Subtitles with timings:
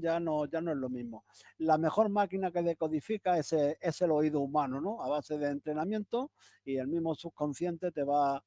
[0.00, 1.24] ya no, ya no es lo mismo.
[1.58, 5.02] La mejor máquina que decodifica es, es el oído humano, ¿no?
[5.02, 6.30] A base de entrenamiento
[6.64, 8.42] y el mismo subconsciente te va,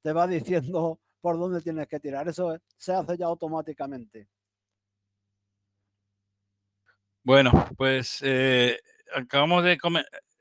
[0.00, 2.28] te va diciendo por dónde tienes que tirar.
[2.28, 4.28] Eso se hace ya automáticamente.
[7.22, 8.78] Bueno, pues eh,
[9.14, 9.78] acabamos de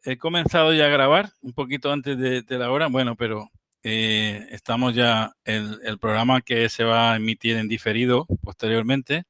[0.06, 3.50] he comenzado ya a grabar un poquito antes de, la hora, bueno, pero
[3.84, 9.26] eh, estamos ya el, el programa que se va a emitir en diferido posteriormente.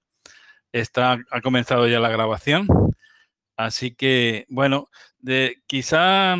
[0.72, 2.68] Está, ha comenzado ya la grabación.
[3.58, 6.38] Así que, bueno, de, quizá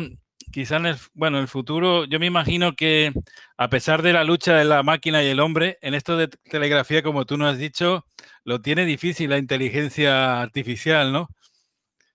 [0.50, 3.12] quizá en el, bueno, en el futuro, yo me imagino que
[3.56, 7.02] a pesar de la lucha de la máquina y el hombre, en esto de telegrafía,
[7.02, 8.04] como tú nos has dicho,
[8.44, 11.28] lo tiene difícil la inteligencia artificial, ¿no?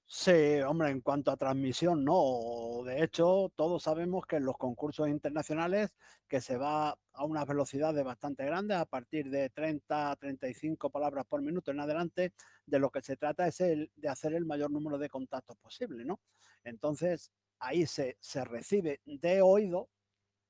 [0.08, 2.84] Sí, hombre, en cuanto a transmisión, no.
[2.86, 5.96] De hecho, todos sabemos que en los concursos internacionales
[6.28, 11.42] que se va a unas velocidades bastante grandes, a partir de 30, 35 palabras por
[11.42, 12.34] minuto en adelante,
[12.68, 16.06] de lo que se trata es el, de hacer el mayor número de contactos posible,
[16.06, 16.20] ¿no?
[16.64, 19.90] Entonces, ahí se, recibe de oído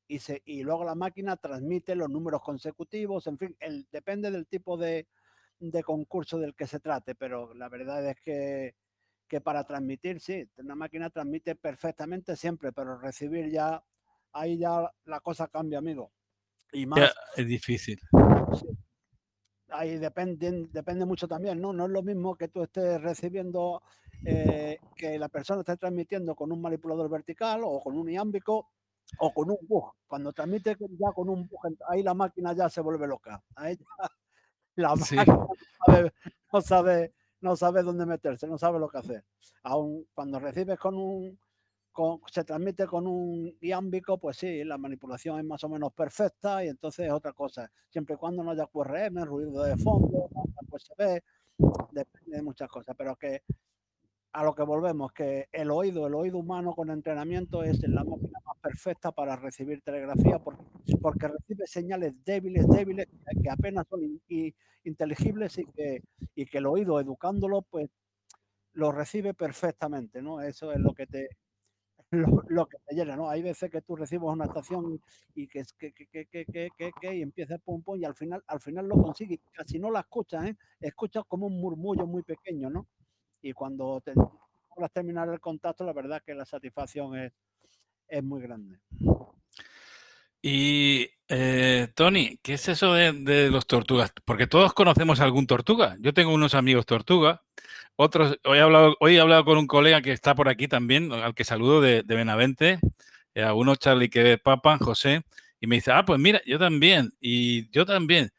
[0.08, 4.47] y, se, y luego la máquina transmite los números consecutivos, en fin, el, depende del
[4.47, 5.08] tipo de,
[5.86, 8.75] concurso del que se trate, pero la verdad es que,
[9.28, 13.84] que para transmitir, sí, una máquina transmite perfectamente siempre, pero recibir ya,
[14.34, 16.12] ahí ya la cosa cambia, amigo.
[16.72, 17.14] Y más.
[17.36, 18.00] es difícil.
[19.70, 21.73] Ahí depende, depende mucho también, ¿no?
[21.73, 23.81] No es lo mismo que tú estés recibiendo
[24.23, 28.70] eh, que la persona esté transmitiendo con un manipulador vertical o con un iámbico
[29.20, 29.92] o con un bug.
[30.08, 33.44] Cuando transmite ya con un bug, ahí la máquina ya se vuelve loca.
[33.56, 33.78] Ahí
[34.76, 35.48] la máquina no
[35.86, 36.14] sabe,
[36.53, 37.14] no sabe,
[37.84, 39.24] dónde meterse, no sabe lo que hacer.
[39.64, 41.40] Aún cuando recibes con un,
[42.32, 46.68] se transmite con un iámbico, pues sí, la manipulación es más o menos perfecta y
[46.68, 47.72] entonces es otra cosa.
[47.90, 50.30] Siempre y cuando no haya QRM, ruido de fondo,
[50.70, 51.24] pues se ve,
[51.92, 53.44] depende de muchas cosas, pero que
[54.34, 58.20] a lo que volvemos, que el oído, el oído humano con entrenamiento es la más
[58.66, 63.08] perfecta para recibir telegrafía porque, recibe señales débiles, débiles,
[63.44, 64.02] que apenas son
[64.84, 66.02] inteligibles y que,
[66.34, 67.90] y que el oído, educándolo, pues
[68.74, 70.42] lo recibe perfectamente, ¿no?
[70.42, 71.30] Eso es lo que te,
[72.50, 73.30] lo, que te llena, ¿no?
[73.30, 75.00] Hay veces que tú recibes una estación
[75.36, 78.88] y que, que, que, que, que, y empieza pum pum y al final, al final
[78.88, 80.58] lo consigues, casi no la escuchas, ¿eh?
[80.80, 82.88] Escuchas como un murmullo muy pequeño, ¿no?
[83.42, 87.31] y cuando te, logras terminar el contacto, la verdad que la satisfacción es,
[88.08, 88.80] es muy grande.
[90.42, 94.14] Y eh, Tony, ¿qué es eso de, los tortugas?
[94.26, 95.96] Porque todos conocemos algún tortuga.
[96.00, 97.42] Yo tengo unos amigos tortuga.
[97.96, 101.12] Otros, hoy he hablado, hoy he hablado con un colega que está por aquí también,
[101.14, 102.80] al que saludo de, Benavente,
[103.34, 105.24] eh, a uno Charlie que ve Papa, José,
[105.60, 108.32] y me dice, ah, pues mira, yo también, y yo también.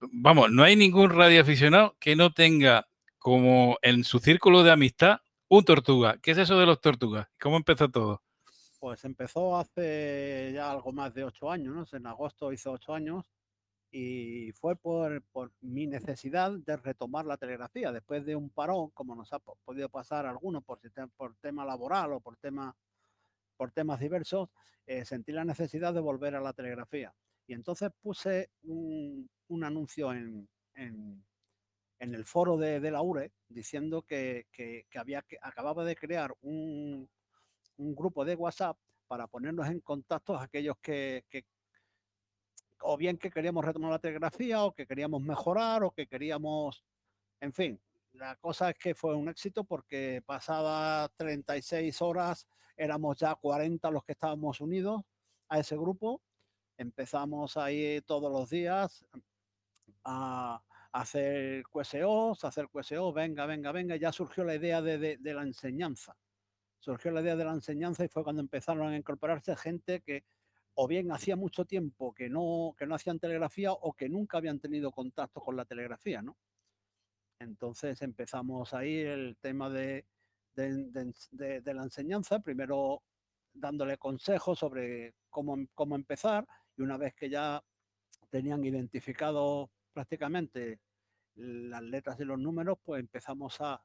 [0.00, 2.88] Vamos, no hay ningún radioaficionado que no tenga
[3.18, 6.18] como en su círculo de amistad un tortuga.
[6.22, 7.28] ¿Qué es eso de los tortugas?
[7.38, 8.22] ¿Cómo empezó todo?
[8.80, 11.84] Pues empezó hace ya algo más de ocho años, ¿no?
[11.96, 13.24] En agosto hizo ocho años
[13.92, 15.22] y fue por,
[15.60, 20.26] mi necesidad de retomar la telegrafía después de un parón, como nos ha podido pasar
[20.26, 20.80] algunos por,
[21.16, 22.74] por tema laboral o por, tema,
[23.56, 24.48] por temas diversos,
[24.86, 27.14] eh, sentí la necesidad de volver a la telegrafía.
[27.46, 29.28] Y entonces puse un,
[29.62, 30.48] anuncio en,
[32.00, 34.46] en el foro de, la URE diciendo que,
[34.94, 37.08] había que acababa de crear un,
[37.94, 38.76] grupo de WhatsApp
[39.06, 41.24] para ponernos en contacto a aquellos que,
[42.82, 46.84] o bien que queríamos retomar la telegrafía o que queríamos mejorar o que queríamos,
[47.40, 47.80] en fin,
[48.12, 52.46] la cosa es que fue un éxito porque pasadas 36 horas
[52.76, 55.02] éramos ya 40 los que estábamos unidos
[55.48, 56.22] a ese grupo.
[56.76, 59.04] Empezamos ahí todos los días
[60.04, 66.16] a, hacer QSOs, hacer QSO, venga, venga, venga, ya surgió la idea de, la enseñanza.
[66.80, 70.24] Surgió la idea de la enseñanza y fue cuando empezaron a incorporarse gente que
[70.74, 74.58] o bien hacía mucho tiempo que no, que no hacían telegrafía o que nunca habían
[74.58, 76.36] tenido contacto con la telegrafía, ¿no?
[77.38, 80.06] Entonces empezamos ahí el tema de,
[80.54, 83.02] de, la enseñanza, primero
[83.52, 86.46] dándole consejos sobre cómo, cómo empezar
[86.76, 87.62] y una vez que ya
[88.30, 90.80] tenían identificado prácticamente
[91.34, 93.82] las letras de los números, pues empezamos a,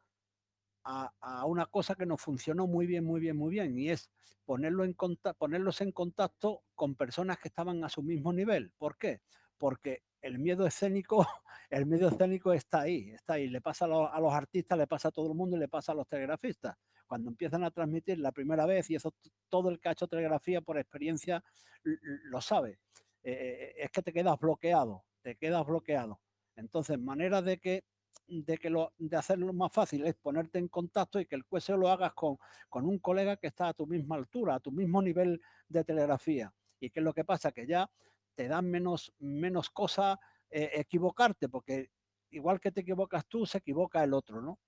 [0.85, 4.09] a, una cosa que nos funcionó muy bien, muy bien, muy bien, y es
[4.45, 4.95] ponerlo en
[5.37, 8.71] ponerlos en contacto con personas que estaban a su mismo nivel.
[8.77, 9.21] ¿Por qué?
[9.57, 11.27] Porque el miedo escénico,
[11.69, 13.47] el miedo escénico está ahí, está ahí.
[13.47, 15.95] Le pasa a los, artistas, le pasa a todo el mundo y le pasa a
[15.95, 16.77] los telegrafistas.
[17.07, 19.13] Cuando empiezan a transmitir la primera vez, y eso
[19.49, 21.43] todo el que ha hecho telegrafía por experiencia
[21.83, 22.79] lo sabe,
[23.23, 26.19] eh, es que te quedas bloqueado te quedas bloqueado.
[26.55, 27.83] Entonces, manera de que
[28.27, 31.77] de que lo de hacerlo más fácil es ponerte en contacto y que el QSO
[31.77, 32.37] lo hagas con,
[32.69, 36.53] con un colega que está a tu misma altura, a tu mismo nivel de telegrafía.
[36.79, 37.51] ¿Y qué es lo que pasa?
[37.51, 37.89] Que ya
[38.35, 40.19] te dan menos, menos cosa
[40.49, 41.89] eh, equivocarte, porque
[42.31, 44.59] igual que te equivocas tú, se equivoca el otro, ¿no?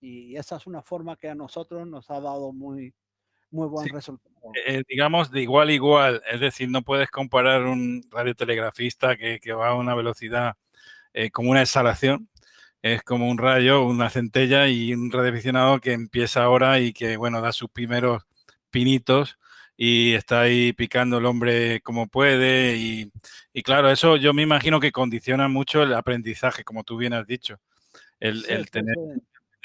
[0.00, 2.94] Y esa es una forma que a nosotros nos ha dado muy,
[3.50, 4.34] muy buen resultado.
[4.66, 9.52] Eh, digamos de igual a igual, es decir, no puedes comparar un radiotelegrafista que, que
[9.52, 10.54] va a una velocidad
[11.12, 12.28] eh, como una exhalación,
[12.82, 17.40] es como un rayo, una centella y un radioaficionado que empieza ahora y que, bueno,
[17.40, 18.24] da sus primeros
[18.70, 19.38] pinitos
[19.76, 23.12] y está ahí picando el hombre como puede y,
[23.52, 27.26] y claro, eso yo me imagino que condiciona mucho el aprendizaje, como tú bien has
[27.26, 27.60] dicho,
[28.20, 28.96] el, el tener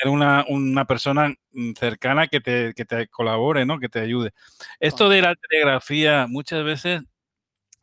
[0.06, 3.80] una, una, persona mm, cercana que te, que te, colabore, ¿no?
[3.80, 4.34] Que te ayude.
[4.80, 7.02] Esto de la telegrafía, muchas veces,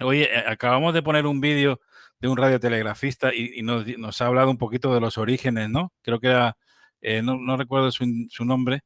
[0.00, 1.80] oye, eh, acabamos de poner un vídeo
[2.20, 5.92] de un radiotelegrafista y, nos, ha hablado un poquito de los orígenes, ¿no?
[6.02, 6.56] Creo que era,
[7.00, 8.82] eh, no, recuerdo su, nombre,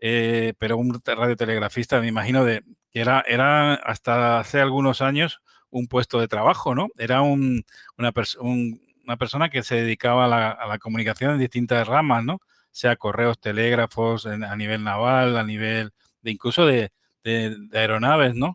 [0.00, 5.40] eh, pero un radiotelegrafista, me imagino, de, que era, era hasta hace algunos años
[5.70, 6.88] un puesto de trabajo, ¿no?
[6.98, 7.64] Era un,
[7.98, 12.40] una, un, una persona que se dedicaba a la, comunicación en distintas ramas, ¿no?
[12.70, 15.92] sea correos, telégrafos, a nivel naval, a nivel
[16.22, 16.92] de incluso de
[17.72, 18.54] aeronaves, ¿no?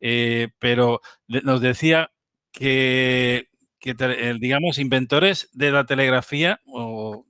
[0.00, 2.10] Eh, pero nos decía
[2.52, 3.47] que,
[3.78, 3.94] que,
[4.40, 7.26] digamos, inventores de la telegrafía, o,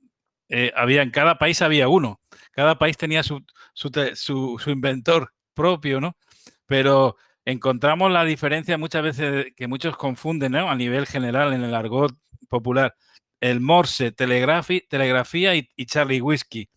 [0.48, 2.20] eh, había, en cada país había uno,
[2.52, 6.16] cada país tenía su, su, su, inventor propio, ¿no?
[6.66, 10.56] Pero encontramos la diferencia muchas veces que muchos confunden.
[10.56, 12.16] A nivel general, en el argot
[12.48, 12.94] popular,
[13.40, 16.68] el Morse, telegrafía y, y, Charlie Whiskey.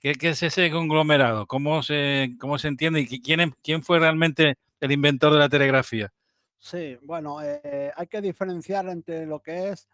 [0.00, 1.46] ¿Qué, ¿Qué, es ese conglomerado?
[1.46, 3.00] ¿Cómo se, cómo se entiende?
[3.08, 6.12] ¿Y quién, quién fue realmente el inventor de la telegrafía?
[6.58, 9.88] Sí, bueno, eh, hay que diferenciar entre lo que es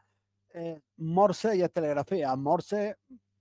[0.54, 2.34] eh, Morse y telegrafía.
[2.36, 2.96] Morse,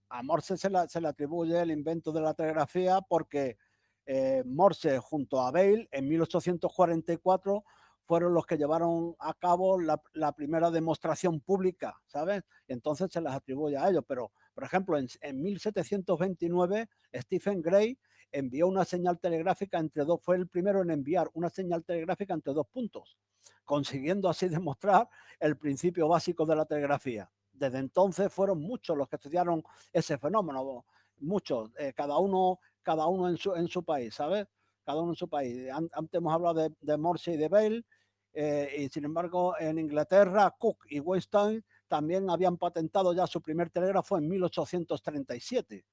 [0.10, 3.58] a Morse se, la, se, le atribuye el invento de la telegrafía porque
[4.06, 7.64] eh, Morse junto a Bale en 1844
[8.06, 12.44] fueron los que llevaron a cabo la, primera demostración pública, ¿sabes?
[12.68, 17.98] Entonces se les atribuye a ellos, pero por ejemplo, en, en 1729 Stephen Gray
[18.34, 22.54] envió una señal telegráfica entre dos, fue el primero en enviar una señal telegráfica entre
[22.54, 23.18] dos puntos,
[23.64, 25.08] consiguiendo así demostrar
[25.40, 27.32] el principio básico de la telegrafía.
[27.54, 29.64] Desde entonces fueron muchos los que estudiaron
[29.94, 30.86] ese fenómeno,
[31.20, 34.48] muchos, eh, cada uno, cada uno en su, en su país, ¿sabes?
[34.84, 35.70] cada uno en su país.
[35.72, 37.86] Antes hemos hablado de, de Morse y de Bale,
[38.34, 43.70] eh, y sin embargo en Inglaterra, Cook y Weinstein también habían patentado ya su primer
[43.70, 45.86] telégrafo en 1837.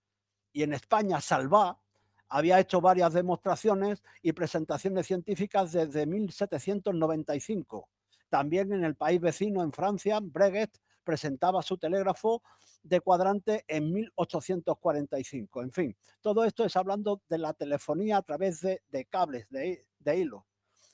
[0.52, 1.78] Y en España, Salvá
[2.30, 7.88] había hecho varias demostraciones y presentaciones científicas desde 1795.
[8.28, 10.70] También en el país vecino, en Francia, Breguet
[11.02, 12.42] presentaba su telégrafo
[12.82, 15.62] de cuadrante en 1845.
[15.62, 18.80] En fin, todo esto es hablando de la telefonía a través de,
[19.10, 20.46] cables, de, de hilo.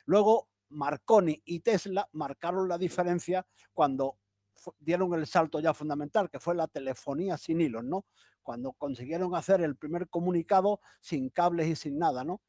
[0.07, 4.17] Luego, Marconi y Tesla marcaron la diferencia cuando
[4.81, 8.07] dieron el salto ya fundamental, que fue la telefonía sin hilos, ¿no?
[8.47, 12.41] Cuando consiguieron hacer el primer comunicado sin cables y sin nada, ¿no?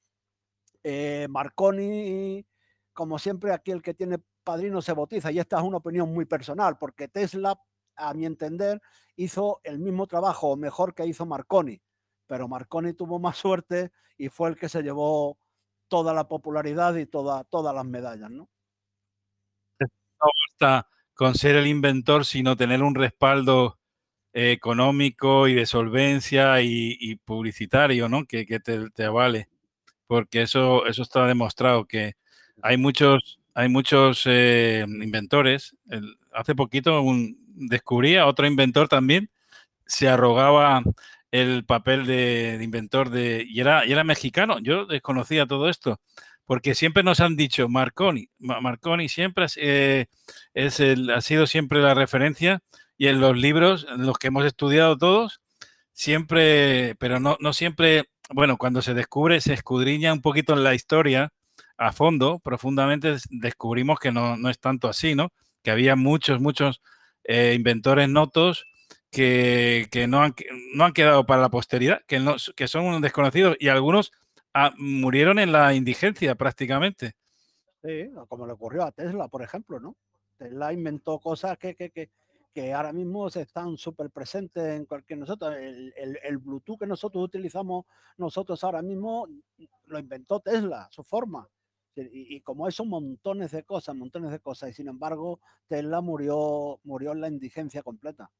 [0.84, 2.46] Eh, Marconi,
[2.94, 6.26] como siempre, aquí el que tiene padrino se bautiza, y esta es una opinión muy
[6.26, 7.60] personal, porque Tesla
[7.96, 8.80] a mi entender,
[9.16, 11.82] hizo el mismo trabajo, o mejor que hizo Marconi,
[12.28, 15.40] pero Marconi tuvo más suerte y fue el que se llevó
[15.88, 18.50] toda la popularidad y toda, todas las medallas, ¿no?
[19.80, 20.28] No
[20.60, 23.77] basta con ser el inventor, sino tener un respaldo
[24.38, 28.26] económico y de solvencia y, publicitario, ¿no?
[28.26, 29.50] Que, que te, te, avale,
[30.08, 32.16] porque eso, eso está demostrado, que
[32.62, 35.76] hay muchos, hay muchos eh, inventores.
[36.32, 39.30] Hace poquito un, descubría otro inventor también,
[39.86, 40.84] se arrogaba
[41.32, 44.60] el papel de, de inventor de y era, y era mexicano.
[44.60, 46.00] Yo desconocía todo esto
[46.46, 50.06] porque siempre nos han dicho Marconi, Marconi siempre eh,
[50.54, 52.62] es el, ha sido siempre la referencia
[52.98, 55.42] y en los libros, en los que hemos estudiado todos,
[55.94, 60.74] siempre, pero no, no siempre, bueno, cuando se descubre, se escudriña un poquito en la
[60.74, 61.32] historia
[61.78, 65.32] a fondo, profundamente, descubrimos que no, no es tanto así, ¿no?
[65.64, 66.82] Que había muchos, muchos
[67.24, 68.66] eh, inventores notos
[69.12, 70.36] que, que no, han,
[70.74, 74.12] no, han, quedado para la posteridad, que, no, que son desconocidos y algunos
[74.54, 77.14] ah, murieron en la indigencia prácticamente.
[77.84, 79.96] Sí, como le ocurrió a Tesla, por ejemplo, ¿no?
[80.38, 82.10] Tesla inventó cosas que, que,
[82.58, 85.56] que ahora mismo están súper presentes en cualquier nosotros.
[85.58, 87.86] El, el, Bluetooth que nosotros utilizamos
[88.18, 89.28] nosotros ahora mismo
[89.86, 91.48] lo inventó Tesla, su forma.
[91.94, 94.72] Y, y, como eso, montones de cosas, montones de cosas.
[94.72, 98.32] Y sin embargo, Tesla murió, murió en la indigencia completa.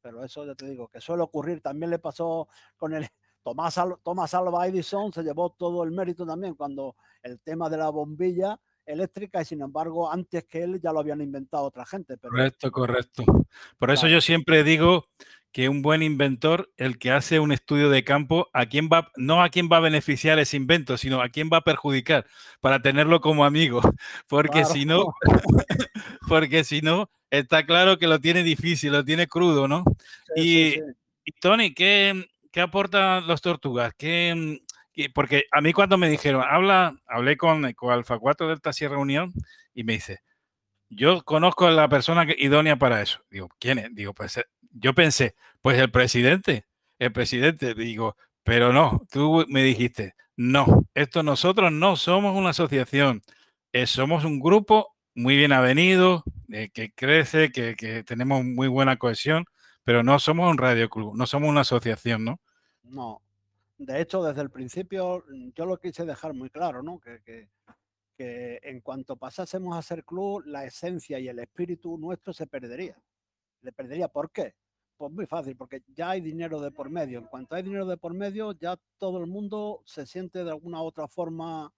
[0.00, 1.60] pero eso ya te digo, que suele ocurrir.
[1.60, 3.04] También le pasó con el
[3.42, 7.90] Tomás, Tomás Alba Edison, se llevó todo el mérito también cuando el tema de la
[7.90, 8.60] bombilla
[8.90, 12.16] eléctrica y sin embargo antes que él ya lo habían inventado otra gente.
[12.18, 13.24] Correcto, correcto.
[13.78, 15.06] Por eso yo siempre digo
[15.52, 19.42] que un buen inventor, el que hace un estudio de campo, a quién va, no
[19.42, 22.26] a quién va a beneficiar ese invento, sino a quién va a perjudicar
[22.60, 23.80] para tenerlo como amigo.
[24.28, 25.14] Porque si no,
[26.28, 29.84] porque si no, está claro que lo tiene difícil, lo tiene crudo, ¿no?
[30.36, 30.76] y,
[31.40, 33.92] Tony, ¿qué, ¿qué aportan los tortugas?
[33.96, 34.60] ¿Qué,
[35.14, 39.32] porque a mí cuando me dijeron, habla, hablé con, Alfa 4 Delta Sierra Unión
[39.74, 40.20] y me dice,
[40.88, 43.24] yo conozco a la persona idónea para eso.
[43.30, 43.94] Digo, ¿quién es?
[43.94, 46.66] Digo, pues eh, yo pensé, pues el presidente,
[46.98, 53.22] el presidente, digo, pero no, tú me dijiste, no, esto nosotros no somos una asociación,
[53.72, 58.96] eh, somos un grupo muy bien avenido, eh, que crece, que, que, tenemos muy buena
[58.96, 59.44] cohesión,
[59.84, 62.40] pero no somos un radio club, no somos una asociación, ¿no?
[62.82, 63.22] No.
[63.80, 67.00] De hecho, desde el principio mm, yo lo quise dejar muy claro, ¿no?
[67.00, 72.46] Que, que, en cuanto pasásemos a ser club, la esencia y el espíritu nuestro se
[72.46, 73.00] perdería.
[73.62, 74.08] Le perdería.
[74.08, 74.54] ¿Por qué?
[74.98, 77.20] Pues muy fácil, porque ya hay dinero de por medio.
[77.20, 80.82] En cuanto hay dinero de por medio, ya todo el mundo se siente de alguna
[80.82, 81.72] otra forma,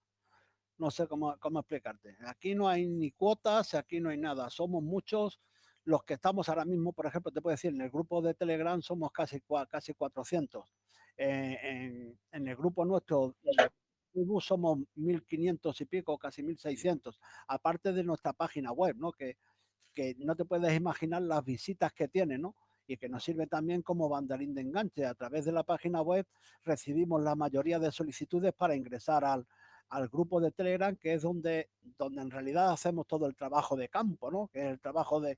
[0.77, 2.17] no sé cómo, cómo explicarte.
[2.27, 4.49] Aquí no hay ni cuotas, aquí no hay nada.
[4.49, 5.39] Somos muchos
[5.85, 8.81] los que estamos ahora mismo, por ejemplo, te puedo decir, en el grupo de Telegram
[8.81, 10.65] somos casi, casi 400.
[11.17, 13.35] Eh, en, en, el grupo nuestro
[14.41, 17.17] somos 1.500 y pico, casi 1.600,
[17.47, 19.11] aparte de nuestra página web, ¿no?
[19.11, 19.37] Que,
[19.93, 22.55] que no te puedes imaginar las visitas que tiene, ¿no?
[22.87, 25.05] y que nos sirve también como banderín de enganche.
[25.05, 26.25] A través de la página web
[26.63, 29.45] recibimos la mayoría de solicitudes para ingresar al,
[29.89, 33.89] al grupo de Telegram, que es donde, donde en realidad hacemos todo el trabajo de
[33.89, 34.47] campo, ¿no?
[34.47, 35.37] que es el trabajo de,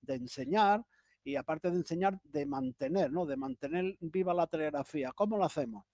[0.00, 0.84] de enseñar
[1.26, 3.26] y aparte de enseñar, de mantener, ¿no?
[3.26, 5.10] de mantener viva la telegrafía.
[5.10, 5.84] ¿Cómo lo hacemos?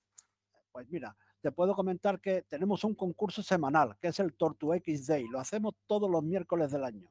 [0.70, 5.06] Pues mira, te puedo comentar que tenemos un concurso semanal, que es el Tortu X
[5.06, 5.26] Day.
[5.26, 7.10] Lo hacemos todos los miércoles del año.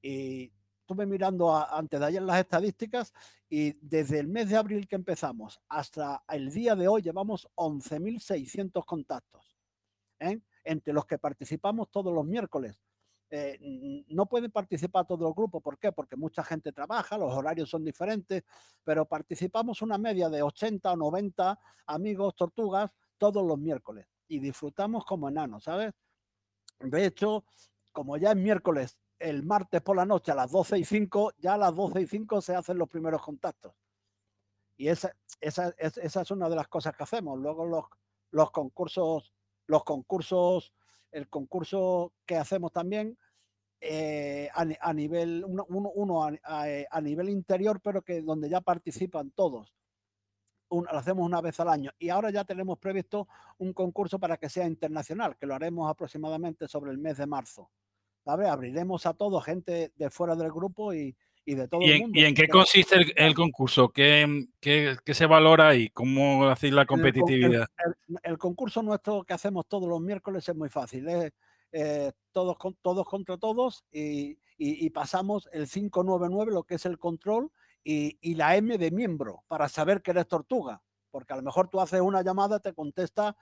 [0.00, 3.12] Y estuve mirando antes de ayer las estadísticas
[3.50, 8.86] y desde el mes de abril que empezamos hasta el día de hoy llevamos 11.600
[8.86, 9.54] contactos,
[10.18, 10.40] ¿eh?
[10.64, 12.74] entre los que participamos todos los miércoles.
[13.30, 15.90] Eh, no pueden participar todos los grupos, ¿por qué?
[15.92, 18.44] Porque mucha gente trabaja, los horarios son diferentes,
[18.84, 25.04] pero participamos una media de 80 o 90 amigos tortugas todos los miércoles y disfrutamos
[25.04, 25.92] como enanos, ¿sabes?
[26.80, 27.44] De hecho,
[27.92, 31.54] como ya es miércoles el martes por la noche a las 12 y 5, ya
[31.54, 33.72] a las 12 y 5 se hacen los primeros contactos.
[34.76, 37.38] Y esa, esa, esa es una de las cosas que hacemos.
[37.38, 37.84] Luego los,
[38.30, 39.32] los concursos,
[39.66, 40.72] los concursos,
[41.14, 43.16] el concurso que hacemos también
[43.80, 46.32] eh, a, nivel, uno, uno a,
[46.90, 49.74] a, nivel interior, pero que donde ya participan todos.
[50.70, 51.90] lo hacemos una vez al año.
[51.98, 53.28] Y ahora ya tenemos previsto
[53.58, 57.70] un concurso para que sea internacional, que lo haremos aproximadamente sobre el mes de marzo.
[58.24, 61.14] Abriremos a todo, gente de fuera del grupo y,
[61.52, 62.18] de todo ¿Y el mundo.
[62.18, 63.90] ¿Y en qué consiste el, concurso?
[63.90, 67.66] ¿Qué, ¿Qué, qué, se valora y cómo hacéis la competitividad?
[68.22, 71.06] El, concurso nuestro que hacemos todos los miércoles es muy fácil.
[71.06, 71.32] Es
[71.72, 76.98] eh, todos, con, todos contra todos y, y, pasamos el 599, lo que es el
[76.98, 77.50] control,
[77.82, 80.82] y, y la M de miembro para saber que eres tortuga.
[81.10, 83.36] Porque a lo mejor tú haces una llamada, te contesta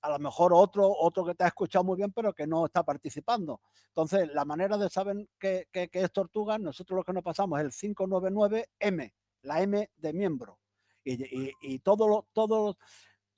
[0.00, 2.82] a lo mejor otro, otro que te ha escuchado muy bien, pero que no está
[2.82, 3.60] participando.
[3.88, 7.94] Entonces, la manera de saber que, es tortuga, nosotros lo que nos pasamos es el
[7.96, 9.12] 599M,
[9.42, 10.58] la M de miembro.
[11.04, 12.76] Y, y, todos todos,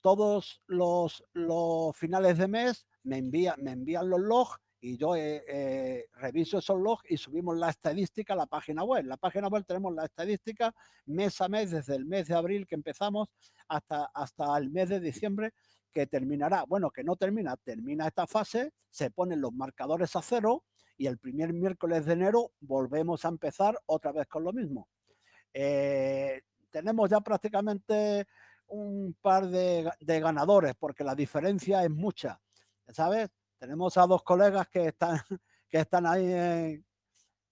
[0.01, 1.23] todos los,
[1.95, 6.79] finales de mes me, envía, me envían los logs y yo eh, eh, reviso esos
[6.79, 9.01] logs y subimos la estadística a la página web.
[9.01, 10.73] En la página web tenemos la estadística
[11.05, 13.29] mes a mes, desde el mes de abril que empezamos
[13.67, 15.53] hasta, hasta el mes de diciembre,
[15.91, 20.63] que terminará, bueno, que no termina, termina esta fase, se ponen los marcadores a cero
[20.97, 24.87] y el primer miércoles de enero volvemos a empezar otra vez con lo mismo.
[25.53, 28.27] Eh, tenemos ya prácticamente
[28.67, 32.39] un par de, ganadores porque la diferencia es mucha,
[32.89, 33.29] ¿sabes?
[33.57, 35.19] Tenemos a dos colegas que están,
[35.69, 36.31] que están ahí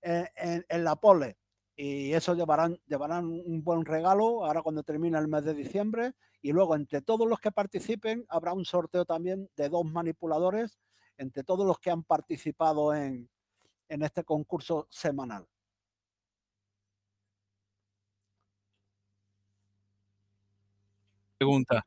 [0.02, 1.38] en, en la pole
[1.76, 6.52] y eso llevarán, llevarán un buen regalo ahora cuando termina el mes de diciembre y
[6.52, 10.80] luego entre todos los que participen habrá un sorteo también de dos manipuladores
[11.18, 13.30] entre todos los que han participado en,
[13.90, 15.46] en este concurso semanal.
[21.38, 21.86] Pregunta,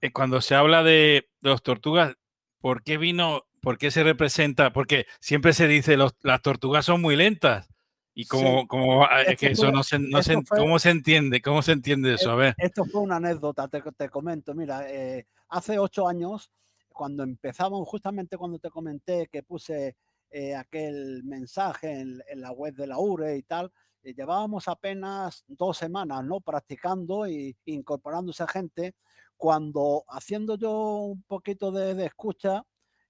[0.00, 2.16] eh, cuando se habla de los tortugas,
[2.60, 4.72] ¿por qué vino, por qué se representa?
[4.72, 7.71] Porque siempre se dice, las tortugas son muy lentas
[8.14, 11.40] ¿Y cómo, cómo ah, es que eso no se, no se, cómo se entiende?
[11.40, 12.30] ¿Cómo se entiende eso?
[12.30, 12.54] A ver.
[12.58, 14.54] Esto fue una anécdota, te, te comento.
[14.54, 16.50] Mira, eh, hace ocho años,
[16.92, 19.96] cuando empezamos, justamente cuando te comenté que puse
[20.30, 25.78] eh, aquel mensaje en, la web de la URE y tal, eh, llevábamos apenas dos
[25.78, 26.40] semanas, ¿no?
[26.40, 28.94] Practicando e incorporándose gente.
[29.38, 32.62] Cuando haciendo yo un poquito de, escucha,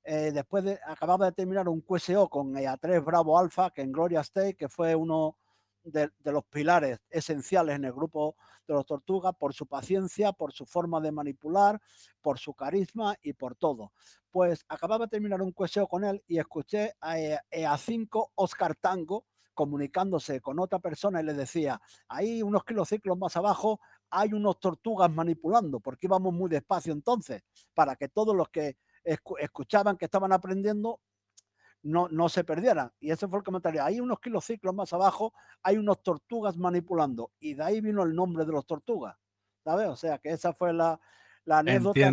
[0.05, 4.55] después de, acababa de terminar un QSO con EA3 Bravo Alpha, que en Gloria State,
[4.55, 5.37] que fue uno
[5.85, 10.67] de, los pilares esenciales en el grupo de los tortugas, por su paciencia, por su
[10.67, 11.81] forma de manipular,
[12.21, 13.93] por su carisma y por todo.
[14.31, 20.41] Pues acababa de terminar un cueseo con él y escuché a, EA5 Oscar Tango comunicándose
[20.41, 25.81] con otra persona y le decía, ahí unos kilociclos más abajo hay unos tortugas manipulando,
[25.81, 27.43] porque íbamos muy despacio entonces,
[27.75, 31.01] para que todos los que escuchaban que estaban aprendiendo
[31.83, 32.93] no, no se perdieran.
[33.01, 33.85] Y ese fue el comentario.
[33.85, 35.33] Hay unos kilociclos más abajo,
[35.63, 37.33] hay unos tortugas manipulando.
[37.41, 39.17] Y de ahí vino el nombre de los tortugas.
[39.65, 39.89] ¿Sabes?
[39.89, 40.99] O sea que esa fue la,
[41.49, 42.11] anécdota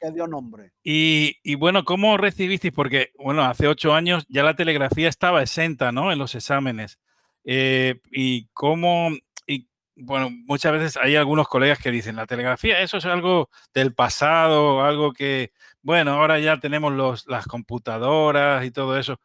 [0.00, 0.72] que, dio nombre.
[0.82, 2.72] Y, y, bueno, ¿cómo recibisteis?
[2.72, 6.12] Porque, bueno, hace ocho años ya la telegrafía estaba exenta, ¿no?
[6.12, 6.98] En los exámenes.
[7.44, 9.10] Eh, y cómo,
[9.46, 13.94] y bueno, muchas veces hay algunos colegas que dicen, la telegrafía, eso es algo del
[13.94, 15.52] pasado, algo que
[15.88, 19.18] bueno, ahora ya tenemos los, las computadoras y todo eso.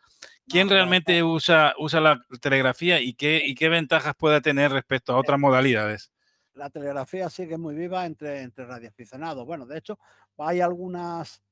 [0.47, 5.17] ¿Quién realmente usa, usa la telegrafía y qué, y qué ventajas puede tener respecto a
[5.17, 6.13] otras modalidades?
[6.53, 9.45] La telegrafía sigue muy viva entre, entre radioaficionados.
[9.45, 9.99] Bueno, de hecho,
[10.37, 11.43] hay algunas,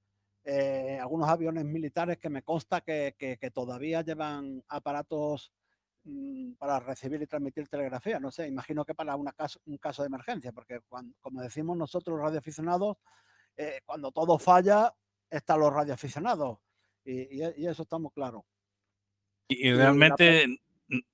[0.45, 5.51] eh, algunos aviones militares que me consta que, que, todavía llevan aparatos
[6.05, 8.17] mm, para recibir y transmitir telegrafía.
[8.21, 11.75] No sé, imagino que para una caso, un caso de emergencia, porque cuando, como decimos
[11.75, 12.95] nosotros los radioaficionados,
[13.57, 14.93] eh, cuando todo falla,
[15.29, 16.59] están los radioaficionados.
[17.03, 18.43] Y, y, eso estamos claros.
[19.47, 20.59] Y, realmente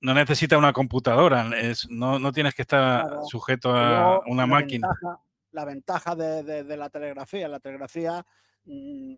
[0.00, 4.88] no necesita una computadora, es, no, no tienes que estar sujeto a una máquina.
[5.52, 8.24] la ventaja de, de, la telegrafía, la telegrafía
[8.64, 9.14] mm,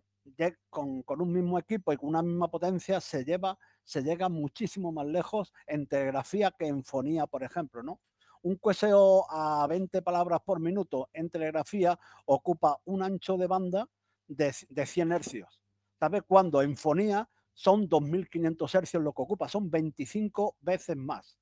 [0.69, 4.91] con, con, un mismo equipo y con una misma potencia se lleva, se llega muchísimo
[4.91, 7.99] más lejos en telegrafía que en fonía, por ejemplo, ¿no?
[8.43, 13.87] Un QSO a 20 palabras por minuto en telegrafía ocupa un ancho de banda
[14.27, 15.61] de, 100 hercios.
[15.99, 16.61] ¿Sabe cuándo?
[16.63, 21.37] En fonía son 2.500 hercios lo que ocupa, son 25 veces más.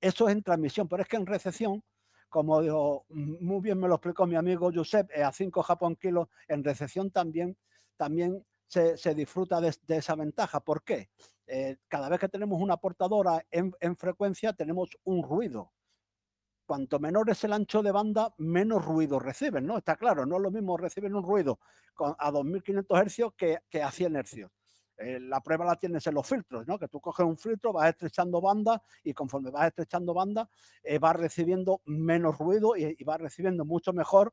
[0.00, 1.84] Eso es en transmisión, pero es que en recepción,
[2.30, 6.28] como dijo, muy bien me lo explicó mi amigo Josep, eh, a 5 Japón kilos,
[6.48, 7.58] en recepción también,
[7.98, 10.60] también se, disfruta de, esa ventaja.
[10.60, 11.10] ¿Por qué?
[11.46, 15.72] Eh, cada vez que tenemos una portadora en frecuencia, tenemos un ruido
[16.72, 19.76] cuanto menor es el ancho de banda, menos ruido reciben, ¿no?
[19.76, 21.60] Está claro, no es lo mismo recibir un ruido
[22.16, 24.50] a 2500 hercios que, a 100 hercios.
[24.96, 26.78] Eh, la prueba la tienes en los filtros, ¿no?
[26.78, 30.48] Que tú coges un filtro, vas estrechando banda y conforme vas estrechando banda,
[30.82, 34.32] eh, vas recibiendo menos ruido y, vas recibiendo mucho mejor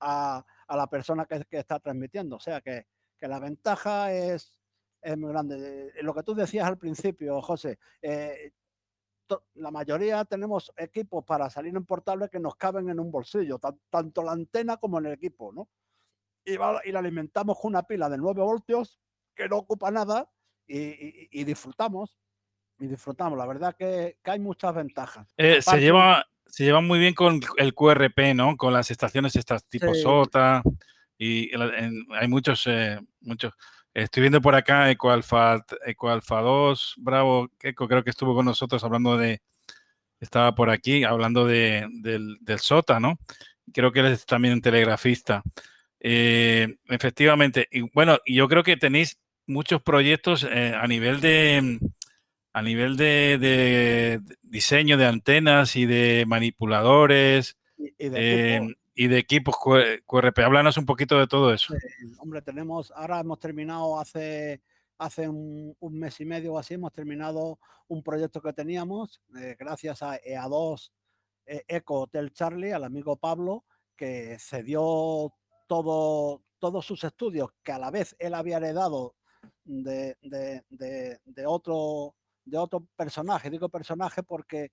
[0.00, 2.34] a, la persona que, está transmitiendo.
[2.34, 2.86] O sea que,
[3.20, 4.58] la ventaja es,
[5.00, 5.92] es muy grande.
[6.02, 8.50] Lo que tú decías al principio, José, eh,
[9.54, 14.22] la mayoría tenemos equipos para salir en portable que nos caben en un bolsillo, tanto
[14.22, 15.68] la antena como en el equipo, ¿no?
[16.44, 18.98] Y, la alimentamos con una pila de 9 voltios
[19.34, 20.28] que no ocupa nada
[20.66, 22.18] y, disfrutamos.
[22.78, 23.38] Y disfrutamos.
[23.38, 25.32] La verdad que, hay muchas ventajas.
[25.36, 28.56] Eh, se, lleva, se lleva muy bien con el QRP, ¿no?
[28.56, 30.62] Con las estaciones estas tipo SOTA.
[31.16, 33.52] Y hay muchos, eh, muchos
[33.94, 39.18] Estoy viendo por acá EcoAlfa, EcoAlfa 2, Bravo, Eco creo que estuvo con nosotros hablando
[39.18, 39.42] de,
[40.18, 43.18] estaba por aquí hablando de, del, del, SOTA, ¿no?
[43.72, 45.42] Creo que él es también un telegrafista.
[46.00, 51.78] Eh, efectivamente, y bueno, yo creo que tenéis muchos proyectos eh, a nivel de
[52.54, 57.56] a nivel de, diseño de antenas y de manipuladores.
[57.76, 60.38] Y, de y de equipos QRP.
[60.40, 61.74] Háblanos un poquito de todo eso.
[62.18, 64.62] hombre, tenemos, ahora hemos terminado hace,
[64.98, 70.02] hace un, mes y medio o así, hemos terminado un proyecto que teníamos, eh, gracias
[70.02, 70.90] a EA2
[71.46, 73.64] eh, Eco Hotel Charlie, al amigo Pablo,
[73.96, 75.32] que cedió
[75.66, 79.16] todo, todos sus estudios, que a la vez él había heredado
[79.64, 83.50] de, de otro, de otro personaje.
[83.50, 84.70] Digo personaje porque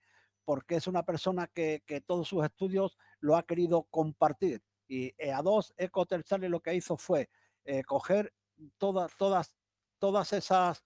[0.50, 4.62] porque es una persona que, todos sus estudios lo ha querido compartir.
[4.88, 7.30] Y EA2 Eco Terciario lo que hizo fue
[7.64, 8.34] eh, coger
[8.78, 9.56] todas, todas,
[10.00, 10.84] todas esas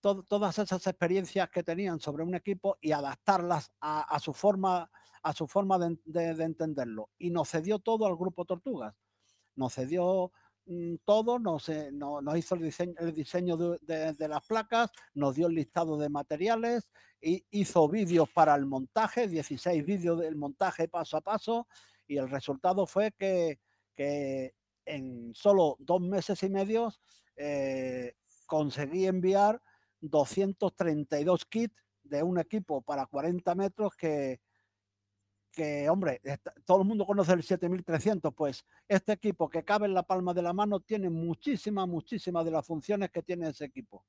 [0.00, 4.90] todas esas experiencias que tenían sobre un equipo y adaptarlas a, su forma,
[5.22, 7.10] a su forma de, entenderlo.
[7.18, 8.94] Y nos cedió todo al grupo Tortugas.
[9.56, 10.32] Nos cedió
[11.04, 15.98] todo, nos, hizo el diseño, el diseño de, de, las placas, nos dio el listado
[15.98, 21.66] de materiales, y hizo vídeos para el montaje, 16 vídeos del montaje paso a paso,
[22.06, 23.58] y el resultado fue que,
[23.94, 26.92] que en solo dos meses y medio
[27.36, 28.14] eh,
[28.46, 29.60] conseguí enviar
[30.00, 34.40] 232 kits de un equipo para 40 metros que,
[35.50, 36.20] que hombre,
[36.64, 40.42] todo el mundo conoce el 7300, pues este equipo que cabe en la palma de
[40.42, 44.04] la mano tiene muchísimas, muchísimas de las funciones que tiene ese equipo.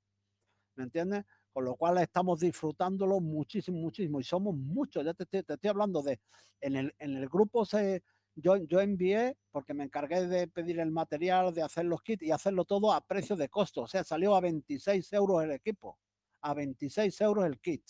[0.75, 1.25] ¿Me entiendes?
[1.51, 4.19] Con lo cual estamos disfrutándolo muchísimo, muchísimo.
[4.19, 6.19] Y somos muchos, ya te, te, estoy hablando de,
[6.62, 8.04] en el, en el grupo se,
[8.36, 12.32] yo, yo envié, porque me encargué de pedir el material, de hacer los kits y
[12.32, 13.82] hacerlo todo a precio de costo.
[13.84, 15.99] O sea, salió a 26 euros el equipo,
[16.41, 17.84] a 26 euros el kit.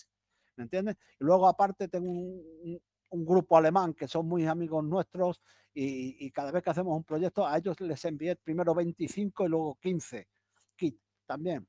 [0.56, 0.96] ¿Me entiendes?
[1.18, 2.80] Y luego aparte tengo un,
[3.12, 5.42] un grupo alemán que son muy amigos nuestros
[5.74, 9.48] y, y, cada vez que hacemos un proyecto a ellos les envié primero 25 y
[9.48, 10.28] luego 15
[10.76, 11.66] kits también.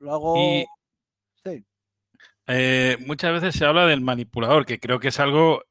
[0.00, 0.34] Luego...
[1.44, 1.64] sí.
[2.48, 5.62] Eh, muchas veces se habla del manipulador, que creo que es algo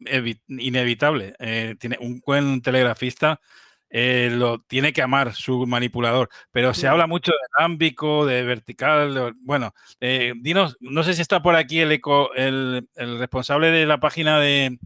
[0.48, 1.36] inevitable.
[1.40, 3.40] Eh, tiene un buen telegrafista
[3.90, 9.36] eh, lo tiene que amar su manipulador, pero se habla mucho de ámbico, de vertical.
[9.42, 14.40] bueno, dinos, no sé si está por aquí el, eco, el, responsable de la página
[14.40, 14.78] de,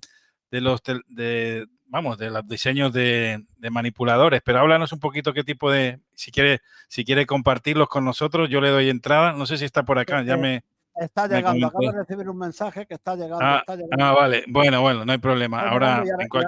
[0.52, 6.00] los de, vamos, de los diseños de, manipuladores, pero háblanos un poquito qué tipo de,
[6.14, 9.34] si quiere, si quiere compartirlos con nosotros, yo le doy entrada.
[9.34, 10.64] No sé si está por acá, ya me.
[10.96, 13.40] Está llegando, acabo de recibir un mensaje que está llegando.
[13.42, 14.04] Ah, está llegando.
[14.04, 15.62] ah vale, bueno, bueno, no hay problema.
[15.62, 16.04] Ahora,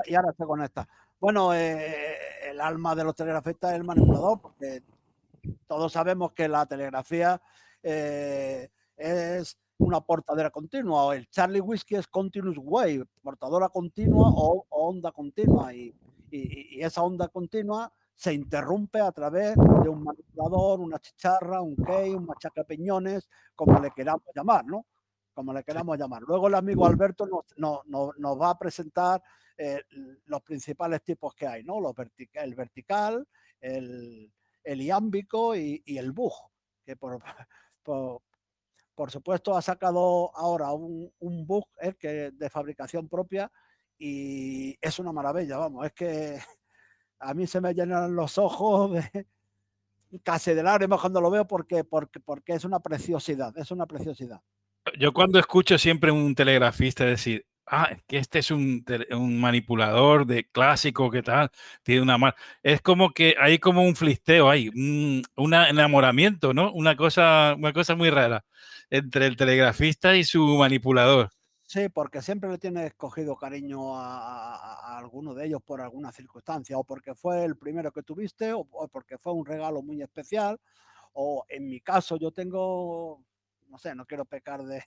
[0.05, 0.87] y ahora, se conecta.
[1.21, 2.17] Bueno, eh,
[2.49, 4.81] el alma de los telegrafistas es el manipulador, porque
[5.67, 7.39] todos sabemos que la telegrafía
[7.83, 14.65] eh, es una portadora continua, o el Charlie Whiskey es continuous wave, portadora continua o,
[14.71, 15.93] onda continua, y,
[16.31, 22.15] y, esa onda continua se interrumpe a través de un manipulador, una chicharra, un key,
[22.15, 24.87] un machaca peñones, como le queramos llamar, ¿no?
[25.35, 26.23] Como le queramos llamar.
[26.23, 29.21] Luego el amigo Alberto nos, nos, va a presentar
[29.63, 29.83] eh,
[30.25, 31.77] los principales tipos que hay, ¿no?
[32.33, 33.27] El vertical,
[33.59, 36.33] el, el iámbico y, el bug,
[36.83, 36.95] que
[37.83, 38.21] por,
[38.95, 43.51] por, supuesto ha sacado ahora un, un bug eh, que de fabricación propia
[43.99, 46.39] y es una maravilla, vamos, es que
[47.19, 48.99] a mí se me llenan los ojos
[50.23, 54.41] casi de lágrimas cuando lo veo porque, porque, porque es una preciosidad, es una preciosidad.
[54.97, 58.83] Yo cuando escucho siempre un telegrafista decir, ah, que este es un,
[59.39, 61.49] manipulador de clásico, ¿qué tal?
[61.83, 62.35] Tiene una mal.
[62.61, 66.71] Es como que hay como un flisteo ahí, un, un, enamoramiento, ¿no?
[66.73, 68.45] Una cosa, una cosa muy rara
[68.89, 71.31] entre el telegrafista y su manipulador.
[71.63, 76.83] Sí, porque siempre le tienes cogido cariño a, alguno de ellos por alguna circunstancia, o
[76.83, 80.59] porque fue el primero que tuviste, o, porque fue un regalo muy especial,
[81.13, 83.23] o en mi caso yo tengo,
[83.69, 84.83] no sé, no quiero pecar de,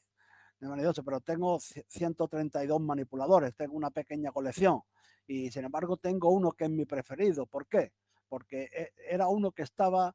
[1.04, 4.82] pero tengo 132 manipuladores, tengo una pequeña colección,
[5.26, 7.46] y sin embargo tengo uno que es mi preferido.
[7.46, 7.92] ¿Por qué?
[8.28, 10.14] Porque e, era uno que estaba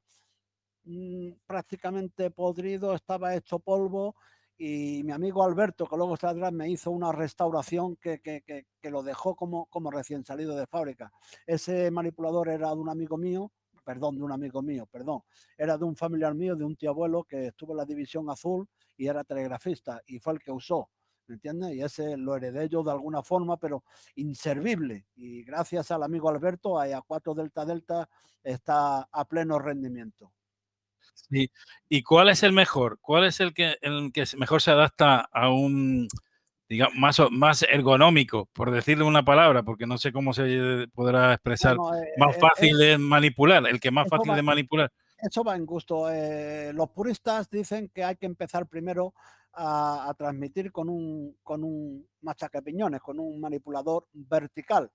[0.83, 4.15] mm, prácticamente podrido, estaba hecho polvo
[4.57, 8.91] y mi amigo Alberto, que luego está atrás, me hizo una restauración que, que, que,
[8.91, 11.13] lo dejó como, como recién salido de fábrica.
[11.47, 13.53] Ese manipulador era de un amigo mío,
[13.85, 15.21] perdón, de un amigo mío, perdón,
[15.57, 18.67] era de un familiar mío, de un tío abuelo que estuvo en la división azul
[18.99, 20.89] y era telegrafista y fue el que usó.
[21.27, 21.73] ¿Me entiendes?
[21.73, 23.83] Y ese lo heredé yo de alguna forma, pero
[24.15, 25.05] inservible.
[25.15, 28.09] Y gracias al amigo Alberto, a 4 Delta Delta
[28.43, 30.33] está a pleno rendimiento.
[31.87, 32.97] ¿Y cuál es el mejor?
[32.99, 36.07] ¿Cuál es el que, el que mejor se adapta a un,
[36.67, 41.75] digamos, más, más ergonómico, por decirle una palabra, porque no sé cómo se podrá expresar,
[41.75, 44.91] eh, más eh, fácil de manipular, el que más fácil de manipular?
[45.21, 46.09] Eso va en gusto.
[46.09, 49.13] Eh, los puristas dicen que hay que empezar primero
[49.53, 52.07] a, transmitir con un, con un
[52.63, 54.91] piñones, con un manipulador vertical.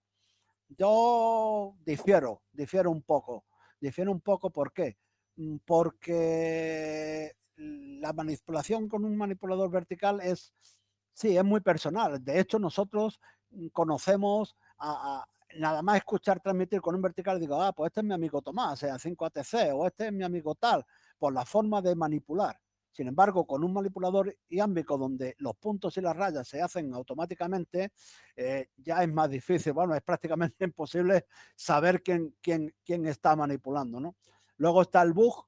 [0.69, 3.45] Yo difiero, difiero un poco.
[3.81, 4.97] Difiero un poco, ¿por qué?
[5.37, 10.55] Mm, porque la manipulación con un manipulador vertical es,
[11.13, 12.25] sí, es muy personal.
[12.25, 17.73] De hecho, nosotros mm, conocemos a, nada más escuchar transmitir con un vertical, digo, ah,
[17.73, 20.85] pues este es mi amigo Tomás, sea 5ATC, o este es mi amigo tal,
[21.19, 22.59] por la forma de manipular.
[22.95, 27.91] Sin embargo, con un manipulador iámbico donde los puntos y las rayas se hacen automáticamente,
[28.37, 33.99] eh, ya es más difícil, bueno, es prácticamente imposible saber quién, quién, quién está manipulando,
[33.99, 34.15] ¿no?
[34.59, 35.45] Luego está el bug,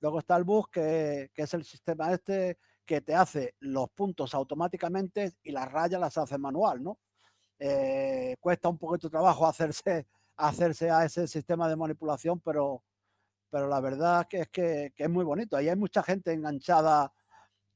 [0.00, 5.34] luego está el bug que, es el sistema este que te hace los puntos automáticamente
[5.44, 6.98] y las rayas las hace manual, ¿no?
[7.58, 12.82] Eh, cuesta un poquito de trabajo hacerse, hacerse a ese sistema de manipulación, pero,
[13.50, 15.56] pero la verdad que es que, es muy bonito.
[15.56, 17.12] Ahí hay mucha gente enganchada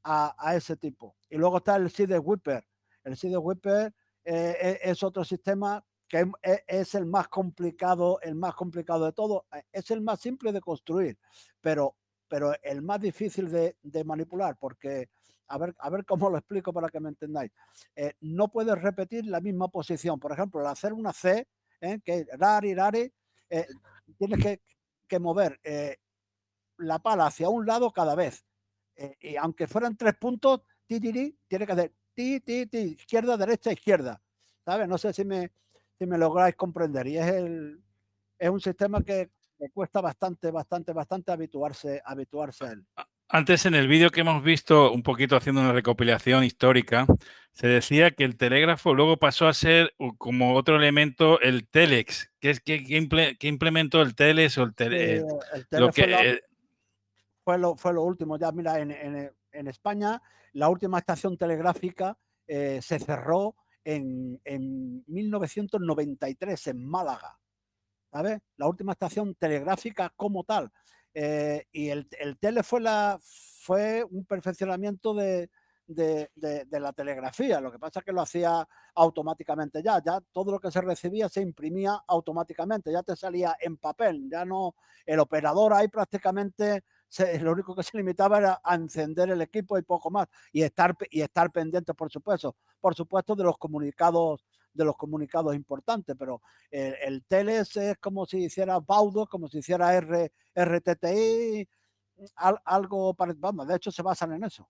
[0.05, 1.17] a, ese tipo.
[1.31, 2.65] Y luego está el CD Whipper.
[3.05, 3.93] El CD Whipper
[4.25, 9.13] eh, e, es otro sistema que e, es el más complicado, el más complicado de
[9.13, 9.47] todo.
[9.53, 11.19] Eh, es el más simple de construir,
[11.61, 11.97] pero,
[12.29, 15.09] pero el más difícil de, manipular, porque
[15.53, 17.53] a ver, a ver cómo lo explico para que me entendáis.
[17.95, 20.19] Eh, no puedes repetir la misma posición.
[20.19, 21.47] Por ejemplo, al hacer una C,
[22.05, 23.13] que rari, rari,
[24.17, 24.63] tienes que,
[25.09, 25.61] que mover
[26.79, 28.45] la pala hacia un lado cada vez.
[29.21, 34.23] y aunque fueran tres puntos, ti, tiene que hacer ti, ti, ti, izquierda, derecha, izquierda.
[34.65, 34.89] ¿Sabes?
[34.89, 35.51] No sé si me,
[35.99, 37.07] si me lográis comprender.
[37.09, 37.83] Y es, el,
[38.39, 39.31] es un sistema que,
[39.63, 42.85] me cuesta bastante, bastante, bastante habituarse, habituarse a él.
[43.35, 47.07] Antes en el vídeo que hemos visto, un poquito haciendo una recopilación histórica,
[47.51, 52.31] se decía que el telégrafo luego pasó a ser como otro elemento el telex.
[52.39, 55.25] ¿Qué, es, qué, qué implementó el telex o el, tele,
[55.71, 56.43] lo que,
[57.43, 58.37] fue, lo, fue lo último.
[58.37, 60.21] Ya mira, en, en, en España
[60.53, 64.41] la última estación telegráfica eh, se cerró en,
[65.07, 67.39] 1993 en Málaga.
[68.11, 68.41] ¿Sabes?
[68.59, 70.71] La última estación telegráfica como tal.
[71.15, 75.51] Eh, y el, tele fue, la, fue un perfeccionamiento de,
[76.71, 77.61] la telegrafía.
[77.61, 80.03] Lo que pasa es que lo hacía automáticamente ya.
[80.05, 82.93] Ya todo lo que se recibía se imprimía automáticamente.
[82.93, 84.29] Ya te salía en papel.
[84.31, 84.75] Ya no.
[85.05, 86.85] El operador ahí prácticamente
[87.43, 90.29] lo único que se limitaba era a encender el equipo y poco más.
[90.53, 95.55] Y estar, y estar pendientes, por supuesto, por supuesto, de los comunicados de los comunicados
[95.55, 101.69] importantes, pero el, el Teles es como si hiciera Baudo, como si hiciera R, RTTI,
[102.65, 104.69] algo vamos, de hecho se basan en eso.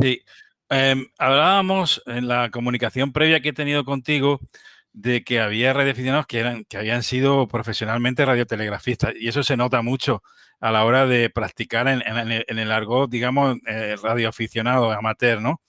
[0.00, 0.22] Sí,
[0.68, 4.40] em, hablábamos en la comunicación previa que he tenido contigo
[4.92, 9.82] de que había radioaficionados que, eran, que habían sido profesionalmente radiotelegrafistas y eso se nota
[9.82, 10.22] mucho
[10.60, 12.02] a la hora de practicar en,
[12.58, 15.60] el argot, digamos, eh, radioaficionado, amateur, ¿no?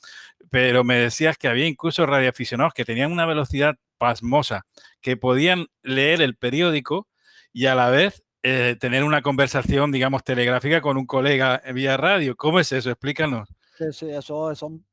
[0.49, 4.65] Pero me decías que había incluso radioaficionados que tenían una velocidad pasmosa,
[5.01, 7.07] que podían leer el periódico
[7.51, 12.35] y a la vez eh, tener una conversación, digamos, telegráfica con un colega vía radio.
[12.35, 12.89] ¿Cómo es eso?
[12.89, 13.49] Explícanos.
[13.77, 14.85] Sí, sí, eso son,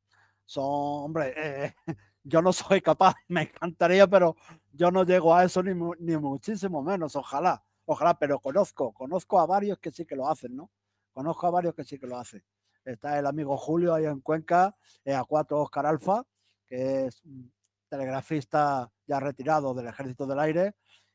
[0.45, 1.75] son hombre, eh,
[2.25, 4.37] yo no soy capaz, me encantaría, pero
[4.73, 9.47] yo no llego a eso ni, ni muchísimo menos, ojalá ojalá, pero conozco, conozco a
[9.47, 10.71] varios que sí que lo hacen, ¿no?
[11.13, 12.43] Conozco a varios que sí que lo hacen.
[12.87, 16.23] Está el amigo Julio ahí en Cuenca, A4 Oscar Alfa,
[16.69, 17.53] que es un
[17.89, 20.75] telegrafista ya retirado del Ejército del Aire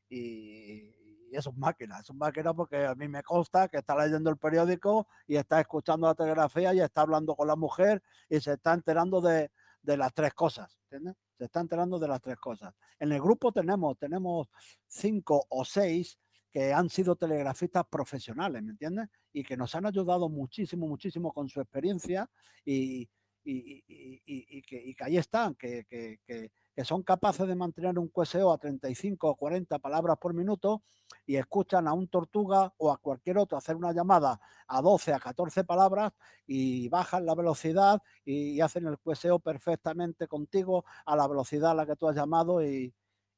[0.10, 0.99] y,
[1.31, 4.36] es un máquina, es un máquina porque a mí me consta que está leyendo el
[4.36, 8.73] periódico y está escuchando la telegrafía y está hablando con la mujer y se está
[8.73, 9.49] enterando de,
[9.81, 10.77] de las tres cosas.
[10.89, 12.73] Se está enterando de las tres cosas.
[12.99, 14.49] En el grupo tenemos, tenemos
[14.88, 16.19] cinco o seis
[16.51, 19.07] que han sido telegrafistas profesionales, ¿me entiendes?
[19.33, 22.29] Y que nos han ayudado muchísimo, muchísimo con su experiencia
[22.65, 23.09] y,
[23.43, 26.51] que, ahí están, que,
[26.83, 30.83] son capaces de mantener un QSO a 35 o 40 palabras por minuto
[31.25, 35.19] y escuchan a un tortuga o a cualquier otro hacer una llamada a 12, a
[35.19, 36.11] 14 palabras
[36.45, 41.85] y bajan la velocidad y, hacen el QSO perfectamente contigo a la velocidad a la
[41.85, 42.93] que tú has llamado y,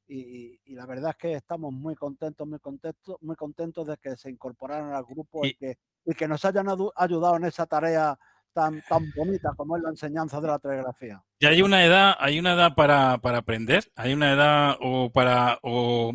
[0.06, 4.30] y, la verdad es que estamos muy contentos, muy contentos, muy contentos de que se
[4.30, 8.18] incorporaran al grupo y, que, y que nos hayan ayudado en esa tarea
[8.52, 11.22] tan, tan bonita como es la enseñanza de la telegrafía.
[11.38, 13.90] ¿Y hay una edad, hay una edad para, para aprender?
[13.96, 16.12] ¿Hay una edad o para, o,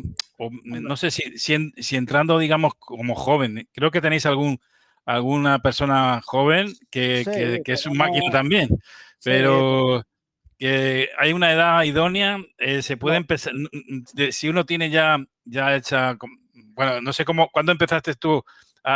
[0.64, 4.60] no sé si, si, entrando, digamos, como joven, creo que tenéis algún
[5.06, 7.24] alguna persona joven que,
[7.64, 8.68] que, es un máquina también,
[9.24, 10.04] pero
[10.60, 13.54] que hay una edad idónea, eh, se puede empezar,
[14.30, 16.18] si uno tiene ya, ya hecha,
[16.74, 18.44] bueno, no sé cómo, ¿cuándo empezaste tú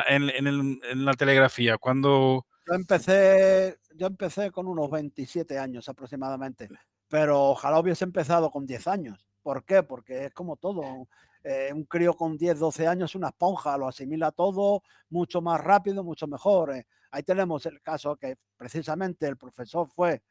[0.07, 1.79] en, en, la telegrafía?
[1.79, 2.45] ¿Cuándo?
[2.67, 6.69] Yo empecé, yo empecé con unos 27 años aproximadamente,
[7.09, 9.27] pero ojalá hubiese empezado con 10 años.
[9.43, 9.83] ¿Por qué?
[9.83, 11.09] Porque es como todo.
[11.43, 15.63] Eh, un crío con 10, 12 años es una esponja, lo asimila todo mucho más
[15.63, 16.77] rápido, mucho mejor.
[16.77, 16.87] Eh.
[17.11, 20.23] Ahí tenemos el caso que precisamente el profesor fue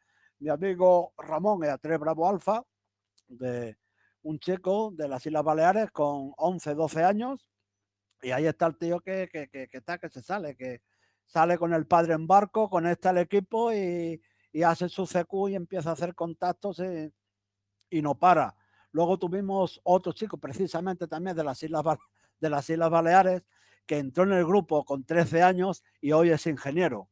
[0.44, 2.62] mi amigo Ramón Eatre Bravo Alfa,
[3.30, 3.78] de
[4.24, 7.48] un chico de las Islas Baleares con 11, 12 años.
[8.22, 10.82] Y ahí está el tío que, que, que, está, que se sale, que
[11.26, 15.56] sale con el padre en barco, conecta el equipo y, y hace su CQ y
[15.56, 16.82] empieza a hacer contactos
[17.90, 18.54] y, no para.
[18.92, 21.84] Luego tuvimos otro chico, precisamente también de las, Islas,
[22.42, 23.48] de las Islas Baleares,
[23.86, 27.08] que entró en el grupo con 13 años y hoy es ingeniero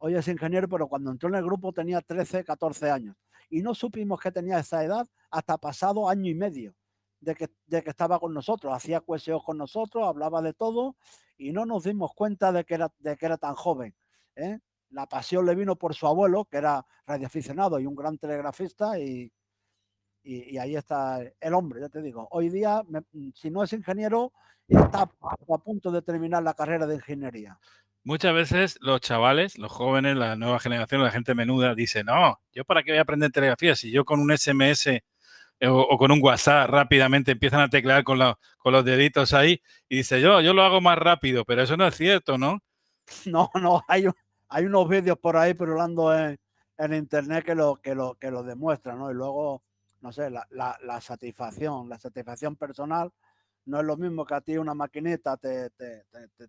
[0.00, 3.16] hoy es ingeniero, pero cuando entró en el grupo tenía 13, 14 años.
[3.48, 6.74] Y no supimos que tenía esa edad hasta pasado año y medio.
[7.20, 10.96] de que, de que estaba con nosotros, hacía cueseos con nosotros, hablaba de todo
[11.36, 13.94] y no nos dimos cuenta de que era, de que era tan joven.
[14.36, 14.58] ¿eh?
[14.90, 19.30] La pasión le vino por su abuelo, que era radioaficionado y un gran telegrafista, y,
[20.30, 22.28] y, ahí está el hombre, ya te digo.
[22.30, 22.82] Hoy día,
[23.34, 24.32] si no es ingeniero,
[24.68, 27.58] está a punto de terminar la carrera de ingeniería.
[28.04, 32.64] Muchas veces los chavales, los jóvenes, la nueva generación, la gente menuda, dice, no, yo
[32.64, 35.02] para qué voy a aprender telegrafía si yo con un SMS eh,
[35.68, 38.18] o, con un WhatsApp rápidamente empiezan a teclear con,
[38.56, 41.86] con los deditos ahí y dice, yo, yo lo hago más rápido, pero eso no
[41.86, 42.60] es cierto, ¿no?
[43.26, 44.06] No, no, hay,
[44.48, 46.38] hay unos vídeos por ahí hablando en,
[46.78, 49.10] en internet que lo, que, lo, que lo demuestran, ¿no?
[49.10, 49.60] Y luego,
[50.00, 53.12] no sé, la, la, satisfacción, la satisfacción personal
[53.66, 56.04] no es lo mismo que a ti una maquinita te, te,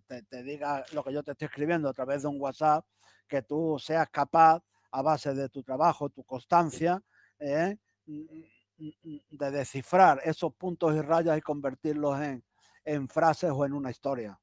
[0.06, 2.84] te, te, diga lo que yo te estoy escribiendo a través de un WhatsApp,
[3.28, 7.02] que tú seas capaz, a base de tu trabajo, tu constancia,
[7.38, 7.76] ¿eh?
[8.06, 12.44] de descifrar esos puntos y rayas y convertirlos en,
[12.84, 14.38] en frases o en una historia.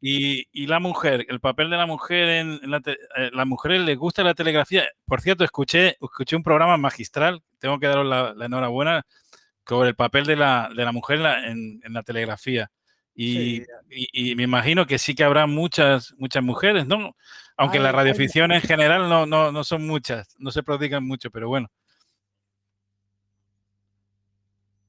[0.00, 3.96] Y, y, la mujer, el papel de la mujer en, la, eh, la mujer le
[3.96, 4.88] gusta la telegrafía.
[5.04, 9.04] Por cierto, escuché, escuché un programa magistral, tengo que daros la, la enhorabuena,
[9.70, 12.72] sobre el papel de la, de la mujer en, en, la telegrafía.
[13.14, 17.14] Y, y, y, me imagino que sí que habrá muchas, muchas mujeres, ¿no?
[17.56, 21.46] Aunque la radioficción en general no, no, no son muchas, no se prodigan mucho, pero
[21.48, 21.70] bueno.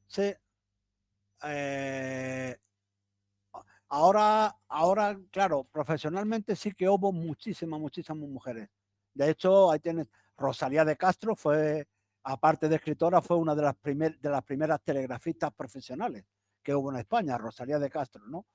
[0.08, 0.34] Sí.
[1.44, 2.58] Eh,
[3.92, 8.70] ahora, ahora, claro, profesionalmente sí que hubo muchísimas, muchísimas mujeres.
[9.14, 11.88] De hecho, ahí tienes Rosalía de Castro, fue,
[12.24, 16.26] aparte de escritora, fue una de las, de las primeras telegrafistas profesionales
[16.64, 18.46] que hubo en España, Rosalía de Castro, ¿no?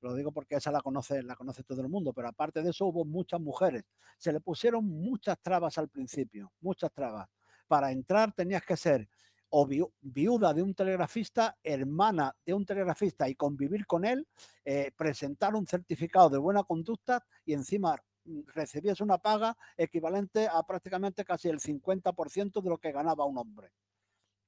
[0.00, 2.86] Lo digo porque esa la conoce, la conoce todo el mundo, pero aparte de eso
[2.86, 3.84] hubo muchas mujeres.
[4.18, 7.28] Se le pusieron muchas trabas al principio, muchas trabas.
[7.66, 9.08] Para entrar tenías que ser
[9.50, 14.26] o viuda de un telegrafista, hermana de un telegrafista y convivir con él,
[14.64, 20.62] eh, presentar un certificado de buena conducta y encima mm, recibías una paga equivalente a
[20.64, 23.72] prácticamente casi el 50% de lo que ganaba un hombre.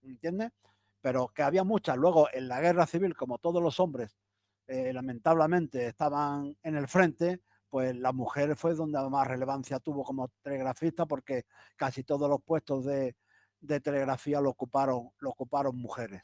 [0.03, 0.51] ¿Entiendes?
[1.01, 1.97] Pero que había muchas.
[1.97, 4.17] Luego, en la guerra civil, como todos los hombres,
[4.67, 10.29] eh, lamentablemente estaban en el frente, pues la mujer fue donde más relevancia tuvo como
[10.43, 11.45] telegrafista porque
[11.77, 13.17] casi todos los puestos de,
[13.61, 16.23] de telegrafía lo ocuparon, lo ocuparon mujeres.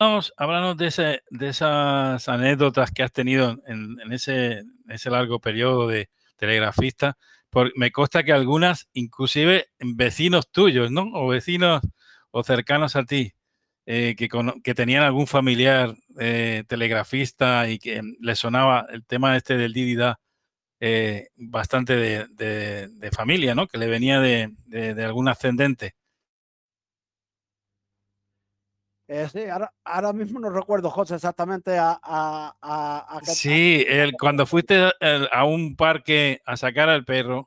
[0.00, 5.40] Vamos, háblanos de, ese, de esas anécdotas que has tenido en, en ese, ese largo
[5.40, 7.18] periodo de telegrafista.
[7.50, 11.10] Porque me consta que algunas, inclusive vecinos tuyos, ¿no?
[11.14, 11.82] O vecinos
[12.30, 13.34] o cercanos a ti,
[13.86, 19.36] eh, que, con, que, tenían algún familiar eh, telegrafista y que le sonaba el tema
[19.36, 20.20] este del Didida,
[20.80, 23.66] eh, bastante de, de, de, familia, ¿no?
[23.66, 25.94] Que le venía de, de algún ascendente.
[29.10, 34.44] Eh, sí, ahora, ahora, mismo no recuerdo, José, exactamente a, a, a, Sí, el, cuando
[34.44, 34.92] fuiste
[35.32, 37.46] a un parque a sacar al perro,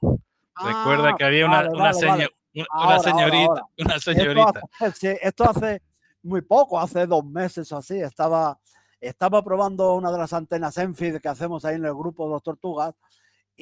[0.55, 2.29] ah, recuerda que había una, vale, una, vale, señor, vale.
[2.55, 3.47] una ahora, señorita.
[3.47, 4.61] Ahora, una señorita.
[4.79, 5.81] Esto hace, esto hace,
[6.23, 8.59] muy poco, hace dos meses o así, estaba,
[8.99, 12.43] estaba probando una de las antenas Enfid que hacemos ahí en el grupo de los
[12.43, 12.95] Tortugas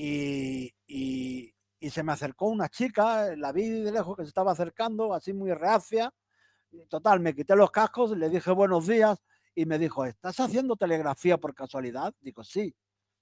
[0.01, 4.53] y, y, y, se me acercó una chica, la vi de lejos que se estaba
[4.53, 6.13] acercando, así muy reacia.
[6.87, 9.21] Total, me quité los cascos, le dije buenos días
[9.53, 12.13] y me dijo, ¿estás haciendo telegrafía por casualidad?
[12.21, 12.73] Digo, sí,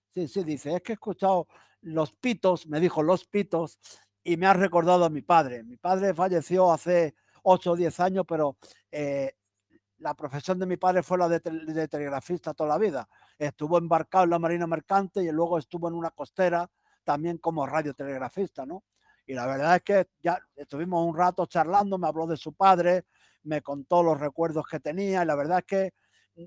[0.10, 1.48] sí, sí, dice, es que he escuchado
[1.82, 3.80] los pitos, me dijo los pitos,
[4.24, 5.64] y me ha recordado a mi padre.
[5.64, 8.56] Mi padre falleció hace 8 o 10 años, pero
[8.92, 9.34] eh,
[10.00, 13.10] la profesión de mi padre fue la de, telegrafista toda la vida.
[13.38, 16.70] Estuvo embarcado en la Marina Mercante y luego estuvo en una costera
[17.04, 18.84] también como radiotelegrafista, ¿no?
[19.26, 23.06] Y la verdad es que ya estuvimos un rato charlando, me habló de su padre,
[23.44, 25.94] me contó los recuerdos que tenía y la verdad es que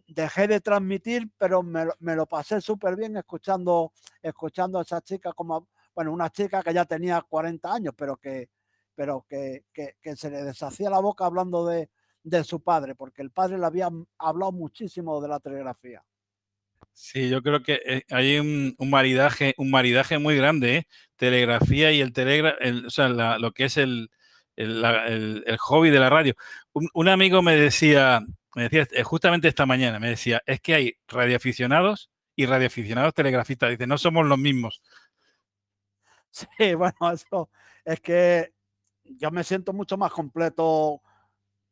[0.06, 5.68] dejé de transmitir, pero me, lo pasé súper bien escuchando, escuchando a esa chica como,
[5.94, 8.48] bueno, una chica que ya tenía 40 años, pero que,
[8.94, 11.90] pero que, que se le deshacía la boca hablando de,
[12.22, 16.02] de su padre, porque el padre le había hablado muchísimo de la telegrafía.
[16.92, 20.86] Sí, yo creo que eh, hay un, un maridaje, un maridaje muy grande, ¿eh?
[21.16, 24.10] telegrafía y el telegra, el, o sea, la, lo que es el,
[24.56, 26.34] el, la, el, el, hobby de la radio.
[26.72, 28.20] Un, un, amigo me decía,
[28.54, 33.70] me decía eh, justamente esta mañana, me decía, es que hay radioaficionados y radioaficionados telegrafistas.
[33.70, 34.82] Dice, no somos los mismos.
[36.32, 37.50] Sí, bueno, eso
[37.84, 38.52] es que
[39.02, 41.02] yo me siento mucho más completo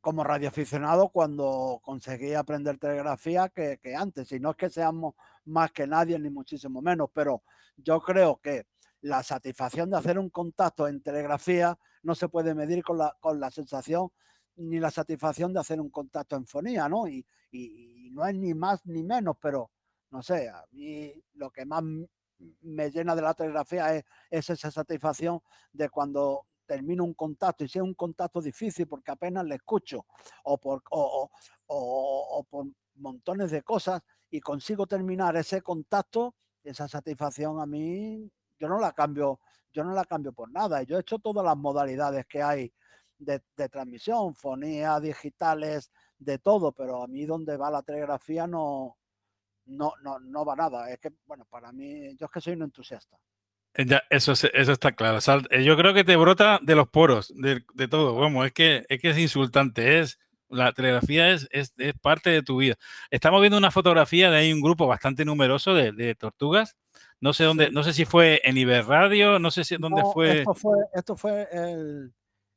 [0.01, 4.33] como radioaficionado cuando conseguí aprender telegrafía que, que, antes.
[4.33, 7.43] Y no es que seamos más que nadie, ni muchísimo menos, pero
[7.77, 8.67] yo creo que
[9.01, 13.39] la satisfacción de hacer un contacto en telegrafía no se puede medir con la, con
[13.39, 14.11] la sensación
[14.59, 17.07] ni la satisfacción de hacer un contacto en fonía, ¿no?
[17.09, 17.25] Y,
[18.13, 19.71] no es ni más ni menos, pero
[20.11, 21.85] no sé, a mí lo que más
[22.63, 25.41] me llena de la telegrafía es, esa satisfacción
[25.73, 30.05] de cuando termino un contacto y si es un contacto difícil porque apenas le escucho
[30.45, 32.67] o por, o por
[32.97, 38.93] montones de cosas y consigo terminar ese contacto, esa satisfacción a mí, yo no la
[38.93, 39.41] cambio,
[39.73, 40.83] yo no la cambio por nada.
[40.83, 42.73] Yo he hecho todas las modalidades que hay
[43.19, 43.41] de,
[43.71, 48.99] transmisión, fonía, digitales, de todo, pero a mí donde va la telegrafía no,
[49.67, 50.91] no, no, no va nada.
[50.91, 53.19] Es que, bueno, para mí, yo es que soy un entusiasta.
[53.79, 55.19] Eh, ya, eso, eso está claro.
[55.51, 58.17] Eh, yo creo que te brota de los poros, de, de todo.
[58.17, 60.01] Vamos, es que, es que es insultante.
[60.01, 60.19] Es,
[60.49, 61.73] la telegrafía es, es,
[62.03, 62.75] parte de tu vida.
[63.11, 66.77] Estamos viendo una fotografía de ahí un grupo bastante numeroso de, tortugas.
[67.21, 70.39] No sé dónde, no sé si fue en Iberradio, no sé si dónde fue.
[70.39, 72.13] Esto fue, esto fue el,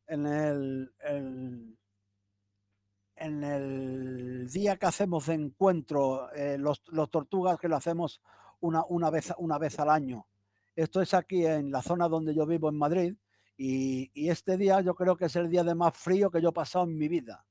[0.08, 0.92] en el,
[3.16, 8.22] en el día que hacemos de encuentro, eh, los, los, tortugas que lo hacemos
[8.60, 10.26] una, una, vez, una vez al año.
[10.76, 13.16] Esto es aquí en la zona donde yo vivo en Madrid
[13.58, 16.54] y, este día yo creo que es el día de más frío que yo he
[16.54, 17.46] pasado en mi vida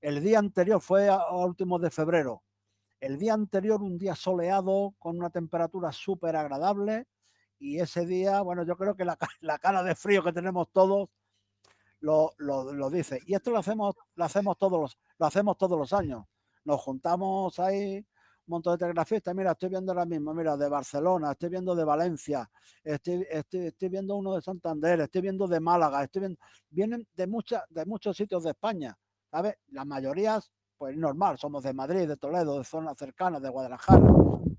[0.00, 2.42] el día anterior fue a, últimos de febrero.
[3.00, 7.06] El día anterior un día soleado con una temperatura súper agradable
[7.58, 9.16] y ese día, bueno, yo creo que la,
[9.60, 11.08] cara de frío que tenemos todos
[12.00, 12.30] lo,
[12.90, 13.20] dice.
[13.26, 16.24] Y esto lo hacemos, lo hacemos todos los, lo hacemos todos los años.
[16.64, 18.06] Nos juntamos ahí
[18.50, 19.34] montón de telegrafistas.
[19.34, 22.50] Mira, estoy viendo ahora mismo, mira, de Barcelona, estoy viendo de Valencia,
[22.84, 26.38] estoy, estoy, viendo uno de Santander, estoy viendo de Málaga, estoy viendo,
[26.68, 28.96] vienen de, muchas de muchos sitios de España.
[29.30, 29.56] ¿sabes?
[29.68, 30.40] La mayoría,
[30.76, 34.02] pues normal, somos de Madrid, de Toledo, de zonas cercanas, de Guadalajara,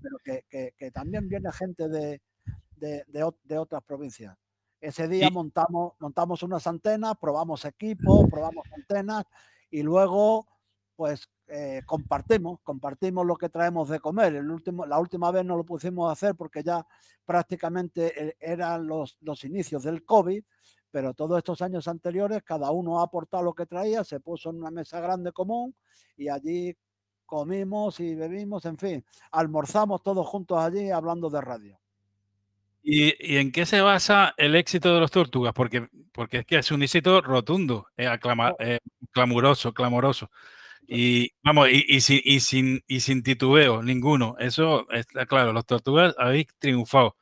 [0.00, 2.20] pero que, también viene gente de,
[2.76, 4.36] de, otras provincias.
[4.80, 9.24] Ese día montamos, montamos unas antenas, probamos equipos, probamos antenas
[9.70, 10.46] y luego,
[11.02, 14.36] pues eh, compartimos, compartimos lo que traemos de comer.
[14.36, 16.86] El último, la última vez no lo pusimos a hacer porque ya
[17.24, 20.44] prácticamente eh, eran los, los inicios del COVID,
[20.92, 24.58] pero todos estos años anteriores cada uno ha aportado lo que traía, se puso en
[24.58, 25.74] una mesa grande común
[26.16, 26.72] y allí
[27.26, 31.80] comimos y bebimos, en fin, almorzamos todos juntos allí hablando de radio.
[32.84, 35.52] ¿Y, en qué se basa el éxito de los tortugas?
[35.52, 38.56] Porque, porque es que es un éxito rotundo, eh, oh.
[38.60, 38.78] eh,
[39.10, 40.30] clamoroso, clamoroso.
[40.86, 44.36] Y vamos, y, sin, y, titubeo, ninguno.
[44.38, 47.16] Eso está claro, los tortugas habéis triunfado.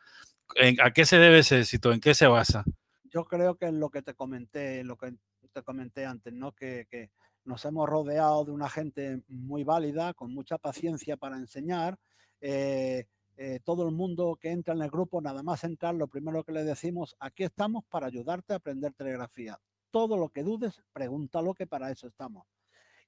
[0.82, 1.92] ¿A qué se debe ese éxito?
[1.92, 2.64] ¿En qué se basa?
[3.10, 5.14] yo creo que en lo que te comenté, lo que
[5.52, 6.52] te comenté antes, ¿no?
[6.52, 7.10] Que,
[7.42, 11.98] nos hemos rodeado de una gente muy válida, con mucha paciencia para enseñar.
[12.42, 13.06] Eh,
[13.38, 16.52] eh, todo el mundo que entra en el grupo, nada más entrar, lo primero que
[16.52, 19.58] le decimos, aquí estamos para ayudarte a aprender telegrafía.
[19.90, 22.46] Todo lo que dudes, pregúntalo que para eso estamos.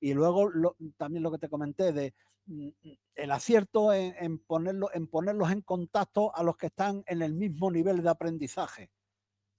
[0.03, 0.51] Y luego
[0.99, 2.15] también lo que te comenté de
[2.47, 4.39] mm, mm, el acierto en, en
[5.09, 8.91] ponerlos en contacto a los que están en el mismo nivel de aprendizaje.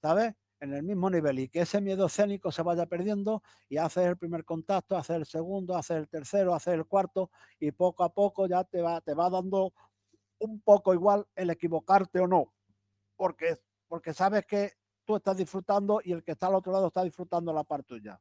[0.04, 0.36] ¿sabes?
[0.60, 4.18] En el mismo nivel y que ese miedo escénico se vaya perdiendo y haces el
[4.18, 8.48] primer contacto, haces el segundo, haces el tercero, haces el cuarto y poco a poco
[8.48, 9.74] ya te va, te va dando
[10.40, 12.54] un poco igual el equivocarte o no,
[13.16, 14.74] porque, porque sabes que
[15.06, 18.20] tú estás disfrutando y el que está al otro lado está disfrutando la parte tuya.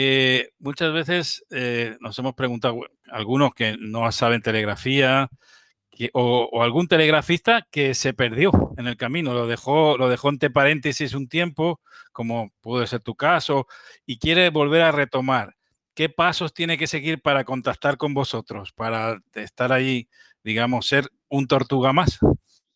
[0.00, 5.28] Eh, muchas veces eh, nos hemos preguntado, algunos que no saben telegrafía,
[6.12, 11.14] o, algún telegrafista que se perdió en el camino, lo dejó, lo dejó entre paréntesis
[11.14, 11.80] un tiempo,
[12.12, 13.66] como puede ser tu caso,
[14.06, 15.56] y quiere volver a retomar.
[15.94, 20.08] ¿Qué pasos tiene que seguir para contactar con vosotros, para estar ahí,
[20.44, 22.20] digamos, ser un tortuga más?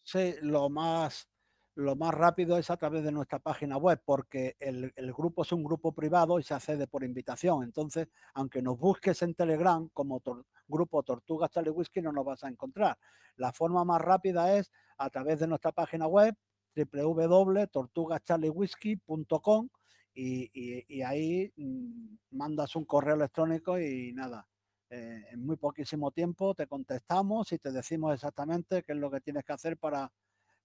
[0.02, 1.28] Sí, lo más
[1.74, 5.64] lo más rápido es a través de nuestra página web, porque el, grupo es un
[5.64, 7.64] grupo privado y se accede por invitación.
[7.64, 10.20] Entonces, aunque nos busques en Telegram como
[10.68, 12.98] grupo Tortugas Charlie Whisky, no nos vas a encontrar.
[13.36, 16.34] La forma más rápida es a través de nuestra página web
[16.74, 19.68] www.tortugascharliewhisky.com
[20.14, 20.50] y,
[20.88, 24.46] y, ahí mm, mandas un correo electrónico y nada.
[24.90, 29.22] Eh, en muy poquísimo tiempo te contestamos y te decimos exactamente qué es lo que
[29.22, 30.12] tienes que hacer para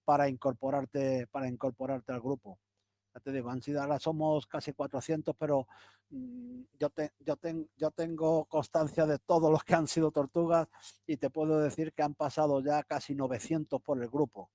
[0.08, 2.58] para incorporarte, para incorporarte al grupo.
[3.14, 5.66] Ya te digo, han sido, ahora somos casi 400, pero
[6.08, 7.36] mm, yo, te, yo,
[7.76, 10.66] yo tengo constancia de todos los que han sido tortugas
[11.06, 14.50] y te puedo decir que han pasado ya casi 900 por el grupo.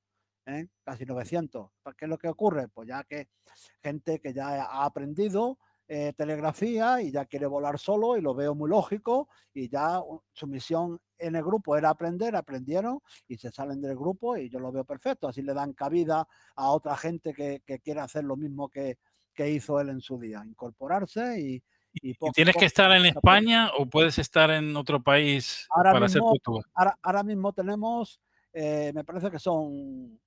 [0.47, 0.69] ¿eh?
[0.83, 1.69] Casi 900.
[1.99, 2.67] ¿Qué es lo que ocurre?
[2.69, 3.27] Pues ya que
[3.83, 8.55] gente que ya ha aprendido, eh, telegrafía y ya quiere volar solo y lo veo
[8.55, 13.81] muy lógico y ya su misión en el grupo era aprender, aprendieron y se salen
[13.81, 16.25] del grupo y yo lo veo perfecto, así le dan cabida
[16.55, 18.97] a otra gente que, quiere hacer lo mismo que,
[19.33, 21.63] que hizo él en su día, incorporarse y...
[21.95, 26.31] ¿Y, tienes que estar en España o puedes estar en otro país ahora para mismo,
[26.31, 28.19] hacer Ahora, mismo tenemos,
[28.51, 30.19] eh, me parece que son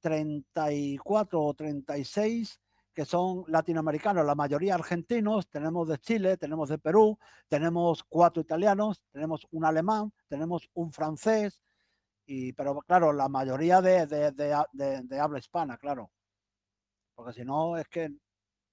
[0.00, 2.60] 34 o 36
[2.96, 9.04] que son latinoamericanos, la mayoría argentinos, tenemos de Chile, tenemos de Perú, tenemos cuatro italianos,
[9.12, 11.60] tenemos un alemán, tenemos un francés,
[12.24, 16.10] y, pero claro, la mayoría de, de, habla hispana, claro.
[17.14, 18.12] Porque si no, es que...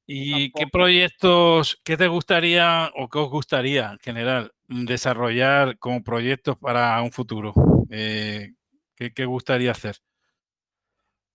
[0.05, 6.57] ¿Y qué proyectos, qué te gustaría o qué os gustaría en general desarrollar como proyectos
[6.57, 7.53] para un futuro?
[7.89, 8.53] Eh,
[8.95, 9.97] ¿qué, ¿Qué gustaría hacer?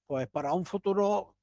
[0.07, 1.38] Pues para un futuro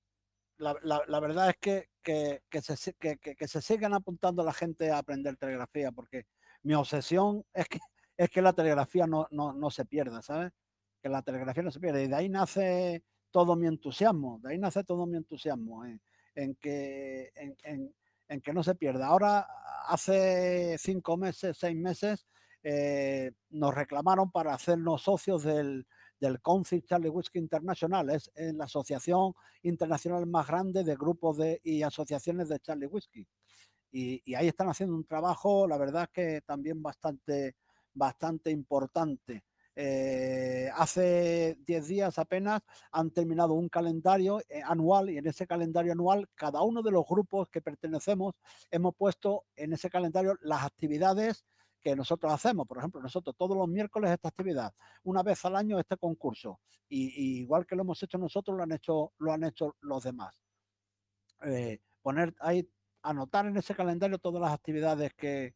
[0.57, 5.91] la, verdad es que, que, se, que, se sigan apuntando la gente a aprender telegrafía,
[5.91, 6.25] porque
[6.63, 7.79] mi obsesión es que,
[8.17, 10.51] es que la telegrafía no, no, se pierda, ¿sabes?
[11.01, 12.01] Que la telegrafía no se pierda.
[12.01, 17.31] Y de ahí nace todo mi entusiasmo, de ahí nace todo mi entusiasmo, en, que,
[17.35, 19.07] en, que no se pierda.
[19.07, 19.47] Ahora,
[19.87, 22.25] hace cinco meses, seis meses,
[22.63, 25.85] eh, nos reclamaron para hacernos socios del,
[26.19, 28.09] del Council Charlie Whiskey International.
[28.09, 33.27] Es, la asociación internacional más grande de grupos y asociaciones de Charlie Whiskey.
[33.91, 37.55] Y, ahí están haciendo un trabajo, la verdad que también bastante,
[37.93, 39.45] bastante importante.
[39.77, 42.61] Eh, hace 10 días apenas
[42.91, 47.05] han terminado un calendario eh, anual y en ese calendario anual cada uno de los
[47.05, 48.35] grupos que pertenecemos
[48.71, 51.43] hemos puesto en ese calendario las actividades
[51.85, 52.67] que nosotros hacemos.
[52.67, 54.73] Por ejemplo, nosotros todos los miércoles esta actividad,
[55.03, 56.59] una vez al año este concurso.
[56.89, 60.41] Y, igual que lo hemos hecho nosotros, lo han hecho, lo han hecho los demás.
[61.43, 62.67] Eh, poner ahí,
[63.03, 65.53] anotar en ese calendario todas las actividades que,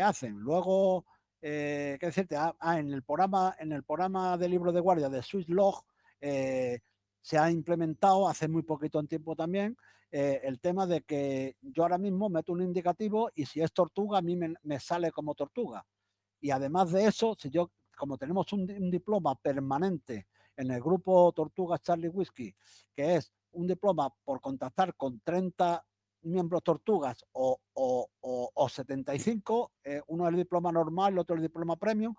[0.00, 0.34] hacen.
[0.38, 1.06] Luego,
[1.40, 2.36] eh, ¿qué decirte?
[2.36, 5.84] Ah, ah, en el programa, en el programa de libro de guardia de Swiss Log,
[6.20, 6.80] eh,
[7.26, 9.76] se ha implementado hace muy poquito en tiempo también
[10.12, 14.18] eh, el tema de que yo ahora mismo meto un indicativo y si es tortuga,
[14.18, 15.84] a mí me, sale como tortuga.
[16.40, 21.82] Y además de eso, si yo, como tenemos un, diploma permanente en el grupo Tortugas
[21.82, 22.54] Charlie Whiskey,
[22.94, 25.84] que es un diploma por contactar con 30
[26.26, 31.42] miembros tortugas o, o, o, 75, eh, uno es el diploma normal, el otro el
[31.42, 32.14] diploma premium.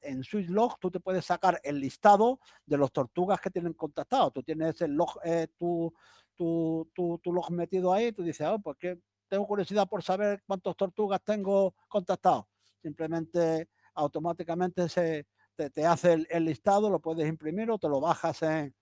[0.00, 4.30] En SwissLog tú te puedes sacar el listado de los tortugas que tienen contactado.
[4.30, 5.92] Tú tienes el log, eh, tu,
[6.36, 8.98] tu, log metido ahí, tú dices, oh, pues que
[9.28, 12.46] tengo curiosidad por saber cuántas tortugas tengo contactados.
[12.82, 18.74] Simplemente automáticamente se, te, hace el, listado, lo puedes imprimir o te lo bajas en,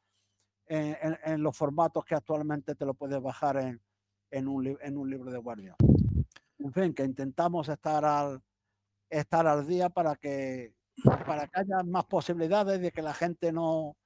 [0.66, 3.83] en, en los formatos que actualmente te lo puedes bajar en,
[4.31, 5.76] en un, en un libro de guardia.
[6.59, 8.43] En fin, que intentamos estar al,
[9.09, 10.74] estar al día para que,
[11.26, 13.97] para que haya más posibilidades de que la gente no,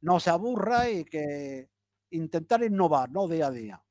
[0.00, 1.68] no se aburra y que
[2.10, 3.28] intentar innovar, ¿no?
[3.28, 3.82] Día a día.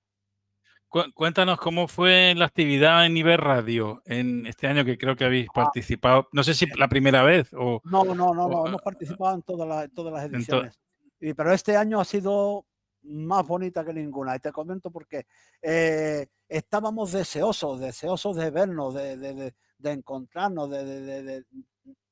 [1.14, 5.48] Cuéntanos cómo fue la actividad en nivel radio en este año que creo que habéis
[5.50, 5.54] ah.
[5.54, 6.30] participado.
[6.32, 7.82] No sé si la primera vez o.
[7.84, 8.66] No, no, no, no.
[8.66, 10.80] hemos participado en todas las, todas las ediciones.
[11.20, 12.66] Y, pero este año ha sido
[13.06, 14.36] más bonita que ninguna.
[14.36, 15.26] Y te comento porque
[15.62, 21.46] eh, estábamos deseosos, deseosos de vernos, de, de, de, encontrarnos, de,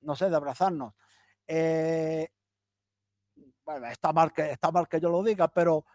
[0.01, 0.93] no sé, de abrazarnos.
[1.47, 2.29] Eh,
[3.65, 5.85] bueno, está mal, que, está mal que yo lo diga, pero,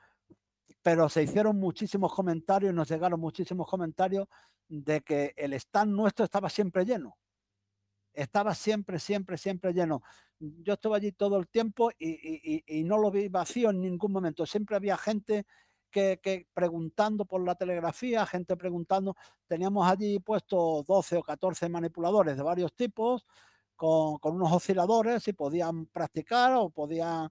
[0.83, 4.27] pero se hicieron muchísimos comentarios, nos llegaron muchísimos comentarios
[4.69, 7.17] de que el stand nuestro estaba siempre lleno
[8.23, 10.03] estaba siempre, siempre, siempre lleno.
[10.41, 14.45] Yo estuve allí todo el tiempo y, no lo vi vacío en ningún momento.
[14.47, 15.47] Siempre había gente
[15.91, 19.17] que, preguntando por la telegrafía, gente preguntando.
[19.47, 23.25] Teníamos allí puestos 12 o 14 manipuladores de varios tipos
[23.77, 27.29] con, unos osciladores y podían practicar o podían,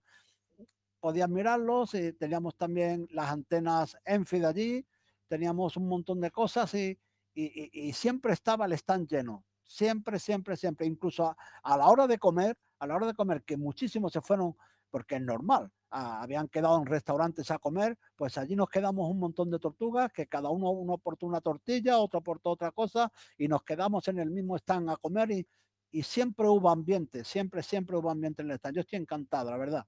[0.99, 1.93] podían mirarlos.
[1.95, 4.87] Y teníamos también las antenas Enfi de allí,
[5.27, 6.97] teníamos un montón de cosas y,
[7.33, 12.57] y siempre estaba el stand lleno siempre, siempre, siempre, incluso a, la hora de comer,
[12.79, 14.55] a la hora de comer, que muchísimos se fueron,
[14.89, 19.19] porque es normal, ah, habían quedado en restaurantes a comer, pues allí nos quedamos un
[19.19, 23.47] montón de tortugas, que cada uno, uno aportó una tortilla, otro aportó otra cosa, y
[23.47, 25.47] nos quedamos en el mismo stand a comer y,
[25.91, 28.75] y siempre hubo ambiente, siempre, siempre hubo ambiente en el stand.
[28.75, 29.85] Yo estoy encantado, la verdad.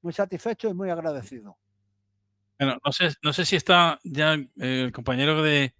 [0.00, 1.58] Muy satisfecho y muy agradecido.
[2.58, 5.74] Bueno, no sé, no sé si está ya el compañero de,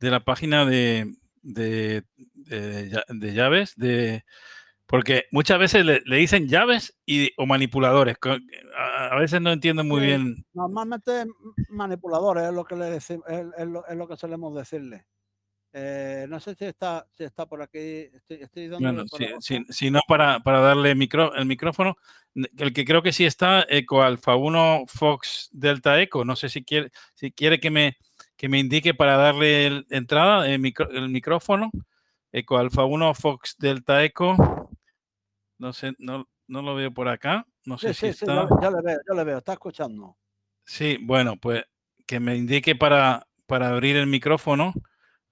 [0.00, 1.14] de la página de,
[1.44, 4.24] de, de, llaves, de
[4.86, 8.16] porque muchas veces le, dicen llaves y, o manipuladores.
[8.76, 10.44] A, veces no entiendo muy bien.
[10.52, 11.24] Normalmente
[11.68, 15.06] manipuladores es lo que le decimos, es, lo, que solemos decirle.
[15.72, 18.08] Eh, no sé si está, si está por aquí.
[18.28, 18.70] Estoy,
[19.70, 21.96] si, no, para, para darle micro, el micrófono.
[22.34, 26.24] El que creo que sí está, Eco Alfa 1 Fox Delta Eco.
[26.24, 27.96] No sé si quiere, si quiere que me
[28.36, 31.70] que me indique para darle entrada el, el micrófono.
[32.32, 34.68] Eco Alfa 1, Fox Delta Eco.
[35.58, 37.46] No sé, no, no lo veo por acá.
[37.64, 38.48] No sé si está.
[38.60, 40.16] ya, le veo, ya le veo, está escuchando.
[40.64, 41.64] Sí, bueno, pues
[42.06, 44.74] que me indique para, para abrir el micrófono.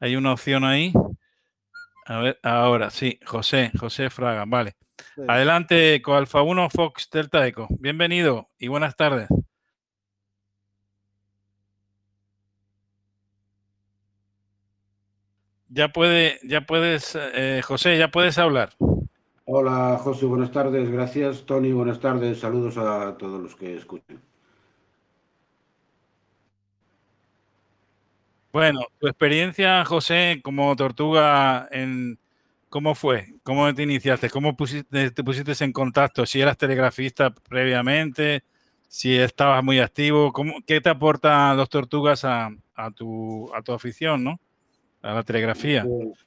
[0.00, 0.92] Hay una opción ahí.
[2.07, 4.76] A ver, ahora sí, José, José Fraga, vale.
[5.28, 7.68] Adelante, Eco Alfa 1, Fox Delta Eco.
[7.70, 9.28] Bienvenido y buenas tardes.
[15.75, 18.75] Ya puede, ya puedes, eh, José, ya puedes hablar.
[19.47, 20.91] Hola, José, buenas tardes.
[20.91, 21.73] Gracias, Tony.
[21.73, 22.41] Buenas tardes.
[22.41, 24.20] Saludos a todos los que escuchan.
[28.53, 32.18] Bueno, tu experiencia, José, como tortuga, en
[32.68, 33.35] ¿cómo fue?
[33.43, 34.29] ¿Cómo te iniciaste?
[34.29, 36.27] ¿Cómo te pusiste en contacto?
[36.27, 38.45] Si eras telegrafista previamente,
[38.89, 43.73] si estabas muy activo, ¿cómo, ¿qué te aportan los tortugas a, a, tu, a tu
[43.73, 44.39] afición, no?
[45.03, 45.84] A la telegrafía?
[45.84, 46.18] Pues,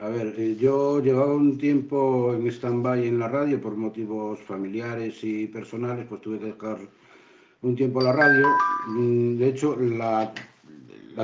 [0.00, 5.24] a ver, eh, yo llevaba un tiempo en stand-by en la radio por motivos familiares
[5.24, 6.78] y personales, pues tuve que dejar
[7.62, 8.46] un tiempo la radio.
[8.88, 10.32] Mm, de hecho, la,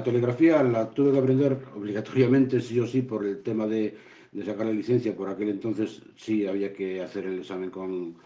[0.03, 3.95] telegrafía la tuve que aprender obligatoriamente, sí o sí, por el tema de,
[4.45, 5.15] sacar la licencia.
[5.15, 8.17] Por aquel entonces sí había que hacer el examen con,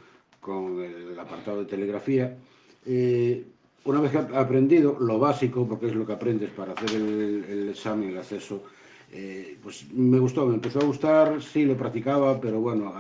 [0.40, 2.36] con el apartado de telegrafía.
[2.84, 3.44] Eh,
[3.85, 7.68] una vez que he aprendido lo básico, porque es lo que aprendes para hacer el,
[7.70, 8.64] examen, el acceso,
[9.12, 12.93] eh, pues me gustó, me empezó a gustar, sí lo practicaba, pero bueno,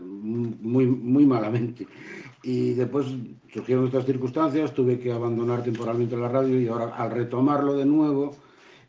[0.00, 1.86] muy, muy malamente.
[2.42, 3.06] Y después
[3.52, 8.34] surgieron estas circunstancias, tuve que abandonar temporalmente la radio y ahora al retomarlo de nuevo,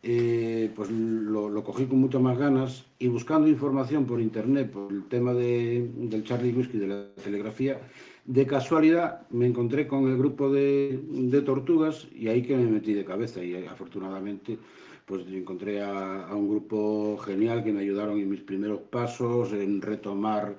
[0.01, 4.91] eh, pues lo, lo, cogí con muchas más ganas y buscando información por internet, por
[4.91, 7.79] el tema de, del Charlie Whisky, de la telegrafía,
[8.25, 13.03] de casualidad me encontré con el grupo de, tortugas y ahí que me metí de
[13.03, 14.57] cabeza y afortunadamente
[15.05, 20.55] pues encontré a, un grupo genial que me ayudaron en mis primeros pasos, en retomar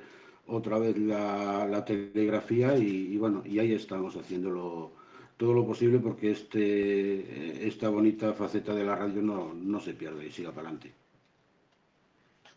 [0.46, 4.92] otra vez la, telegrafía y, bueno, y ahí estamos haciéndolo
[5.38, 10.22] todo lo posible porque este, esta bonita faceta de la radio no, no se pierda
[10.22, 10.92] y siga para adelante.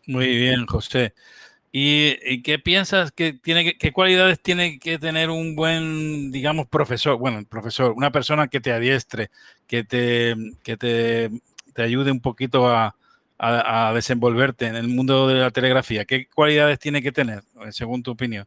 [0.06, 1.14] Muy bien, José.
[1.70, 7.18] ¿Y, qué piensas que tiene qué cualidades tiene que tener un buen, digamos, profesor?
[7.18, 9.30] Bueno, profesor, una persona que te adiestre,
[9.66, 11.30] que te, que te,
[11.82, 12.96] ayude un poquito a,
[13.38, 16.04] a, desenvolverte en el mundo de la telegrafía.
[16.06, 18.46] ¿Qué cualidades tiene que tener, según tu opinión?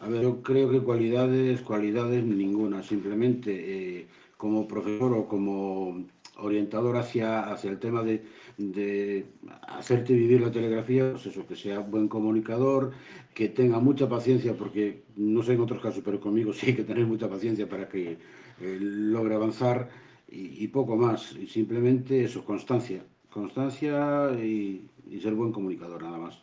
[0.00, 2.82] A ver, yo creo que cualidades, cualidades ninguna.
[2.82, 4.06] Simplemente eh,
[4.36, 6.04] como profesor o como
[6.36, 8.24] orientador hacia, hacia el tema de,
[8.56, 9.26] de
[9.68, 12.92] hacerte vivir la telegrafía, pues eso, que sea buen comunicador,
[13.34, 16.84] que tenga mucha paciencia, porque no sé en otros casos, pero conmigo sí hay que
[16.84, 19.88] tener mucha paciencia para que eh, logre avanzar
[20.28, 21.32] y, poco más.
[21.32, 24.88] Y simplemente eso, constancia, constancia y
[25.20, 26.40] ser buen comunicador, nada más.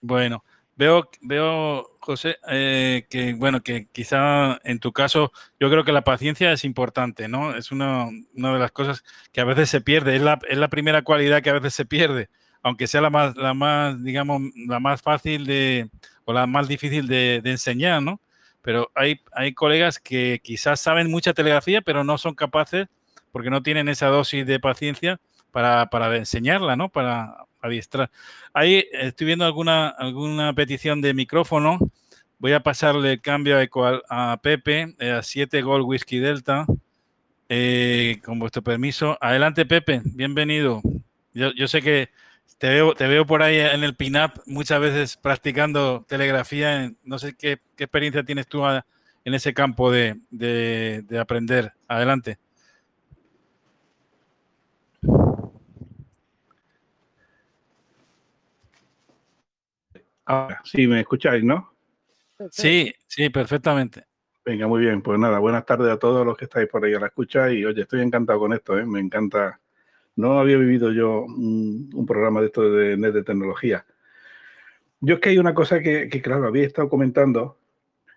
[0.00, 0.44] Bueno,
[0.76, 6.02] Veo, veo José, eh, que bueno, que quizá en tu caso, yo creo que la
[6.02, 7.54] paciencia es importante, ¿no?
[7.56, 10.68] Es una, una de las cosas que a veces se pierde, es la, es la,
[10.68, 12.28] primera cualidad que a veces se pierde,
[12.62, 15.90] aunque sea la más, la más, digamos, la más fácil de,
[16.24, 18.20] o la más difícil de, de enseñar, ¿no?
[18.60, 22.88] Pero hay, hay colegas que quizás saben mucha telegrafía, pero no son capaces,
[23.30, 25.20] porque no tienen esa dosis de paciencia
[25.52, 26.88] para, para enseñarla, ¿no?
[26.88, 28.10] Para, adiestrar.
[28.52, 31.78] Ahí estoy viendo alguna, alguna petición de micrófono.
[32.38, 36.66] Voy a pasarle el cambio a, a Pepe, eh, a 7 Gol Whisky Delta,
[37.48, 39.16] eh, con vuestro permiso.
[39.20, 40.82] Adelante, Pepe, bienvenido.
[41.32, 42.10] Yo, sé que
[42.58, 46.92] te veo, te veo por ahí en el pin-up muchas veces practicando telegrafía.
[47.02, 51.72] No sé qué, experiencia tienes tú en ese campo de, de aprender.
[51.88, 52.38] Adelante.
[60.26, 61.74] Ahora sí me escucháis, ¿no?
[62.50, 64.04] Sí, sí, perfectamente.
[64.44, 65.02] Venga, muy bien.
[65.02, 67.50] Pues nada, buenas tardes a todos los que estáis por ahí a la escucha.
[67.50, 68.84] Y oye, estoy encantado con esto, ¿eh?
[68.84, 69.60] me encanta.
[70.16, 73.84] No había vivido yo un, programa de esto de net de tecnología.
[75.00, 77.58] Yo es que hay una cosa que, que, claro, había estado comentando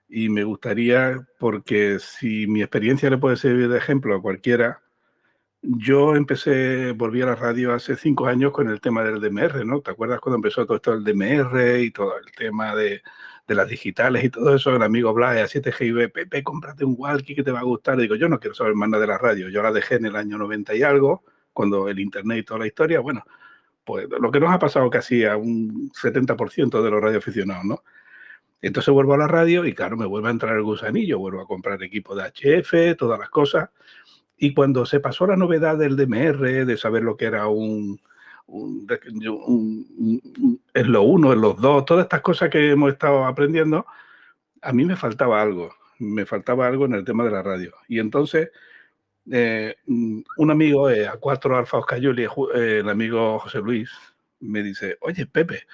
[0.08, 4.82] y me gustaría, porque si mi experiencia le puede servir de ejemplo a cualquiera,
[5.70, 9.82] yo empecé, volví a la radio hace cinco años con el tema del DMR, ¿no?
[9.82, 13.02] ¿Te acuerdas cuando empezó todo esto del DMR y todo el tema de,
[13.46, 14.74] de las digitales y todo eso?
[14.74, 17.98] El amigo Blas, a 7GIB, Pepe, cómprate un walkie que te va a gustar.
[17.98, 19.50] digo, yo no quiero saber más nada de la radio.
[19.50, 22.68] Yo la dejé en el año 90 y algo, cuando el internet y toda la
[22.68, 23.26] historia, bueno,
[23.84, 27.84] pues lo que nos ha pasado casi a un 70% de los radioaficionados, ¿no?
[28.62, 31.48] Entonces vuelvo a la radio y claro, me vuelve a entrar el gusanillo, vuelvo a
[31.48, 33.70] comprar equipo de HF, todas las cosas
[34.38, 38.00] Y cuando se pasó la novedad del DMR, de saber lo que era un,
[40.74, 43.86] en lo uno, en los dos, todas estas cosas que hemos estado aprendiendo,
[44.62, 47.74] a mí me faltaba algo, me faltaba algo en el tema de la radio.
[47.88, 48.52] Y entonces,
[49.32, 53.92] eh, un amigo, eh, a cuatro Alfa Oscayoli, eh, el amigo José Luis,
[54.40, 55.68] me dice, oye, Pepe,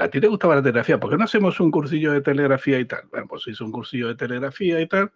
[0.00, 0.98] ¿a ti te gustaba la telegrafía?
[0.98, 3.02] ¿Por qué no hacemos un cursillo de telegrafía y tal?
[3.10, 5.12] Bueno, pues hice un cursillo de telegrafía y tal.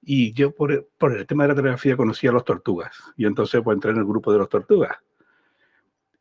[0.00, 2.96] Y yo por el, por el tema de la telegrafía conocí a los tortugas.
[3.16, 4.96] Y entonces pues entré en el grupo de los tortugas.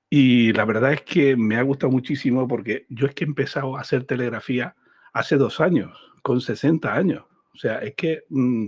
[0.09, 3.78] Y la verdad es que me ha gustado muchísimo porque yo es que he empezado
[3.78, 4.75] a hacer telegrafía
[5.13, 7.25] hace dos años, con 60 años.
[7.53, 8.67] O sea, es que mm,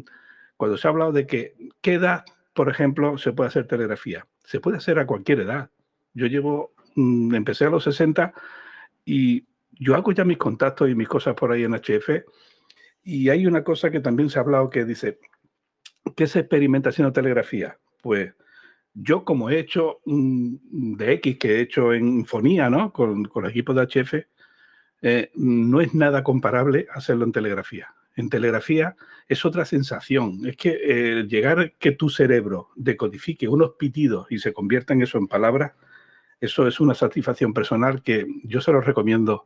[0.57, 4.27] cuando se ha hablado de que, ¿qué edad, por ejemplo, se puede hacer telegrafía?
[4.43, 5.69] Se puede hacer a cualquier edad.
[6.13, 8.33] Yo llevo, mm, empecé a los 60
[9.05, 12.25] y yo hago ya mis contactos y mis cosas por ahí en HF.
[13.03, 15.19] Y hay una cosa que también se ha hablado que dice,
[16.15, 17.77] ¿qué se experimenta haciendo telegrafía?
[18.01, 18.33] Pues
[18.93, 22.91] yo como he hecho de X, que he hecho en Infonía, ¿no?
[22.91, 24.13] Con, con el equipo de HF,
[25.01, 27.93] eh, no es nada comparable hacerlo en telegrafía.
[28.15, 28.95] En telegrafía
[29.27, 30.45] es otra sensación.
[30.45, 35.17] Es que eh, llegar que tu cerebro decodifique unos pitidos y se convierta en eso
[35.17, 35.73] en palabras,
[36.41, 39.45] eso es una satisfacción personal que yo se lo recomiendo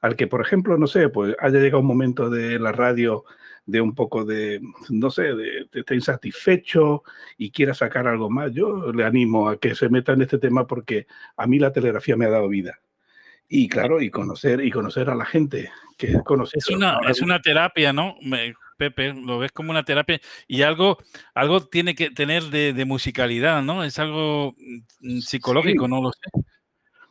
[0.00, 3.24] al que, por ejemplo, no sé, pues haya llegado un momento de la radio
[3.66, 7.02] de un poco de, no sé, de, estar insatisfecho
[7.36, 10.66] y quiera sacar algo más, yo le animo a que se meta en este tema
[10.66, 12.80] porque a mí la telegrafía me ha dado vida.
[13.48, 16.58] Y claro, y conocer, y conocer a la gente que conoce.
[16.58, 18.14] Es una, es una terapia, ¿no?
[18.76, 20.98] Pepe, lo ves como una terapia y algo,
[21.34, 23.84] algo tiene que tener de, musicalidad, ¿no?
[23.84, 24.54] Es algo
[25.00, 26.30] mm, psicológico, no lo sé.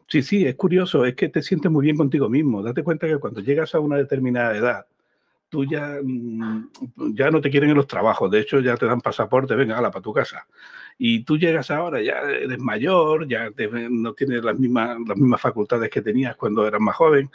[0.09, 2.63] Sí, sí, es curioso, es que te sientes muy bien contigo mismo.
[2.63, 4.87] Date cuenta que cuando llegas a una determinada edad,
[5.49, 6.69] tú ya, mm,
[7.15, 9.91] ya no te quieren en los trabajos, de hecho ya te dan pasaporte, venga, ala,
[9.91, 10.47] para tu casa.
[10.97, 13.51] Y tú llegas ahora, ya eres mayor, ya
[13.89, 17.29] no tienes las mismas, las mismas facultades que tenías cuando eras más joven.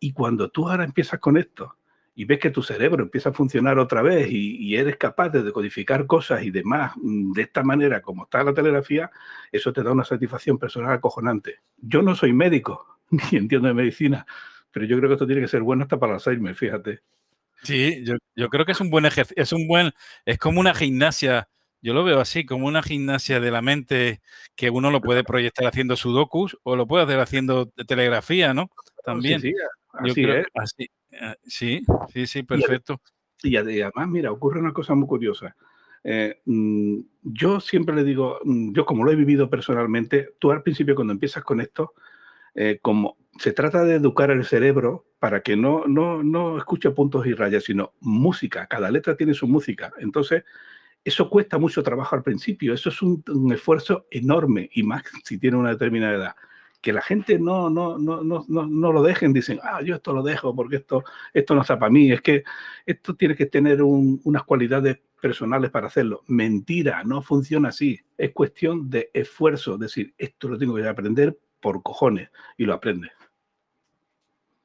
[0.00, 1.76] Y cuando tú ahora empiezas con esto
[2.14, 6.06] y ves que tu cerebro empieza a funcionar otra vez y, eres capaz de decodificar
[6.06, 9.10] cosas y demás mm, de esta manera como está la telegrafía,
[9.50, 11.60] eso te da una satisfacción personal acojonante.
[11.78, 14.26] Yo no soy médico ni entiendo de medicina,
[14.70, 17.00] pero yo creo que esto tiene que ser bueno hasta para Alzheimer, fíjate.
[17.62, 18.04] Sí,
[18.36, 19.92] yo, creo que es un buen ejercicio, es un buen,
[20.26, 21.48] es como una gimnasia,
[21.84, 24.22] yo lo veo así, como una gimnasia de la mente
[24.56, 28.70] que uno lo puede proyectar haciendo sudokus o lo puede hacer haciendo telegrafía, ¿no?
[29.04, 29.42] También.
[29.42, 29.52] Sí,
[30.14, 30.24] sí,
[30.54, 33.02] así eh, sí, sí, sí, perfecto.
[33.42, 35.54] Y además, mira, ocurre una cosa muy curiosa.
[36.02, 40.62] Eh, mm, yo siempre le digo, mm, yo como lo he vivido personalmente, tú al
[40.62, 41.92] principio cuando empiezas con esto,
[42.54, 47.26] eh, como se trata de educar el cerebro para que no, no, no escuche puntos
[47.26, 48.66] y rayas, sino música.
[48.68, 49.92] Cada letra tiene su música.
[49.98, 50.44] Entonces,
[51.04, 52.72] eso cuesta mucho trabajo al principio.
[52.74, 56.36] Eso es un, esfuerzo enorme y más si tiene una determinada edad.
[56.80, 60.22] Que la gente no, no, no, no, no, lo dejen, dicen, ah, yo esto lo
[60.22, 61.02] dejo porque esto,
[61.32, 62.12] esto no está para mí.
[62.12, 62.44] Es que
[62.84, 66.24] esto tiene que tener unas cualidades personales para hacerlo.
[66.26, 67.98] Mentira, no funciona así.
[68.18, 69.74] Es cuestión de esfuerzo.
[69.74, 72.28] Es decir, esto lo tengo que aprender por cojones
[72.58, 73.12] y lo aprendes.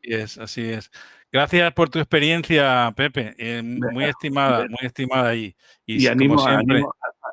[0.01, 0.91] Así es, así es.
[1.31, 3.35] Gracias por tu experiencia, Pepe.
[3.37, 5.35] Eh, muy estimada, muy estimada.
[5.35, 5.55] Y,
[5.85, 6.43] y, animo,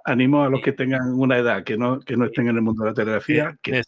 [0.05, 2.85] animo, a los que tengan una edad, que no, que no estén en el mundo
[2.85, 3.83] de la telegrafía, que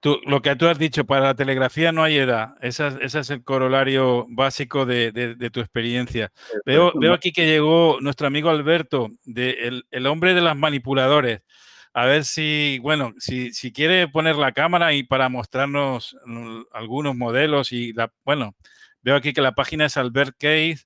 [0.00, 2.54] Tú, lo que tú has dicho, para la telegrafía no hay edad.
[2.60, 6.30] Ese, es el corolario básico de, tu experiencia.
[6.64, 11.42] Veo, veo, aquí que llegó nuestro amigo Alberto, de el hombre de las manipuladores
[11.98, 16.16] a ver si, bueno, si, si quiere poner la cámara y para mostrarnos
[16.70, 18.54] algunos modelos y la, bueno,
[19.02, 20.84] veo aquí que la página es Albert Case.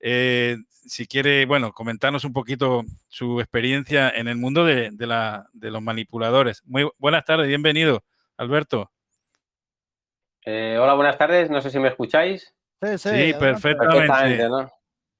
[0.00, 5.70] Eh, si quiere, bueno, comentarnos un poquito su experiencia en el mundo de, la, de
[5.70, 6.62] los manipuladores.
[6.66, 8.04] Muy buenas tardes, bienvenido,
[8.36, 8.90] Alberto.
[10.44, 12.54] Eh, hola, buenas tardes, no sé si me escucháis.
[12.82, 14.46] Sí, sí, perfectamente.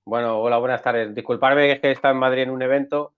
[0.05, 1.15] Bueno, hola, buenas tardes.
[1.15, 3.15] Disculparme es que está en Madrid en un evento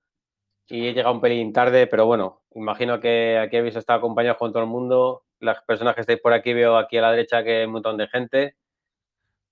[0.68, 4.52] y he llegado un pelín tarde, pero bueno, imagino que aquí habéis estado acompañados con
[4.52, 5.24] todo el mundo.
[5.40, 7.96] Las personas que estáis por aquí, veo aquí a la derecha que hay un montón
[7.96, 8.56] de gente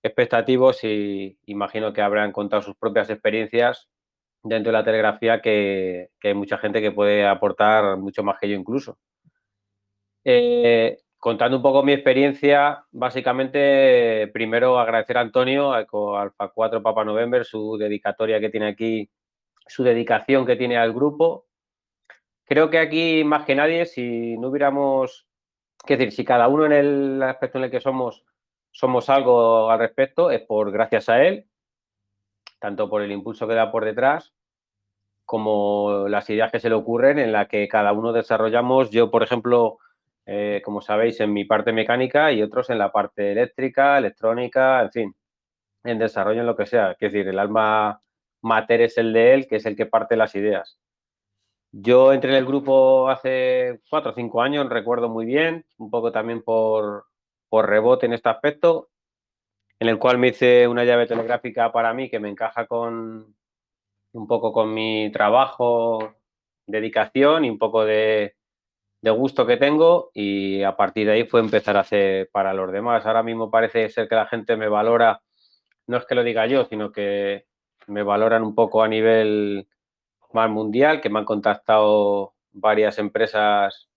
[0.03, 3.89] expectativos y imagino que habrán contado sus propias experiencias
[4.43, 8.57] dentro de la telegrafía que, hay mucha gente que puede aportar mucho más que yo
[8.57, 8.99] incluso.
[10.25, 17.05] Eh, contando un poco mi experiencia, básicamente primero agradecer a Antonio, a Alfa 4 Papa
[17.05, 19.11] November, su dedicatoria que tiene aquí
[19.67, 21.47] su dedicación que tiene al grupo.
[22.45, 25.27] Creo que aquí, más que nadie, si no hubiéramos,
[25.87, 28.25] es decir, si cada uno en el aspecto en el que somos,
[28.73, 31.47] somos algo al respecto, es por gracias a él,
[32.59, 34.35] tanto por el impulso que da por detrás,
[35.25, 38.91] como las ideas que se le ocurren en la que cada uno desarrollamos.
[38.91, 39.79] Yo, por ejemplo,
[40.27, 44.91] eh, como sabéis, en mi parte mecánica y otros en la parte eléctrica, electrónica, en
[44.91, 45.17] fin,
[45.85, 46.93] en desarrollo en lo que sea.
[46.93, 48.01] Es decir, el alma
[48.43, 50.79] mater es el de él, que es el que parte las ideas.
[51.73, 56.11] Yo entré en el grupo hace cuatro o cinco años, recuerdo muy bien, un poco
[56.11, 57.07] también por,
[57.49, 58.89] por rebote en este aspecto,
[59.79, 63.37] en el cual me hice una llave telegráfica para mí que me encaja con
[64.13, 66.15] un poco con mi trabajo,
[66.67, 68.35] dedicación y un poco de,
[69.03, 72.71] de gusto que tengo y a partir de ahí fue empezar a hacer para los
[72.73, 73.07] demás.
[73.07, 75.23] Ahora mismo parece ser que la gente me valora,
[75.87, 77.47] no es que lo diga yo, sino que
[77.91, 79.67] me valoran un poco a nivel
[80.33, 83.89] más mundial, que me han contactado varias empresas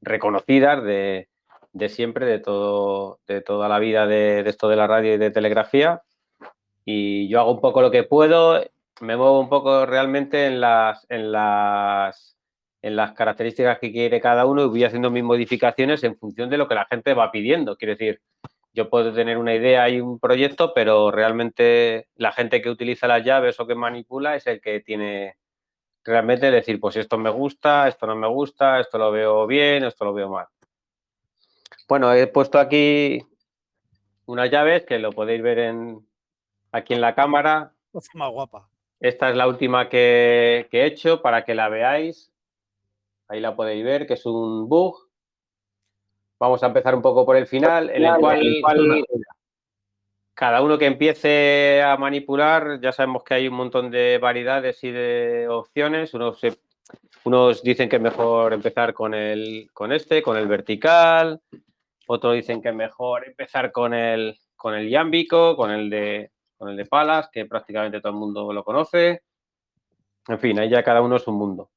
[0.00, 1.28] reconocidas de,
[1.72, 5.30] de siempre, de, todo, de toda la vida de, esto de la radio y de
[5.30, 6.02] telegrafía.
[6.84, 8.60] Y yo hago un poco lo que puedo,
[9.00, 12.36] me muevo un poco realmente en las, en las,
[12.82, 16.56] en las características que quiere cada uno y voy haciendo mis modificaciones en función de
[16.58, 17.76] lo que la gente va pidiendo.
[17.76, 18.20] Quiero decir,
[18.72, 23.24] yo puedo tener una idea y un proyecto, pero realmente la gente que utiliza las
[23.24, 25.36] llaves o que manipula es el que tiene
[26.04, 30.04] realmente decir, pues esto me gusta, esto no me gusta, esto lo veo bien, esto
[30.04, 30.46] lo veo mal.
[31.88, 33.26] Bueno, he puesto aquí
[34.26, 36.06] unas llaves que lo podéis ver en,
[36.70, 37.74] aquí en la cámara.
[37.92, 38.68] Más guapa.
[39.00, 42.32] Esta es la última que, que he hecho para que la veáis.
[43.26, 45.09] Ahí la podéis ver, que es un bug
[46.40, 48.40] Vamos a empezar un poco por el final, en el cual,
[50.32, 54.90] cada uno que empiece a manipular, ya sabemos que hay un montón de variedades y
[54.90, 56.14] de opciones.
[56.14, 56.40] Unos,
[57.24, 61.42] unos dicen que es mejor empezar con, el, con este, con el vertical.
[62.06, 66.70] Otros dicen que es mejor empezar con el, con el yámbico, con el, de, con
[66.70, 69.24] el de palas, que prácticamente todo el mundo lo conoce.
[70.26, 71.68] En fin, ahí ya cada uno es un mundo.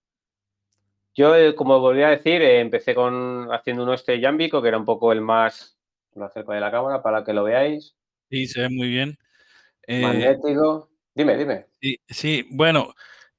[1.16, 4.78] Yo, eh, como volví a decir, eh, empecé con haciendo uno este yámbico, que era
[4.78, 5.78] un poco el más,
[6.16, 7.95] lo acerco de la cámara para que lo veáis.
[8.30, 9.18] Sí, se ve muy bien.
[9.88, 10.89] Eh, Magnético.
[11.14, 11.68] Dime, dime.
[11.80, 12.93] Sí, sí bueno,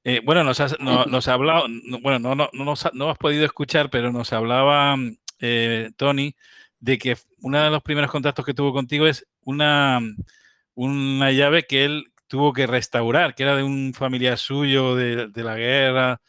[0.05, 3.11] eh, bueno, nos has, no, nos ha hablado, no, bueno, no, no, no, nos, no
[3.11, 4.97] has podido escuchar, pero nos hablaba
[5.41, 6.37] eh, Tony
[6.79, 10.01] de que uno de los primeros contactos que tuvo contigo es una,
[10.75, 15.45] una llave que él tuvo que restaurar, que era de un familiar suyo de, de
[15.45, 16.21] la guerra.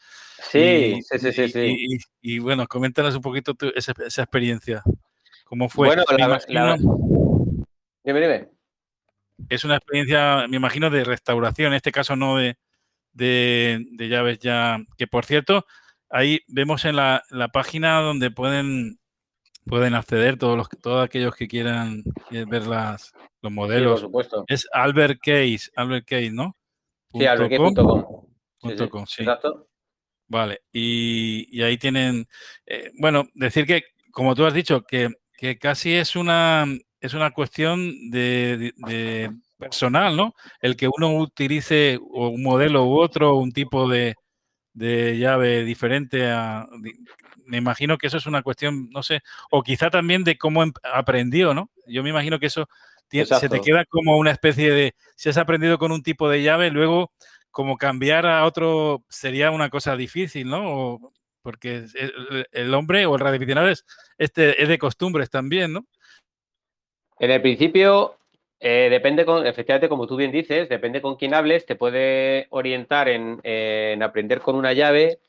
[0.42, 1.76] Sí, sí, sí, sí, sí.
[2.22, 4.82] Y, y, bueno, coméntanos un poquito tu, esa, esa, experiencia.
[5.44, 5.88] ¿Cómo fue?
[5.88, 6.76] Bueno, la, imagino, la...
[8.04, 8.48] Dime, dime.
[9.48, 12.56] Es una experiencia, me imagino, de restauración, en este caso no de,
[13.12, 15.66] de, de llaves ya, que por cierto,
[16.10, 18.98] ahí vemos en la, la página donde pueden,
[19.66, 23.12] pueden acceder todos, los, todos aquellos que quieran ver las,
[23.42, 24.00] los modelos.
[24.00, 24.44] Sí, por supuesto.
[24.48, 26.56] Es Albert Case, Albert Case, ¿no?
[27.12, 29.06] Sí, albertcase.com.
[29.06, 29.22] Sí.
[29.22, 29.68] Exacto.
[30.28, 32.26] Vale, y, y ahí tienen,
[32.66, 36.66] eh, bueno, decir que, como tú has dicho, que, que casi es una,
[37.00, 40.34] es una cuestión de, de, de, personal, ¿no?
[40.60, 44.16] El que uno utilice un modelo u otro, un tipo de,
[44.72, 46.66] de llave diferente a...
[47.46, 49.20] Me imagino que eso es una cuestión, no sé,
[49.50, 51.70] o quizá también de cómo aprendió, ¿no?
[51.86, 52.68] Yo me imagino que eso
[53.08, 54.94] tiene, se te queda como una especie de...
[55.14, 57.12] Si has aprendido con un tipo de llave, luego
[57.56, 61.10] como cambiar a otro sería una cosa difícil, ¿no?
[61.40, 61.86] Porque
[62.52, 63.86] el hombre o el radioaficionado es,
[64.18, 65.86] este, es de costumbres también, ¿no?
[67.18, 68.18] En el principio,
[68.60, 73.08] eh, depende con, efectivamente, como tú bien dices, depende con quién hables, te puede orientar
[73.08, 75.20] en, en, aprender con una llave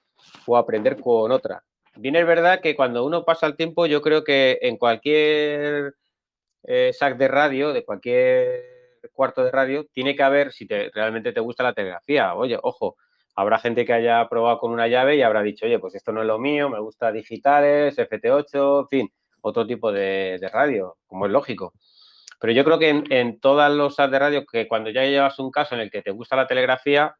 [0.48, 1.64] o aprender con otra.
[1.96, 5.96] Bien es verdad que cuando uno pasa el tiempo, yo creo que en cualquier
[6.64, 8.77] eh, sac de radio, de cualquier
[9.10, 12.98] cuarto de radio, tiene que haber, si te, realmente te gusta la telegrafía, oye, ojo,
[13.36, 16.22] habrá gente que haya probado con una llave y habrá dicho, oye, pues esto no
[16.22, 21.26] es lo mío, me gusta digitales, FT8, en fin, otro tipo de, de radio, como
[21.26, 21.74] es lógico.
[22.40, 25.40] Pero yo creo que en, en todas los sets de radio, que cuando ya llevas
[25.40, 27.16] un caso en el que te gusta la telegrafía,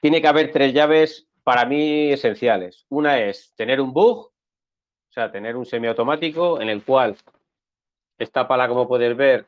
[0.00, 2.86] tiene que haber tres llaves para mí esenciales.
[2.88, 7.16] Una es tener un bug, o sea, tener un semiautomático en el cual
[8.18, 9.46] esta pala, como puedes ver,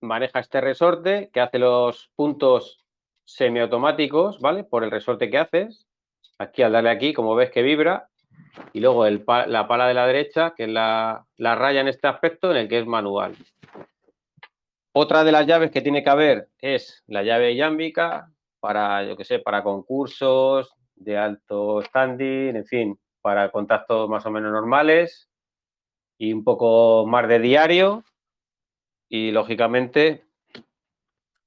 [0.00, 2.84] maneja este resorte que hace los puntos
[3.24, 4.64] semiautomáticos, ¿vale?
[4.64, 5.86] Por el resorte que haces.
[6.38, 8.08] Aquí al darle aquí, como ves que vibra.
[8.72, 12.50] Y luego la pala de la derecha, que es la, la raya en este aspecto,
[12.50, 13.34] en el que es manual.
[14.92, 19.24] Otra de las llaves que tiene que haber es la llave yámbica para, yo que
[19.24, 25.28] sé, para concursos de alto standing, en fin, para contactos más o menos normales
[26.18, 28.04] y un poco más de diario,
[29.08, 30.24] y lógicamente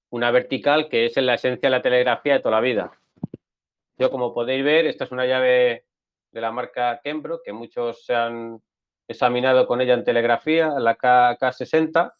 [0.09, 2.91] una vertical que es en la esencia de la telegrafía de toda la vida.
[3.97, 5.85] Yo, como podéis ver, esta es una llave
[6.31, 8.61] de la marca Kembro, que muchos se han
[9.07, 12.13] examinado con ella en telegrafía, la K 60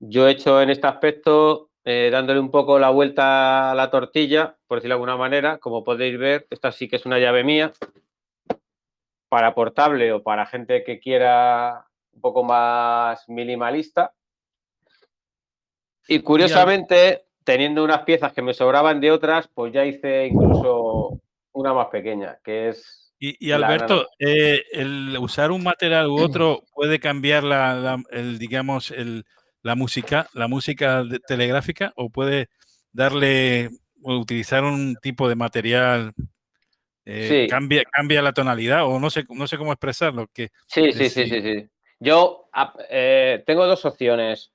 [0.00, 4.56] Yo he hecho en este aspecto, eh, dándole un poco la vuelta a la tortilla,
[4.66, 7.72] por decirlo de alguna manera, como podéis ver, esta sí que es una llave mía,
[9.28, 14.14] para portable o para gente que quiera un poco más minimalista.
[16.06, 21.20] Y curiosamente, teniendo unas piezas que me sobraban de otras, pues ya hice incluso
[21.52, 23.00] una más pequeña, que es...
[23.18, 29.24] Y, Alberto, eh, el usar un material u otro puede cambiar la, el, digamos, el,
[29.62, 32.48] la música, la música telegráfica, o puede
[32.92, 33.70] darle
[34.02, 36.12] o utilizar un tipo de material
[37.06, 40.28] eh, cambia, cambia la tonalidad o no sé, no sé cómo expresarlo.
[40.32, 41.68] Que, sí, sí, sí, sí, sí.
[42.04, 42.50] Yo
[42.90, 44.52] eh, tengo dos opciones.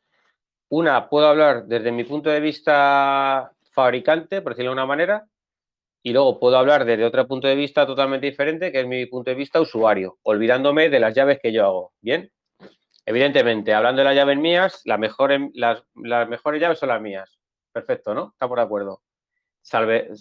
[0.70, 5.26] Una, puedo hablar desde mi punto de vista fabricante, por decirlo de una manera,
[6.04, 9.32] y luego puedo hablar desde otro punto de vista totalmente diferente, que es mi punto
[9.32, 11.94] de vista usuario, olvidándome de las llaves que yo hago.
[12.02, 12.32] ¿Bien?
[13.04, 17.40] Evidentemente, hablando de las llaves mías, las mejores, las, mejores llaves son las mías.
[17.72, 18.30] Perfecto, ¿no?
[18.34, 19.02] Estamos de acuerdo.
[19.64, 20.12] Salve,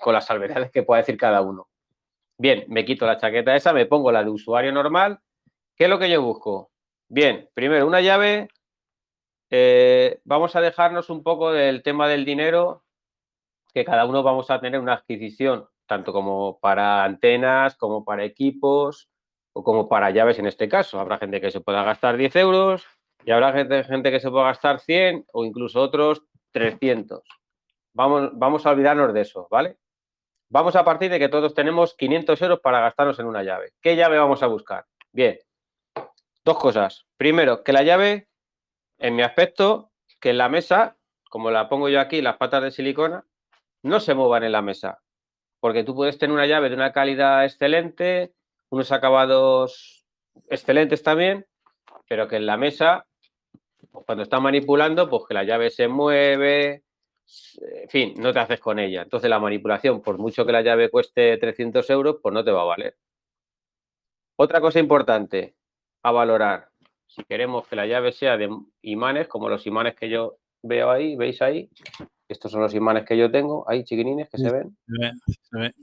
[0.00, 1.66] con las salvedades que pueda decir cada uno.
[2.38, 5.18] Bien, me quito la chaqueta esa, me pongo la de usuario normal.
[5.78, 6.72] ¿Qué es lo que yo busco?
[7.08, 8.48] Bien, primero, una llave
[9.48, 12.84] eh, vamos a dejarnos un poco del tema del dinero,
[13.72, 19.08] que cada uno vamos a tener una adquisición, tanto como para antenas, como para equipos,
[19.52, 20.98] o como para llaves en este caso.
[20.98, 22.84] Habrá gente que se pueda gastar 10 euros
[23.24, 27.22] y habrá gente, gente que se pueda gastar 100 o incluso otros 300.
[27.94, 29.76] Vamos, vamos a olvidarnos de eso, ¿vale?
[30.50, 33.74] Vamos a partir de que todos tenemos 500 euros para gastarnos en una llave.
[33.80, 34.84] ¿Qué llave vamos a buscar?
[35.12, 35.38] Bien,
[36.48, 37.06] dos cosas.
[37.16, 38.28] Primero, que la llave
[38.98, 40.96] en mi aspecto, que en la mesa,
[41.28, 43.24] como la pongo yo aquí, las patas de silicona,
[43.82, 44.98] no se muevan en la mesa.
[45.60, 48.32] Porque tú puedes tener una llave de una calidad excelente,
[48.70, 50.06] unos acabados
[50.48, 51.46] excelentes también,
[52.08, 53.06] pero que en la mesa,
[53.90, 56.84] pues, cuando está manipulando, pues que la llave se mueve,
[57.82, 59.02] en fin, no te haces con ella.
[59.02, 62.62] Entonces la manipulación, por mucho que la llave cueste 300 euros, pues no te va
[62.62, 62.96] a valer.
[64.36, 65.57] Otra cosa importante
[66.02, 66.68] a valorar,
[67.06, 68.50] si queremos que la llave sea de
[68.82, 71.70] imanes, como los imanes que yo veo ahí, ¿veis ahí?
[72.28, 74.76] Estos son los imanes que yo tengo, ahí chiquinines que se ven.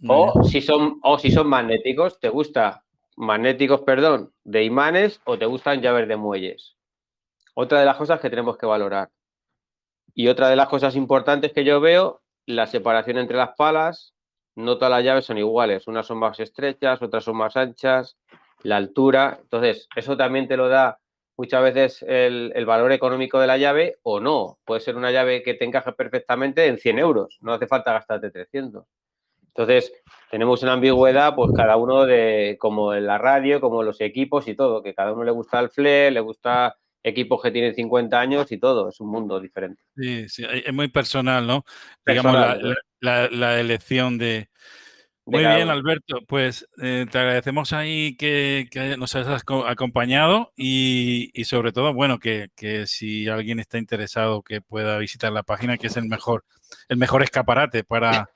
[0.07, 2.83] O si, son, o si son magnéticos, ¿te gusta
[3.17, 6.77] magnéticos, perdón, de imanes o te gustan llaves de muelles?
[7.55, 9.09] Otra de las cosas que tenemos que valorar.
[10.13, 14.13] Y otra de las cosas importantes que yo veo, la separación entre las palas.
[14.55, 15.87] No todas las llaves son iguales.
[15.87, 18.17] Unas son más estrechas, otras son más anchas,
[18.63, 19.39] la altura.
[19.41, 20.99] Entonces, eso también te lo da
[21.37, 24.59] muchas veces el, valor económico de la llave o no.
[24.65, 28.31] Puede ser una llave que te encaje perfectamente en 100 euros, no hace falta gastarte
[28.31, 28.85] 300.
[29.47, 29.93] Entonces,
[30.29, 34.55] tenemos una ambigüedad, pues cada uno de, como en la radio, como los equipos y
[34.55, 38.51] todo, que cada uno le gusta el FLE, le gusta equipos que tienen 50 años
[38.51, 39.81] y todo, es un mundo diferente.
[39.95, 41.63] Sí, sí, es muy personal, ¿no?
[42.05, 42.35] Digamos,
[42.99, 44.49] la elección de,
[45.25, 46.19] muy bien, Alberto.
[46.27, 52.49] Pues eh, te agradecemos ahí que, nos hayas acompañado y, sobre todo, bueno, que,
[52.85, 56.45] si alguien está interesado que pueda visitar la página, que es el mejor,
[56.89, 58.29] el mejor escaparate para,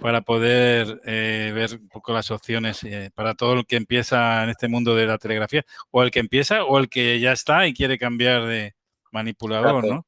[0.00, 4.50] para poder eh, ver un poco las opciones eh, para todo el que empieza en
[4.50, 7.72] este mundo de la telegrafía, o el que empieza o el que ya está y
[7.72, 8.74] quiere cambiar de
[9.12, 10.06] manipulador, ¿no?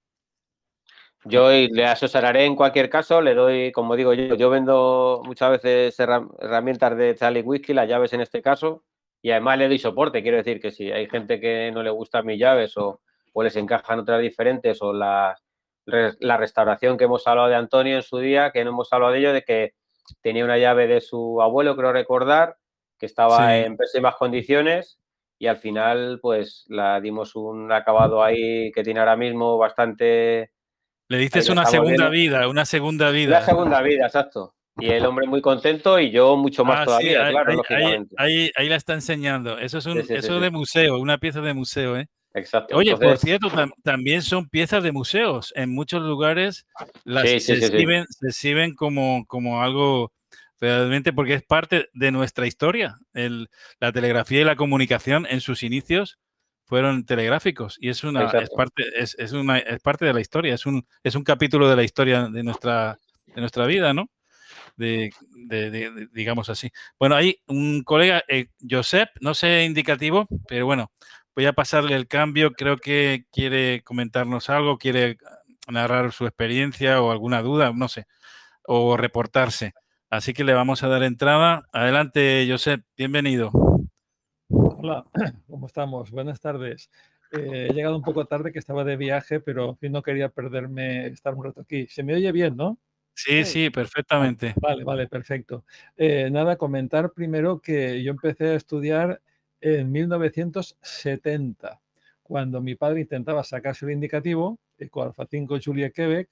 [1.28, 5.98] Yo le asesoraré en cualquier caso, le doy, como digo yo, yo vendo muchas veces
[5.98, 8.84] herramientas de Charlie Whisky, las llaves en este caso,
[9.22, 10.22] y además le doy soporte.
[10.22, 13.00] Quiero decir que si hay gente que no le gustan mis llaves o,
[13.42, 15.36] les encajan otras diferentes o la,
[15.84, 19.18] la restauración que hemos hablado de Antonio en su día, que no hemos hablado de
[19.18, 19.74] ello, de que
[20.22, 22.56] tenía una llave de su abuelo, creo recordar,
[22.98, 24.98] que estaba en pésimas condiciones
[25.38, 30.50] y al final pues la dimos un acabado ahí que tiene ahora mismo bastante
[31.08, 33.38] le dices una segunda vida, una segunda vida.
[33.38, 34.54] Una segunda vida, exacto.
[34.78, 38.14] Y el hombre muy contento y yo mucho más ah, todavía, claro, ahí, lógicamente.
[38.18, 39.58] Ahí, ahí, la está enseñando.
[39.58, 42.08] Eso es un, eso de museo, una pieza de museo, ¿eh?
[42.34, 42.76] Exacto.
[42.76, 43.48] Oye, por cierto,
[43.82, 45.52] también son piezas de museos.
[45.56, 46.66] En muchos lugares
[47.04, 50.12] las se, exhiben, se, exhiben, como, como algo
[50.60, 52.98] realmente porque es parte de nuestra historia.
[53.14, 53.48] El,
[53.80, 56.18] la telegrafía y la comunicación en sus inicios
[56.66, 60.54] fueron telegráficos y es una es parte es, es, una es parte de la historia
[60.54, 62.98] es un es un capítulo de la historia de nuestra
[63.34, 64.10] de nuestra vida no
[64.76, 65.10] de,
[65.48, 70.92] de, digamos así bueno hay un colega eh, Josep no sé indicativo pero bueno
[71.34, 75.16] voy a pasarle el cambio creo que quiere comentarnos algo quiere
[75.72, 78.06] narrar su experiencia o alguna duda, no sé,
[78.64, 79.74] o reportarse.
[80.10, 81.64] Así que le vamos a dar entrada.
[81.72, 83.50] Adelante, Josep, bienvenido.
[84.88, 85.04] Hola,
[85.50, 86.12] ¿cómo estamos?
[86.12, 86.92] Buenas tardes.
[87.32, 91.34] Eh, he llegado un poco tarde, que estaba de viaje, pero no quería perderme estar
[91.34, 91.88] un rato aquí.
[91.88, 92.78] Se me oye bien, ¿no?
[93.12, 94.54] Sí, sí, perfectamente.
[94.60, 95.64] Vale, vale, perfecto.
[95.96, 99.20] Eh, nada, comentar primero que yo empecé a estudiar
[99.60, 101.80] en 1970,
[102.22, 106.28] cuando mi padre intentaba sacarse el indicativo, Alfa 5 Julia Quebec,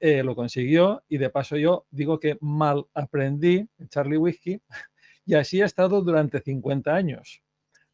[0.00, 4.60] eh, lo consiguió y de paso yo digo que mal aprendí Charlie Whiskey
[5.24, 7.40] y así he estado durante 50 años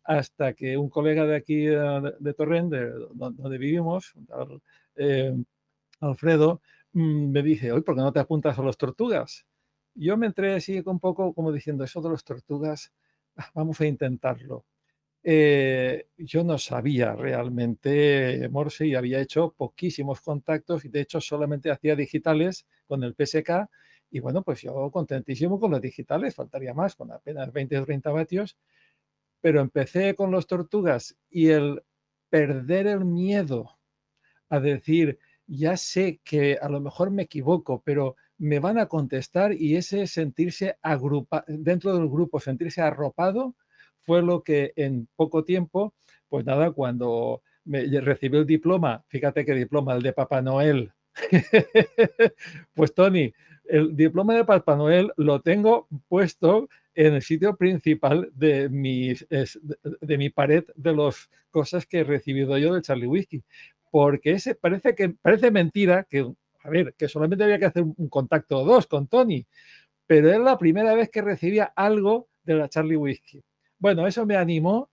[0.09, 4.15] hasta que un colega de aquí de, de Torrent, de, donde vivimos,
[4.97, 5.37] eh,
[6.01, 6.63] Alfredo,
[6.95, 9.45] mm, me dice, oye, ¿por qué no te apuntas a los tortugas?
[9.95, 12.91] Yo me entré así un poco como diciendo, eso de los tortugas,
[13.37, 14.65] ah, vamos a intentarlo.
[15.23, 21.71] Eh, yo no sabía realmente Morse y había hecho poquísimos contactos y de hecho solamente
[21.71, 23.69] hacía digitales con el PSK
[24.11, 28.11] y bueno, pues yo contentísimo con los digitales, faltaría más, con apenas 20 o 30
[28.11, 28.57] vatios,
[29.41, 31.83] pero empecé con los tortugas y el
[32.31, 33.79] perder el miedo
[34.49, 39.53] a decir, ya sé que a lo mejor me equivoco, pero me van a contestar
[39.53, 43.57] y ese sentirse agrupa dentro del grupo, sentirse arropado,
[43.99, 45.95] fue lo que en poco tiempo,
[46.29, 50.93] pues nada, cuando me recibí el diploma, fíjate qué diploma, el de Papá Noel.
[52.75, 53.33] pues Tony,
[53.65, 56.69] el diploma de Papá Noel lo tengo puesto
[56.99, 59.15] en el sitio principal de mi,
[60.01, 63.45] de mi pared de las cosas que he recibido yo de Charlie Whiskey.
[63.93, 66.29] Porque ese parece que parece mentira que,
[66.65, 69.47] a ver, que solamente había que hacer un contacto o dos con Tony,
[70.09, 73.45] pero es la primera vez que recibía algo de la Charlie Whiskey.
[73.79, 74.91] Bueno, eso me animó.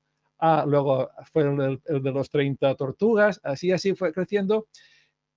[0.67, 4.67] Luego fue el, de los 30 tortugas, así, así fue creciendo.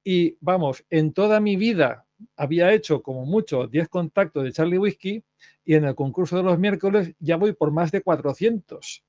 [0.04, 2.04] Y vamos, en toda mi vida
[2.36, 5.22] había hecho como mucho 10 contactos de Charlie Whiskey
[5.64, 9.04] y en el concurso de los miércoles ya voy por más de 400.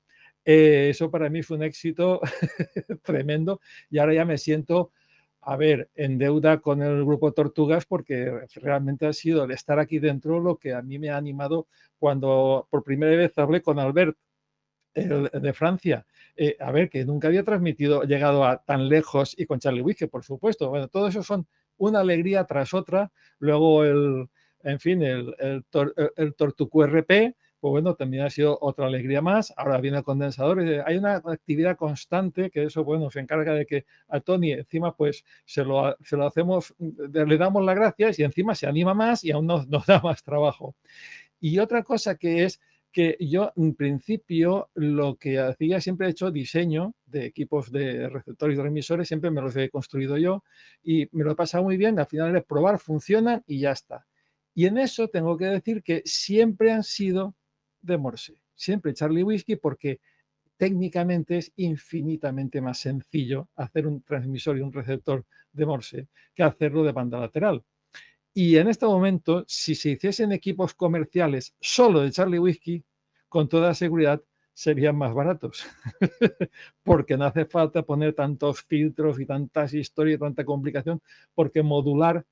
[0.45, 2.21] Eh, eso para mí fue un éxito
[3.03, 4.91] tremendo y ahora ya me siento,
[5.41, 9.99] a ver, en deuda con el grupo Tortugas porque realmente ha sido el estar aquí
[9.99, 14.17] dentro lo que a mí me ha animado cuando por primera vez hablé con Albert
[14.93, 16.05] de Francia.
[16.35, 20.09] Eh, a ver, que nunca había transmitido, llegado a tan lejos y con Charlie Wick,
[20.09, 20.69] por supuesto.
[20.69, 21.47] Bueno, todo eso son
[21.79, 23.11] una alegría tras otra.
[23.39, 24.29] Luego el,
[24.63, 25.63] en fin, el, el,
[26.37, 29.53] RP, pues bueno, también ha sido otra alegría más.
[29.57, 30.59] Ahora viene el condensador.
[30.85, 35.25] Hay una actividad constante que eso, bueno, se encarga de que a Tony encima pues
[35.45, 39.31] se lo, se lo hacemos, le damos las gracias y encima se anima más y
[39.31, 40.75] aún nos, nos da más trabajo.
[41.41, 42.59] Y otra cosa que es
[42.91, 48.55] que yo en principio lo que hacía siempre he hecho diseño de equipos de receptores
[48.55, 50.43] y de remisores, siempre me los he construido yo
[50.81, 54.07] y me lo he pasado muy bien, al final es probar, funcionan y ya está.
[54.55, 57.35] Y en eso tengo que decir que siempre han sido
[57.81, 59.99] de Morse, siempre Charlie Whiskey porque
[60.57, 66.83] técnicamente es infinitamente más sencillo hacer un transmisor y un receptor de Morse que hacerlo
[66.83, 67.63] de banda lateral.
[68.33, 72.83] Y en este momento, si se hiciesen equipos comerciales solo de Charlie Whiskey,
[73.27, 74.21] con toda seguridad
[74.53, 75.65] serían más baratos,
[76.83, 81.01] porque no hace falta poner tantos filtros y tantas historias y tanta complicación,
[81.33, 82.25] porque modular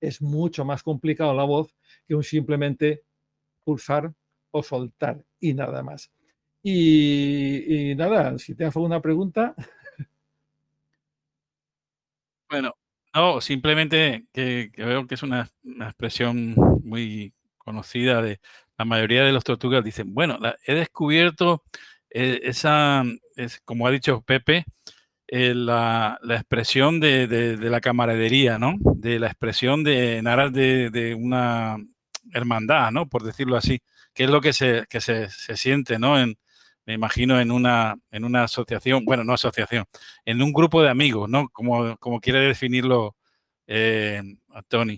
[0.00, 1.74] es mucho más complicado la voz
[2.06, 3.02] que un simplemente
[3.64, 4.12] pulsar
[4.50, 6.10] o soltar y nada más.
[6.62, 9.54] Y, y nada, si tienes alguna pregunta.
[12.48, 12.74] Bueno,
[13.14, 15.48] no, simplemente que, veo que es una,
[15.80, 16.54] expresión
[16.84, 18.40] muy conocida de
[18.76, 19.84] la mayoría de los tortugas.
[19.84, 21.62] Dicen, bueno, he descubierto
[22.10, 23.04] eh, esa,
[23.36, 24.64] es, como ha dicho Pepe,
[25.28, 28.76] eh, la, expresión de, la camaradería, ¿no?
[28.80, 31.76] De la expresión de naras de, una
[32.32, 33.08] hermandad, ¿no?
[33.08, 33.80] Por decirlo así,
[34.12, 36.18] que es lo que se, que se, se siente, ¿no?
[36.20, 36.36] En,
[36.86, 39.86] me imagino en una, en una asociación, bueno, no asociación,
[40.24, 41.48] en un grupo de amigos, ¿no?
[41.48, 43.16] Como, como quiere definirlo
[43.66, 44.22] eh,
[44.68, 44.96] Tony.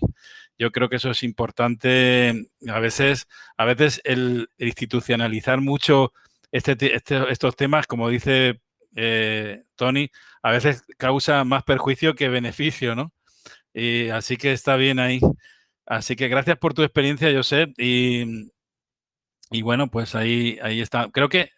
[0.57, 2.49] Yo creo que eso es importante.
[2.67, 3.27] A veces,
[3.57, 6.13] a veces el institucionalizar mucho
[6.51, 8.61] este, este estos temas, como dice
[8.95, 10.09] eh, Tony,
[10.41, 13.13] a veces causa más perjuicio que beneficio, ¿no?
[13.73, 15.19] Y así que está bien ahí.
[15.85, 17.73] Así que gracias por tu experiencia, Josep.
[17.79, 18.51] Y,
[19.51, 21.09] y bueno, pues ahí, ahí está.
[21.11, 21.51] Creo que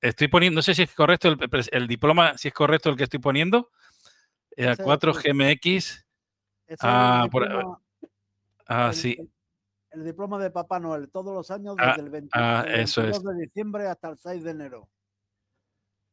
[0.00, 3.20] estoy poniendo, no sé si es correcto el, diploma, si es correcto el que estoy
[3.20, 3.70] poniendo,
[4.56, 6.04] eh, 4GMX.
[6.80, 7.28] Ah,
[8.66, 9.16] ah, sí.
[9.90, 12.64] El, diploma de Papá Noel, todos los años ah, desde el 22 ah,
[13.32, 14.88] de diciembre hasta el 6 de enero.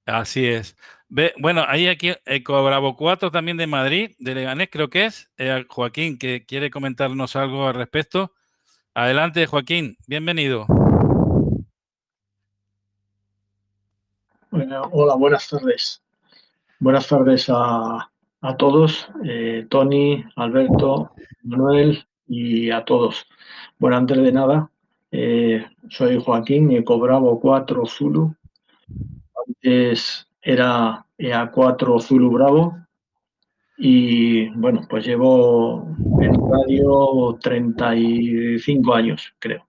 [0.05, 0.75] Así es.
[1.07, 5.31] Ve, bueno, hay aquí Eco Bravo 4 también de Madrid, de Leganés creo que es.
[5.37, 8.33] Eh, Joaquín, que quiere comentarnos algo al respecto.
[8.93, 10.67] Adelante, Joaquín, bienvenido.
[14.55, 16.03] Hola, buenas tardes.
[16.79, 18.07] Buenas tardes a,
[18.59, 21.09] todos, eh, Tony, Alberto,
[21.41, 23.25] Manuel y a todos.
[23.79, 24.69] Bueno, antes de nada,
[25.11, 28.35] eh, soy Joaquín, Eco Bravo 4 Zulu.
[29.47, 32.77] Antes era EA4 Zulu Bravo.
[33.79, 35.87] Y bueno, pues llevo
[36.21, 39.65] en radio 35 años, creo.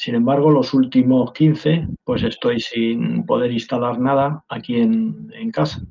[0.00, 5.82] Sin embargo, los últimos 15, pues estoy sin poder instalar nada aquí en, casa,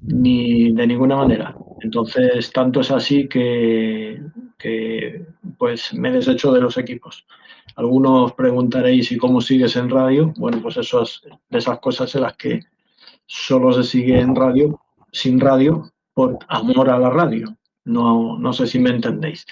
[0.00, 1.54] ni de ninguna manera.
[1.82, 4.18] Entonces, tanto es así que,
[4.56, 5.26] que
[5.58, 7.26] pues me he deshecho de los equipos.
[7.76, 10.32] Algunos preguntaréis, ¿y cómo sigues en radio?
[10.38, 11.20] Bueno, pues eso es
[11.50, 12.60] de esas cosas en las que
[13.26, 14.80] solo se sigue en radio,
[15.10, 17.54] sin radio, por amor a la radio.
[17.84, 19.44] No, no sé si me entendéis.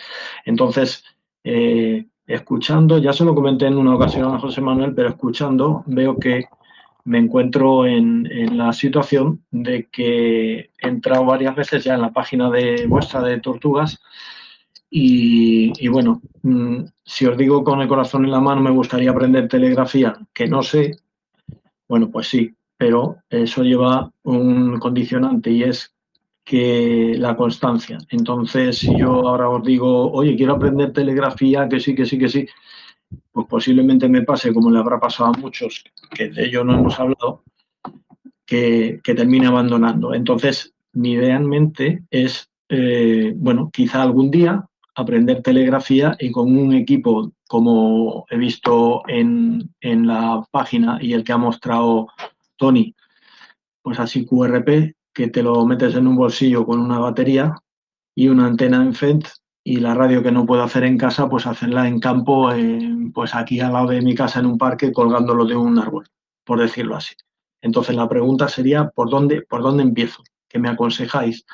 [0.47, 1.05] Entonces,
[1.45, 6.19] eh, escuchando, ya se lo comenté en una ocasión a José Manuel, pero escuchando veo
[6.19, 6.45] que
[7.05, 12.51] me encuentro en, la situación de que he entrado varias veces ya en la página
[12.51, 14.01] de vuestra de Tortugas
[14.91, 19.49] y, bueno, mm, si os digo con el corazón en la mano me gustaría aprender
[19.49, 20.97] telegrafía, que no sé,
[21.89, 25.95] bueno, pues sí, pero eso lleva un condicionante y es
[26.45, 27.99] que la constancia.
[28.11, 32.29] Entonces, si yo ahora os digo, oye, quiero aprender telegrafía, que sí, que sí, que
[32.29, 32.47] sí,
[33.33, 36.99] pues posiblemente me pase como le habrá pasado a muchos, que de ello no hemos
[36.99, 37.43] hablado,
[38.45, 40.15] que, termine abandonando.
[40.15, 46.57] Entonces, mi idea en mente es, eh, bueno, quizá algún día aprender telegrafía y con
[46.57, 52.09] un equipo como he visto en, en la página y el que ha mostrado
[52.57, 52.95] Tony,
[53.83, 57.55] pues así QRP, que te lo metes en un bolsillo con una batería
[58.15, 59.21] y una antena en FED
[59.63, 62.49] y la radio que no puedo hacer en casa, pues hacerla en campo,
[63.13, 66.07] pues aquí al lado de mi casa en un parque colgándolo de un árbol,
[66.43, 67.15] por decirlo así.
[67.61, 70.23] Entonces la pregunta sería, ¿por dónde, por dónde empiezo?
[70.49, 71.45] ¿Qué me aconsejáis?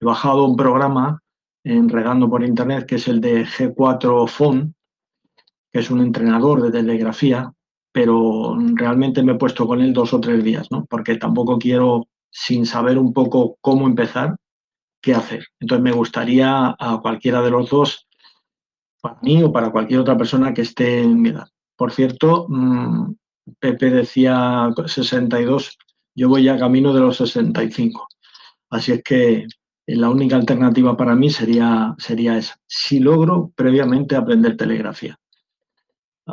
[0.00, 1.20] He bajado un programa
[1.64, 4.76] en regando por internet que es el de G4 Phone,
[5.72, 7.52] que es un entrenador de telegrafía,
[7.90, 10.86] pero realmente me he puesto con él dos o tres días, ¿no?
[10.86, 14.36] Porque tampoco quiero sin saber un poco cómo empezar,
[15.00, 15.46] qué hacer.
[15.60, 18.06] Entonces me gustaría a cualquiera de los dos,
[19.00, 21.48] para mí o para cualquier otra persona que esté en mi edad.
[21.76, 23.14] Por cierto, mm,
[23.60, 25.78] Pepe decía 62,
[26.14, 28.08] yo voy ya camino de los 65.
[28.70, 29.46] Así es que
[29.86, 32.56] la única alternativa para mí sería, sería esa.
[32.66, 35.18] Si logro previamente aprender telegrafía.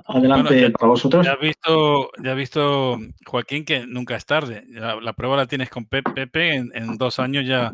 [0.05, 1.25] Adelante para vosotros.
[1.25, 4.65] Ya has visto, ya visto, Joaquín, que nunca es tarde.
[4.67, 7.73] La, prueba la tienes con Pepe, en, dos años ya.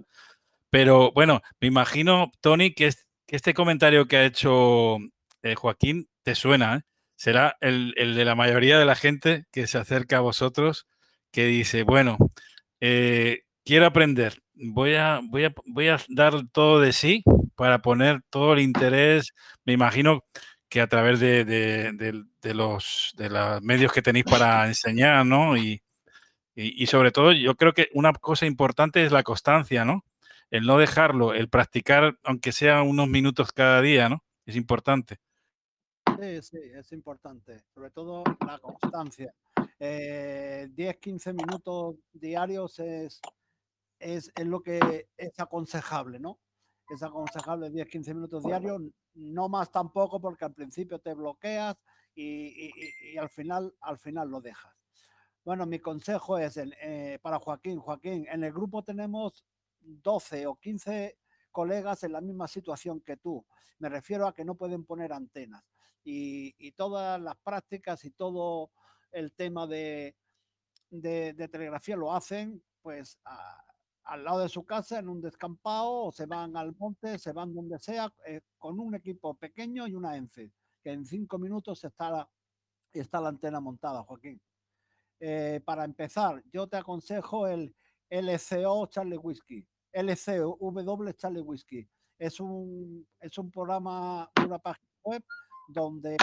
[0.69, 2.91] Pero bueno, me imagino, Tony, que,
[3.27, 4.97] este comentario que ha hecho
[5.41, 6.75] eh, Joaquín te suena.
[6.75, 6.81] ¿eh?
[7.15, 10.87] Será el, de la mayoría de la gente que se acerca a vosotros,
[11.31, 12.17] que dice, bueno,
[12.79, 17.23] eh, quiero aprender, voy a, voy, a, voy a dar todo de sí
[17.55, 19.33] para poner todo el interés.
[19.65, 20.23] Me imagino
[20.71, 22.23] que a través de,
[22.55, 25.57] los, de los medios que tenéis para enseñar, ¿no?
[25.57, 25.81] Y,
[26.87, 30.05] sobre todo, yo creo que una cosa importante es la constancia, ¿no?
[30.49, 34.23] El no dejarlo, el practicar, aunque sea unos minutos cada día, ¿no?
[34.45, 35.19] Es importante.
[36.21, 37.63] Sí, sí, es importante.
[37.73, 39.33] Sobre todo la constancia.
[39.77, 43.19] 10, eh, 15 minutos diarios es,
[43.99, 46.39] es, es, lo que es aconsejable, ¿no?
[46.89, 48.81] Es aconsejable 10, 15 minutos diarios,
[49.15, 51.81] no más tampoco porque al principio te bloqueas
[52.15, 54.73] y, al, final, al final lo dejas.
[55.43, 57.79] Bueno, mi consejo es eh, para Joaquín.
[57.79, 59.43] Joaquín, en el grupo tenemos
[59.79, 61.17] 12 o 15
[61.51, 63.45] colegas en la misma situación que tú.
[63.79, 65.63] Me refiero a que no pueden poner antenas.
[66.03, 68.71] Y, todas las prácticas y todo
[69.11, 70.15] el tema de,
[70.89, 73.19] de, telegrafía lo hacen pues
[74.11, 77.53] al lado de su casa en un descampado o se van al monte, se van
[77.53, 80.51] donde sea eh, con un equipo pequeño y una ENFE,
[80.83, 82.29] que en cinco minutos está la,
[82.91, 84.41] está la antena montada, Joaquín.
[85.17, 87.73] Eh, para empezar, yo te aconsejo el
[88.09, 91.89] LCO Charlie Whiskey, LCW Charlie Whiskey.
[92.19, 95.23] Es un, es un programa, una página web
[95.69, 96.17] donde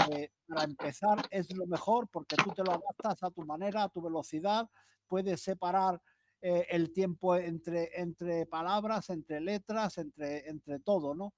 [0.47, 4.02] para empezar es lo mejor porque tú te lo adaptas a tu manera, a tu
[4.02, 4.69] velocidad,
[5.06, 5.98] puedes separar
[6.40, 11.35] eh, el tiempo entre, entre palabras, entre letras, entre, entre todo, ¿no?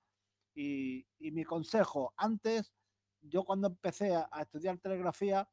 [0.55, 2.73] Y, mi consejo, antes,
[3.23, 5.49] yo cuando empecé a, estudiar telegrafía,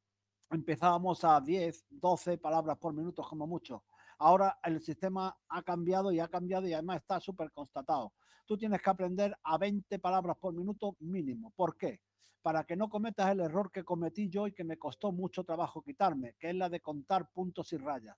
[0.50, 3.86] empezábamos a 10, 12 palabras por minuto como mucho.
[4.20, 8.14] Ahora el sistema ha cambiado y ha cambiado y además está súper constatado.
[8.46, 11.52] Tú tienes que aprender a 20 palabras por minuto mínimo.
[11.56, 12.02] ¿Por qué?
[12.42, 15.82] Para que no cometas el error que cometí yo y que me costó mucho trabajo
[15.82, 18.18] quitarme, que es la de contar puntos y rayas.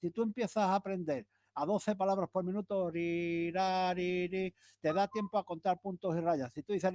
[0.00, 5.80] Si tú empiezas a aprender a 12 palabras por minuto, te da tiempo a contar
[5.80, 6.52] puntos y rayas.
[6.52, 6.92] Si tú dices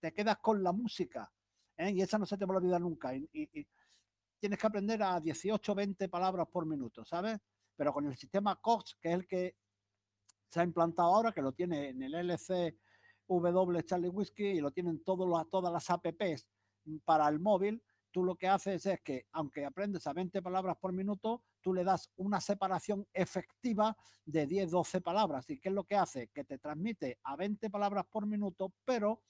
[0.00, 1.30] te quedas con la música
[1.76, 1.90] ¿eh?
[1.90, 3.14] y esa no se te va a olvidar nunca.
[3.14, 3.66] Y,
[4.38, 7.38] tienes que aprender a 18, 20 palabras por minuto, ¿sabes?
[7.74, 9.56] Pero con el sistema COX, que es el que
[10.48, 15.02] se ha implantado ahora, que lo tiene en el LCW Charlie Whiskey y lo tienen
[15.02, 16.48] todas las apps
[17.04, 17.82] para el móvil,
[18.16, 21.84] tú lo que haces es que, aunque aprendes a 20 palabras por minuto, tú le
[21.84, 23.94] das una separación efectiva
[24.24, 25.50] de 10, 12 palabras.
[25.50, 26.28] ¿Y qué es lo que hace?
[26.28, 29.20] Que te transmite a 20 palabras por minuto, pero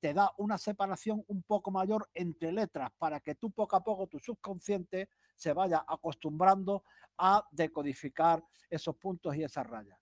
[0.00, 4.08] te da una separación un poco mayor entre letras para que tú poco a poco,
[4.08, 6.82] tu subconsciente, se vaya acostumbrando
[7.18, 10.00] a decodificar esos puntos y esas rayas.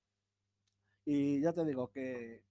[1.05, 2.43] Y ya te digo que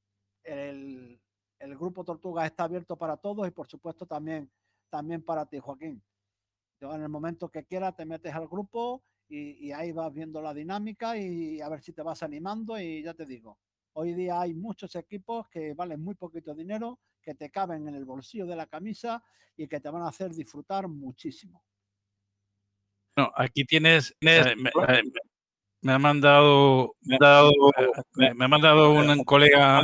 [0.43, 1.19] el,
[1.57, 4.51] el grupo Tortuga está abierto para todos y por supuesto también
[4.89, 6.01] también para ti, Joaquín.
[6.81, 11.15] en el momento que quieras te metes al grupo y, ahí vas viendo la dinámica
[11.15, 13.59] y a ver si te vas animando y ya te digo,
[13.93, 18.05] hoy día hay muchos equipos que valen muy poquito dinero, que te caben en el
[18.05, 19.23] bolsillo de la camisa
[19.55, 21.63] y que te van a hacer disfrutar muchísimo.
[23.17, 24.39] No, aquí tienes, me,
[25.91, 27.51] ha mandado, me ha, dado,
[28.15, 29.83] me, ha mandado un colega,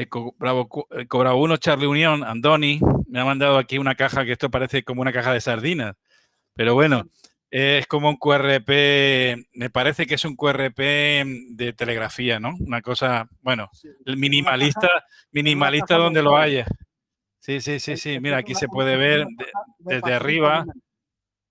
[0.00, 4.32] he cobrado he cobrado, uno Charlie Unión, Andoni, me ha mandado aquí una caja que
[4.32, 5.96] esto parece como una caja de sardinas.
[6.54, 7.04] Pero bueno,
[7.50, 12.54] es como un QRP, me parece que es un QRP de telegrafía, ¿no?
[12.60, 13.70] Una cosa, bueno,
[14.06, 14.88] el minimalista,
[15.32, 16.66] minimalista donde lo haya.
[17.38, 18.20] Sí, sí, sí, sí.
[18.20, 19.26] Mira, aquí se puede ver
[19.78, 20.64] desde arriba.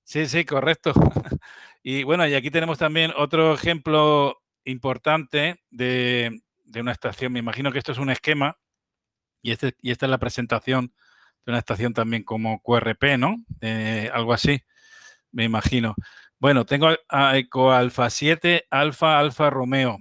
[0.04, 0.94] Sí, sí, correcto.
[1.82, 7.34] Y bueno, y aquí tenemos también otro ejemplo importante de, de una estación.
[7.34, 8.58] Me imagino que esto es un esquema
[9.42, 10.94] y, este, y esta es la presentación
[11.46, 13.38] de una estación también como QRP, ¿no?
[14.14, 14.62] Algo así,
[15.32, 15.96] me imagino.
[16.40, 20.00] Bueno, tengo a Eco Alfa 7, Alfa Alfa Romeo,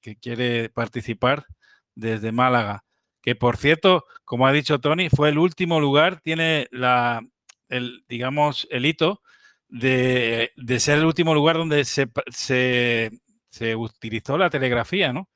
[0.00, 1.46] que quiere participar
[1.94, 2.84] desde Málaga.
[3.20, 7.26] Que por cierto, como ha dicho Tony, fue el último lugar, tiene la,
[7.68, 9.22] el, digamos, el hito
[9.68, 13.10] de, ser el último lugar donde se, se,
[13.48, 15.28] se utilizó la telegrafía, ¿no?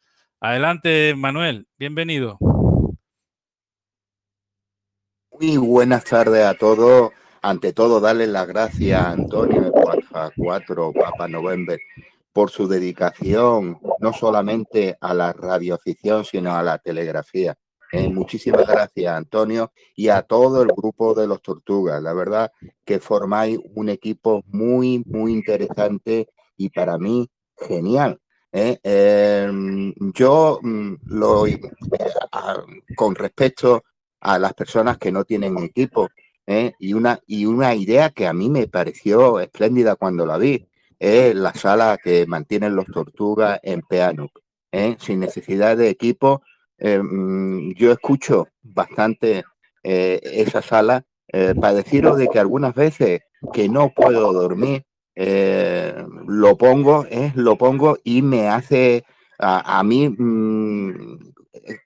[0.42, 2.38] Adelante, Manuel, bienvenido.
[5.38, 7.12] Muy buenas tardes a todos.
[7.42, 11.78] Ante todo, darle las gracias a Antonio Alfa 4, Papa November,
[12.32, 17.54] por su dedicación no solamente a la radioafición, sino a la telegrafía.
[17.92, 22.02] Eh, muchísimas gracias, Antonio, y a todo el grupo de los Tortugas.
[22.02, 22.50] La verdad
[22.86, 28.18] que formáis un equipo muy, muy interesante y para mí genial.
[28.52, 28.78] ¿Eh?
[28.82, 31.60] Em, yo mm, lo, eh,
[32.96, 33.84] con respecto
[34.20, 36.08] a las personas que no tienen equipo
[36.46, 36.72] ¿eh?
[36.78, 40.66] y, una, y una idea que a mí me pareció espléndida cuando la vi,
[40.98, 44.38] es la sala que mantienen los tortugas en Peanuc,
[44.98, 46.42] sin necesidad de equipo.
[46.76, 49.44] Em, yo escucho bastante
[49.82, 53.22] esa sala para deciros de que algunas veces
[53.54, 54.84] que no puedo dormir,
[55.22, 59.04] eh, lo pongo, eh, lo pongo y me hace
[59.38, 61.32] a, mí, mm,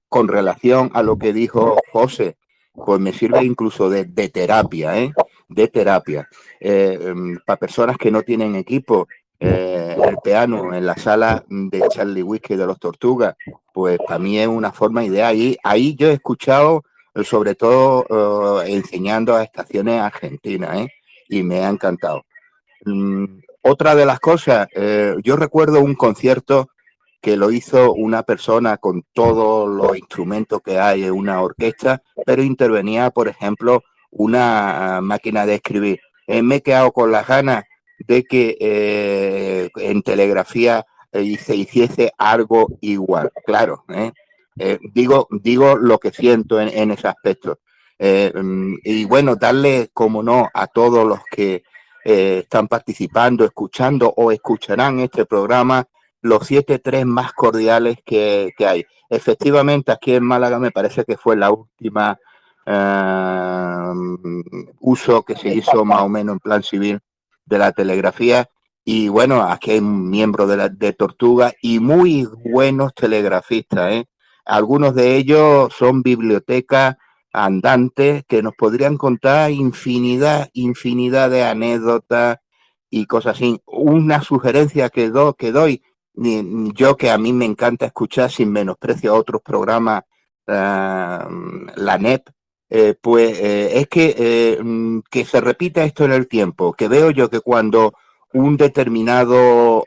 [0.09, 2.37] con relación a lo que dijo José,
[2.73, 5.13] pues me sirve incluso de, terapia, ¿eh?
[5.49, 6.29] de terapia.
[6.61, 9.09] Mm, para personas que no tienen equipo,
[9.41, 13.35] el piano en la sala de Charlie Whiskey de los Tortugas,
[13.73, 15.35] pues para mí es una forma ideal.
[15.35, 16.85] Y ahí yo he escuchado,
[17.25, 20.87] sobre todo enseñando a estaciones argentinas,
[21.29, 22.25] y me ha encantado.
[22.85, 26.69] Mm, otra de las cosas, eh, yo recuerdo un concierto
[27.23, 32.43] que lo hizo una persona con todos los instrumentos que hay en una orquesta, pero
[32.43, 36.01] intervenía, por ejemplo, una máquina de escribir.
[36.27, 37.65] Eh, me he quedado con las ganas
[37.99, 43.85] de que eh, en telegrafía se hiciese algo igual, claro.
[44.93, 47.61] digo, digo lo que siento en, en ese aspecto.
[48.01, 51.63] Mm, y bueno, darle, como no, a todos los que
[52.05, 55.89] eh, están participando, escuchando o escucharán este programa
[56.21, 58.87] los siete tres más cordiales que, hay.
[59.11, 62.19] Efectivamente, aquí en Málaga me parece que fue la última
[62.67, 63.93] eh,
[64.81, 67.01] uso que se hizo más o menos en plan civil
[67.45, 68.49] de la telegrafía.
[68.85, 73.93] Y bueno, aquí hay un miembro de, la, de Tortuga y muy buenos telegrafistas.
[73.93, 74.07] ¿eh?
[74.45, 76.97] Algunos de ellos son bibliotecas
[77.35, 82.39] andantes que nos podrían contar infinidad, infinidad de anécdotas
[82.89, 83.61] y cosas así.
[83.67, 85.83] Una sugerencia que, do, que doy,
[86.15, 90.05] yo que a mí me encanta escuchar sin menosprecio a otros programas,
[90.47, 92.29] la NEP,
[92.71, 96.89] eh, pues eh, es que, eh, mm, que se repita esto en el tiempo, que
[96.89, 97.95] veo yo que cuando
[98.33, 99.85] un determinado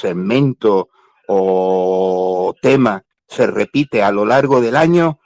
[0.00, 0.88] segmento
[1.26, 5.18] o tema se repite a lo largo del año,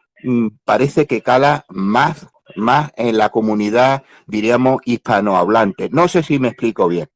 [0.64, 5.88] parece que cala más, más en la comunidad, diríamos, hispanohablante.
[5.90, 7.08] No sé si me explico bien.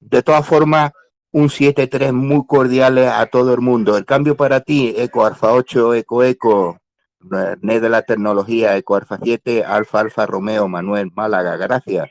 [0.00, 0.92] De todas formas,
[1.30, 3.96] un 7-3 muy cordial a todo el mundo.
[3.96, 6.78] El cambio para ti, Eco Alfa 8, Eco Eco,
[7.60, 11.56] NED de la tecnología, Eco Alfa 7, Alfa Alfa Romeo, Manuel Málaga.
[11.56, 12.10] Gracias.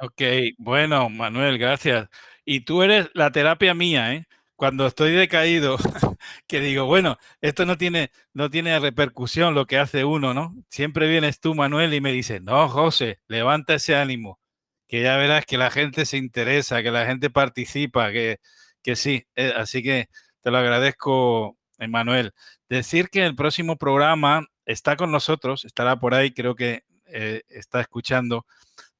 [0.00, 0.22] Ok,
[0.58, 2.08] bueno, Manuel, gracias.
[2.44, 4.26] Y tú eres la terapia mía, ¿eh?
[4.62, 5.76] Cuando estoy decaído,
[6.46, 10.54] que digo, bueno, esto no tiene, no tiene repercusión lo que hace uno, ¿no?
[10.68, 14.38] Siempre vienes tú, Manuel, y me dices, no, José, levanta ese ánimo,
[14.86, 18.38] que ya verás que la gente se interesa, que la gente participa, que,
[18.84, 19.26] que sí.
[19.34, 20.08] Eh, así que
[20.42, 21.58] te lo agradezco,
[21.88, 22.32] Manuel.
[22.68, 27.80] Decir que el próximo programa está con nosotros, estará por ahí, creo que eh, está
[27.80, 28.46] escuchando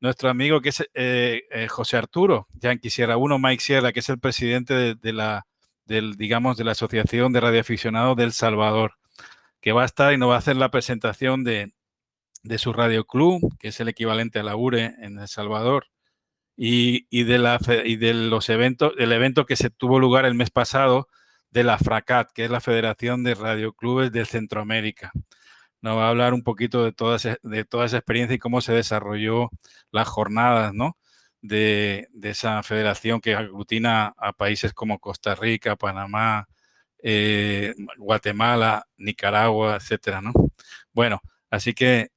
[0.01, 4.19] nuestro amigo que es eh, José Arturo Yankee Sierra uno Mike Sierra, que es el
[4.19, 5.47] presidente de, la,
[5.85, 8.95] del, digamos, de la Asociación de Radioaficionados del Salvador,
[9.61, 11.73] que va a estar y nos va a hacer la presentación de,
[12.43, 15.87] de su radio club, que es el equivalente a la URE en El Salvador,
[16.57, 20.35] y, y, de, la, y de los eventos, el evento que se tuvo lugar el
[20.35, 21.09] mes pasado
[21.51, 25.13] de la FRACAT, que es la Federación de Radioclubes de Centroamérica
[25.83, 28.73] nos va a hablar un poquito de toda, de toda esa experiencia y cómo se
[28.73, 29.51] desarrolló
[29.91, 30.97] las jornadas, ¿no?
[31.43, 36.49] De, esa federación que aglutina a países como Costa Rica, Panamá,
[37.03, 40.33] eh, Guatemala, Nicaragua, etcétera, ¿no?
[40.93, 41.21] Bueno,
[41.51, 42.11] así que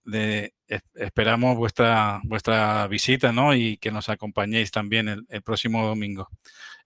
[0.95, 3.56] esperamos vuestra, vuestra visita, ¿no?
[3.56, 6.30] Y que nos acompañéis también el, el próximo domingo.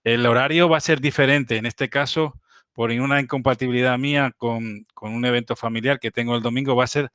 [0.04, 2.40] El horario va a ser diferente, en este caso
[2.80, 7.12] por una incompatibilidad mía con, un evento familiar que tengo el domingo, va a ser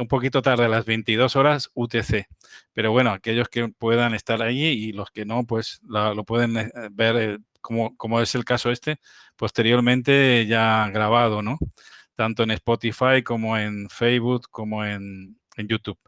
[0.00, 2.26] un poquito tarde, a las 22 horas UTC.
[2.72, 6.70] Pero bueno, aquellos que puedan estar allí y los que no, pues lo pueden eh,
[6.90, 9.00] ver eh, como, como, es el caso este,
[9.36, 11.58] posteriormente ya grabado, ¿no?
[12.14, 15.98] Tanto en Spotify como en Facebook, como en, en YouTube.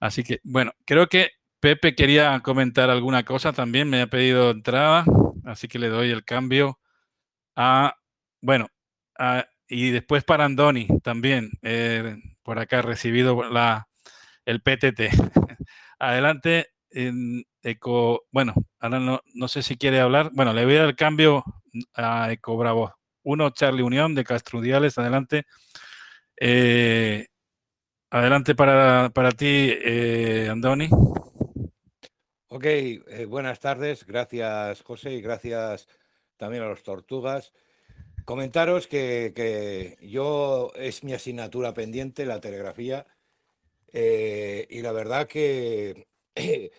[0.00, 1.30] Así que, bueno, creo que
[1.60, 5.04] Pepe quería comentar alguna cosa también, me ha pedido entrada,
[5.44, 6.80] así que le doy el cambio
[7.56, 7.94] a
[8.42, 8.68] bueno,
[9.18, 13.88] ah, y después para Andoni también, eh, por acá recibido la,
[14.44, 15.00] el PTT.
[15.98, 20.30] Adelante, en Eco, bueno, ahora no, sé si quiere hablar.
[20.32, 21.44] Bueno, le voy a dar el cambio
[21.94, 22.94] a Eco Bravo.
[23.22, 25.44] Uno, Charlie Unión de Castrudiales, adelante.
[26.36, 27.26] Eh,
[28.10, 30.88] adelante para, para ti, eh, Andoni.
[32.48, 32.66] Ok,
[33.28, 34.04] buenas tardes.
[34.04, 35.88] Gracias, José, y gracias
[36.36, 37.52] también a los Tortugas.
[38.24, 43.06] Comentaros que, yo es mi asignatura pendiente, la telegrafía,
[43.92, 46.06] eh, y la verdad que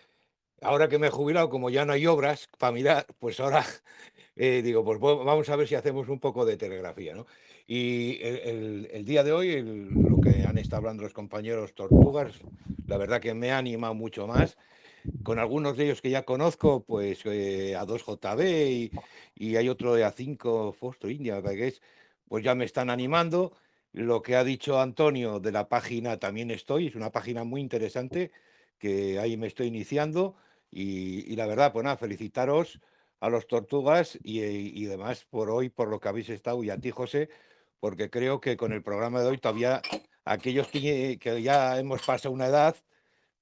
[0.62, 3.64] ahora que me he jubilado, como ya no hay obras para mirar, pues ahora
[4.36, 7.26] eh, digo, pues vamos a ver si hacemos un poco de telegrafía, ¿no?
[7.66, 12.34] Y el, día de hoy, lo que han estado hablando los compañeros tortugas,
[12.86, 14.58] la verdad que me ha animado mucho más
[15.22, 18.90] con algunos de ellos que ya conozco, pues eh, A2JB
[19.34, 21.82] y, hay otro de A5 Fosto India, que es,
[22.28, 23.52] pues ya me están animando.
[23.92, 28.32] Lo que ha dicho Antonio de la página también estoy, es una página muy interesante
[28.78, 30.36] que ahí me estoy iniciando
[30.70, 32.80] y, la verdad, pues nada, felicitaros
[33.20, 36.90] a los tortugas y, demás por hoy, por lo que habéis estado y a ti,
[36.90, 37.28] José,
[37.80, 39.82] porque creo que con el programa de hoy todavía
[40.24, 42.76] aquellos que ya hemos pasado una edad,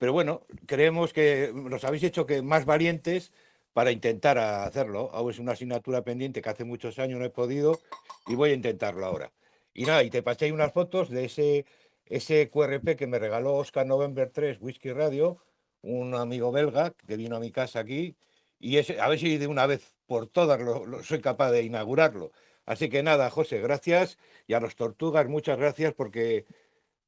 [0.02, 3.30] pero bueno, creemos que nos habéis hecho que más valientes
[3.72, 5.10] para intentar hacerlo.
[5.12, 7.78] Aún es una asignatura pendiente que hace muchos años no he podido
[8.26, 9.30] y voy a intentarlo ahora.
[9.72, 11.66] Y nada, y te pasé unas fotos de ese,
[12.06, 15.36] ese QRP que me regaló Oscar November 3 Whisky Radio,
[15.82, 18.16] un amigo belga que vino a mi casa aquí,
[18.58, 20.60] y a ver si de una vez por todas
[21.06, 22.32] soy capaz de inaugurarlo.
[22.66, 24.18] Así que nada, José, gracias.
[24.48, 26.44] Y a los tortugas, muchas gracias porque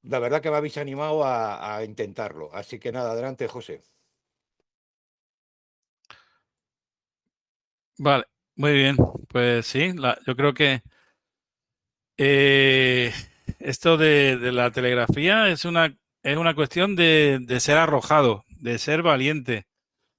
[0.04, 2.50] la verdad que me habéis animado a, intentarlo.
[2.54, 3.82] Así que nada, adelante, José.
[7.98, 8.24] Vale,
[8.56, 8.96] muy bien.
[9.28, 9.92] Pues sí,
[10.26, 10.82] yo creo que
[12.18, 13.12] eh,
[13.58, 19.66] esto de, la telegrafía es una, es una cuestión de, ser arrojado, de ser valiente,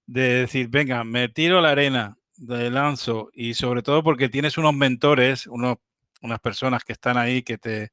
[0.08, 4.74] de decir, venga, me tiro la arena, de lanzo, y sobre todo porque tienes unos
[4.74, 5.78] mentores, unos,
[6.22, 7.92] unas personas que están ahí que te,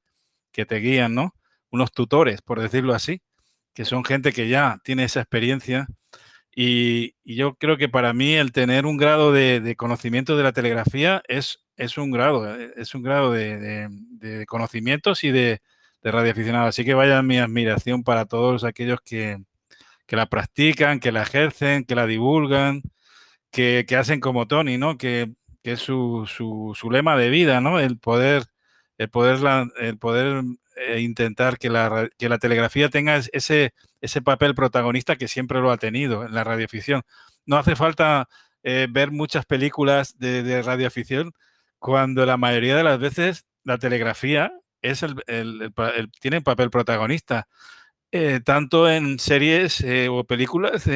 [0.52, 1.35] que te guían, ¿no?
[1.73, 3.23] Unos tutores, por decirlo así,
[3.74, 5.89] que son gente que ya tiene esa experiencia
[6.55, 11.23] Y, yo creo que para mí el tener un grado de, conocimiento de la telegrafía
[11.28, 13.89] es, es un grado, eh, es un grado de,
[14.47, 15.62] conocimientos y de,
[16.03, 16.69] radioaficionado.
[16.69, 19.39] Así que vaya mi admiración para todos aquellos que,
[20.09, 22.82] la practican, que la ejercen, que la divulgan,
[23.51, 24.99] que, hacen como Tony, ¿no?
[24.99, 25.32] Que,
[25.65, 27.81] es su, su, lema de vida, ¿no?
[27.81, 28.44] El poder,
[28.99, 29.39] el poder,
[29.81, 30.44] el poder
[30.77, 35.70] eh, intentar que la, que la telegrafía tenga ese, ese papel protagonista que siempre lo
[35.70, 37.03] ha tenido en la radioficción.
[37.44, 38.28] No hace falta
[38.62, 41.35] eh, ver muchas películas de, radioficción
[41.78, 45.23] cuando la mayoría de las veces la telegrafía es el,
[46.20, 47.49] tiene el papel protagonista,
[48.11, 50.89] eh, tanto en series o películas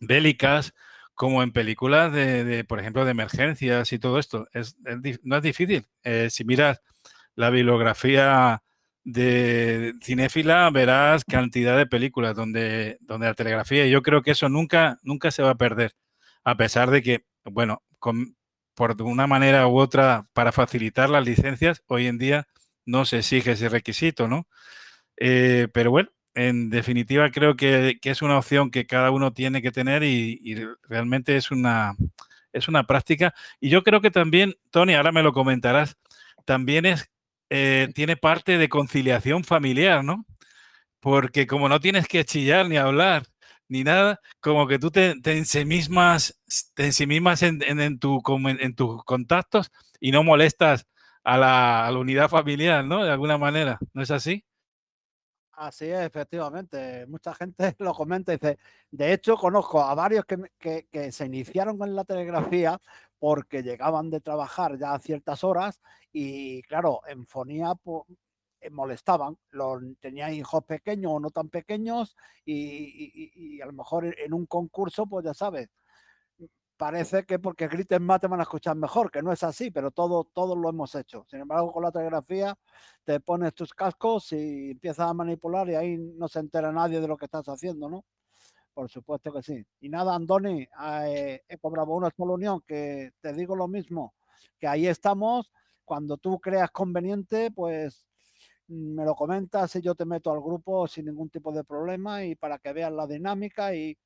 [0.00, 0.74] bélicas
[1.14, 4.46] como en películas de, por ejemplo, de emergencias y todo esto.
[4.52, 4.76] Es,
[5.22, 5.86] no es difícil.
[6.28, 6.80] si miras
[7.38, 8.64] la bibliografía
[9.04, 14.48] de cinéfila verás cantidad de películas donde, donde la telegrafía, y yo creo que eso
[14.48, 15.92] nunca, nunca se va a perder,
[16.42, 17.84] a pesar de que, bueno,
[18.74, 22.48] por una manera u otra, para facilitar las licencias, hoy en día
[22.84, 24.48] no se exige ese requisito, ¿no?
[25.16, 29.70] Eh, pero bueno, en definitiva creo que, es una opción que cada uno tiene que
[29.70, 30.56] tener y, y,
[30.88, 31.94] realmente es una,
[32.52, 33.32] es una práctica.
[33.60, 35.96] Y yo creo que también, Tony, ahora me lo comentarás,
[36.44, 37.08] también es
[37.50, 40.24] eh, tiene parte de conciliación familiar, ¿no?
[41.00, 43.24] Porque como no tienes que chillar ni hablar
[43.68, 46.40] ni nada, como que tú te, te ensimismas,
[46.74, 49.70] te ensimismas en, en, tu, en, tus contactos
[50.00, 50.86] y no molestas
[51.22, 53.04] a la, a la unidad familiar, ¿no?
[53.04, 54.44] De alguna manera, ¿no es así?
[55.52, 57.04] Así es, efectivamente.
[57.06, 58.58] Mucha gente lo comenta y dice,
[58.90, 62.78] de hecho conozco a varios que, que, que, se iniciaron con la telegrafía
[63.18, 65.80] porque llegaban de trabajar ya a ciertas horas
[66.12, 67.72] y claro, en fonía
[68.60, 74.34] eh, molestaban, los, tenían hijos pequeños o no tan pequeños y, a lo mejor en
[74.34, 75.68] un concurso, pues ya sabes,
[76.78, 79.90] parece que porque griten más te van a escuchar mejor, que no es así, pero
[79.90, 81.26] todo, todos lo hemos hecho.
[81.28, 82.56] Sin embargo, con la telegrafía
[83.04, 87.08] te pones tus cascos y empiezas a manipular y ahí no se entera nadie de
[87.08, 88.04] lo que estás haciendo, ¿no?
[88.72, 89.66] Por supuesto que sí.
[89.80, 90.68] Y nada, Andoni,
[91.04, 94.14] eh, he cobrado una sola unión, que te digo lo mismo,
[94.58, 95.52] que ahí estamos.
[95.88, 98.06] Cuando tú creas conveniente, pues
[98.66, 102.34] me lo comentas y yo te meto al grupo sin ningún tipo de problema y
[102.34, 103.96] para que veas la dinámica y,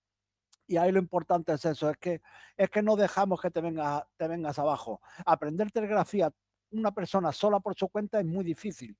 [0.68, 2.22] y ahí lo importante es eso, es que,
[2.56, 5.00] es que no dejamos que te, venga, te vengas abajo.
[5.26, 6.32] Aprender telegrafía
[6.70, 8.96] una persona sola por su cuenta es muy difícil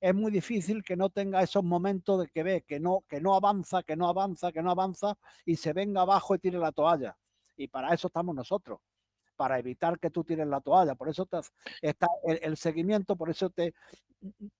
[0.00, 3.34] es muy difícil que no tenga esos momentos de que ve que no, que no
[3.34, 7.18] avanza, que no avanza, que no avanza y se venga abajo y tire la toalla.
[7.56, 8.80] Y para eso estamos nosotros,
[9.40, 10.94] para evitar que tú tires la toalla.
[10.94, 11.26] Por eso
[11.80, 13.72] está el, seguimiento, por eso te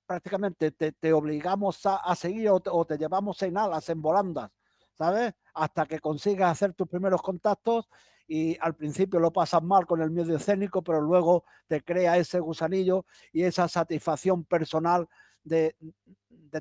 [0.06, 4.50] prácticamente te, obligamos a, seguir o te, llevamos en alas, en volandas,
[4.94, 5.34] ¿sabes?
[5.52, 7.90] Hasta que consigas hacer tus primeros contactos
[8.26, 12.40] y al principio lo pasas mal con el miedo escénico, pero luego te crea ese
[12.40, 13.04] gusanillo
[13.34, 15.06] y esa satisfacción personal
[15.44, 15.76] de,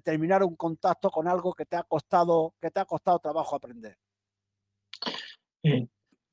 [0.04, 3.98] terminar un contacto con algo que te ha costado, que te ha costado trabajo aprender.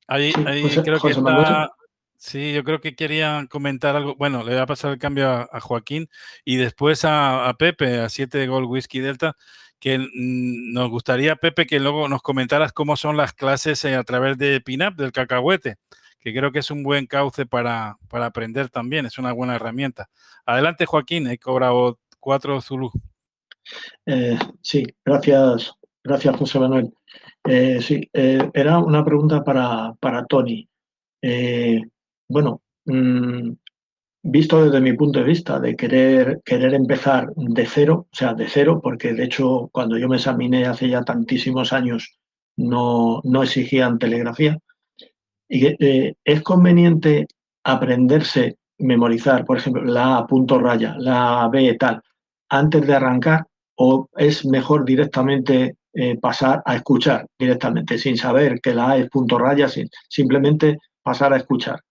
[0.07, 1.13] Ahí, creo que
[2.19, 4.15] Sí, yo creo que quería comentar algo.
[4.15, 6.09] Bueno, le voy a pasar el cambio a, Joaquín
[6.43, 9.37] y después a, Pepe, a 7 Gold Whisky Delta,
[9.79, 14.37] que nos gustaría, Pepe, que luego nos comentaras cómo son las clases eh, a través
[14.39, 15.75] de PINAP, del cacahuete,
[16.19, 20.09] que creo que es un buen cauce para, para aprender también, es una buena herramienta.
[20.43, 22.91] Adelante, Joaquín, he cobrado cuatro Zulu.
[24.07, 25.73] Eh, sí, gracias,
[26.03, 26.96] gracias José Manuel.
[27.47, 30.67] Eh, sí, eh, era una pregunta para, para Tony.
[32.29, 33.51] bueno, mm,
[34.23, 38.47] visto desde mi punto de vista de querer, querer empezar de cero, o sea, de
[38.47, 42.17] cero, porque de hecho cuando yo me examiné hace ya tantísimos años
[42.57, 44.59] no, no exigían telegrafía,
[45.49, 45.77] y,
[46.23, 47.27] es conveniente
[47.63, 52.01] aprenderse, memorizar, por ejemplo, la punto raya, la B tal,
[52.49, 53.45] antes de arrancar
[53.75, 59.09] o es mejor directamente eh, pasar a escuchar directamente, sin saber que la A es
[59.09, 61.81] punto raya, sin, simplemente pasar a escuchar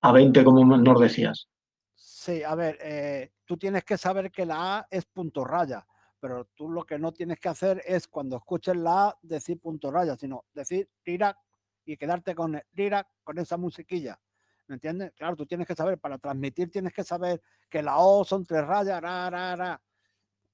[0.00, 1.46] a 20 como nos decías.
[1.94, 5.86] Sí, a ver, eh, tú tienes que saber que la A es punto raya,
[6.18, 9.92] pero tú lo que no tienes que hacer es cuando escuches la A decir punto
[9.92, 11.38] raya, sino decir tira
[11.84, 14.18] y quedarte con tira con esa musiquilla.
[14.66, 15.12] ¿Me entiendes?
[15.12, 17.40] Claro, tú tienes que saber, para transmitir tienes que saber
[17.70, 19.82] que la O son tres rayas, ra, ra, ra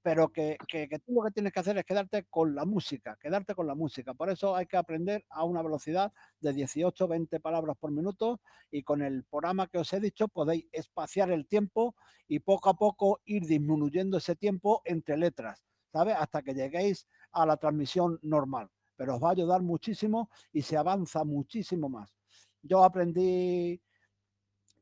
[0.09, 3.55] pero que, que, tú lo que tienes que hacer es quedarte con la música, quedarte
[3.55, 4.15] con la música.
[4.15, 8.41] Por eso hay que aprender a una velocidad de 18, 20 palabras por minuto
[8.71, 11.95] y con el programa que os he dicho podéis espaciar el tiempo
[12.27, 16.17] y poco a poco ir disminuyendo ese tiempo entre letras, ¿sabes?
[16.19, 18.71] Hasta que lleguéis a la transmisión normal.
[18.97, 22.17] pero os va a ayudar muchísimo y se avanza muchísimo más.
[22.63, 23.79] Yo aprendí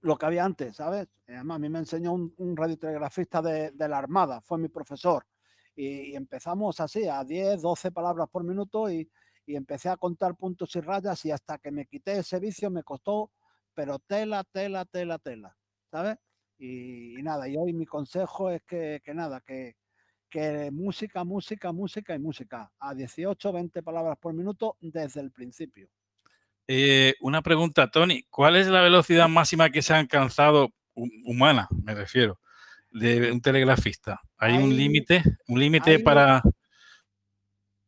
[0.07, 1.09] lo que había antes, ¿sabes?
[1.27, 5.27] Además, a mí me enseñó un, radiotelegrafista de, la Armada, fue mi profesor.
[5.75, 9.11] Y, empezamos así, a 10, 12 palabras por minuto y,
[9.49, 13.31] empecé a contar puntos y rayas y hasta que me quité ese vicio me costó,
[13.75, 15.57] pero tela, tela, tela, tela,
[15.91, 16.17] ¿sabes?
[16.59, 19.77] Y, nada, y hoy mi consejo es que, nada, que,
[20.29, 25.89] que música, música, música y música, a 18, 20 palabras por minuto desde el principio.
[26.69, 28.25] Eh, una pregunta, Tony.
[28.29, 32.41] ¿Cuál es la velocidad máxima que se ha alcanzado, humana, me refiero,
[32.91, 34.21] de un telegrafista?
[34.39, 35.23] ¿Hay, un límite?
[35.49, 36.43] ¿Un límite para...?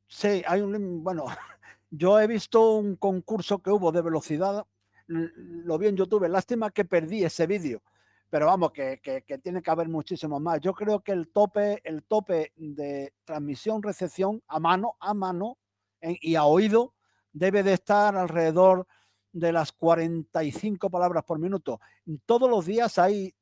[0.06, 1.02] Sí, hay un...
[1.02, 1.26] Bueno,
[1.90, 4.64] yo he visto un concurso que hubo de velocidad,
[5.06, 7.82] lo vi en YouTube, lástima que perdí ese vídeo,
[8.30, 9.00] pero vamos, que,
[9.42, 10.60] tiene que haber muchísimo más.
[10.60, 15.59] Yo creo que el tope, el tope de transmisión-recepción a mano, a mano
[16.00, 16.94] y a oído
[17.39, 18.86] debe de estar alrededor
[19.32, 21.81] de las 45 palabras por minuto.
[22.27, 23.35] Todos los días hay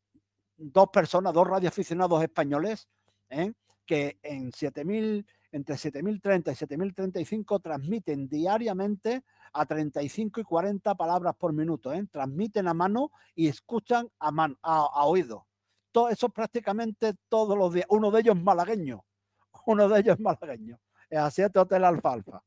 [0.56, 2.88] dos personas, dos radioaficionados españoles,
[3.30, 3.52] ¿eh?
[3.84, 11.52] que en 7000, entre 7030 y 7035 transmiten diariamente a 35 y 40 palabras por
[11.52, 11.92] minuto.
[11.92, 12.06] ¿eh?
[12.10, 14.30] Transmiten a mano y escuchan a,
[14.62, 15.46] a, oído.
[15.92, 17.86] Todo eso prácticamente todos los días.
[17.88, 19.04] Uno de ellos malagueño.
[19.66, 20.78] Uno de ellos malagueño.
[21.08, 22.42] Es así Hotel Alfalfa.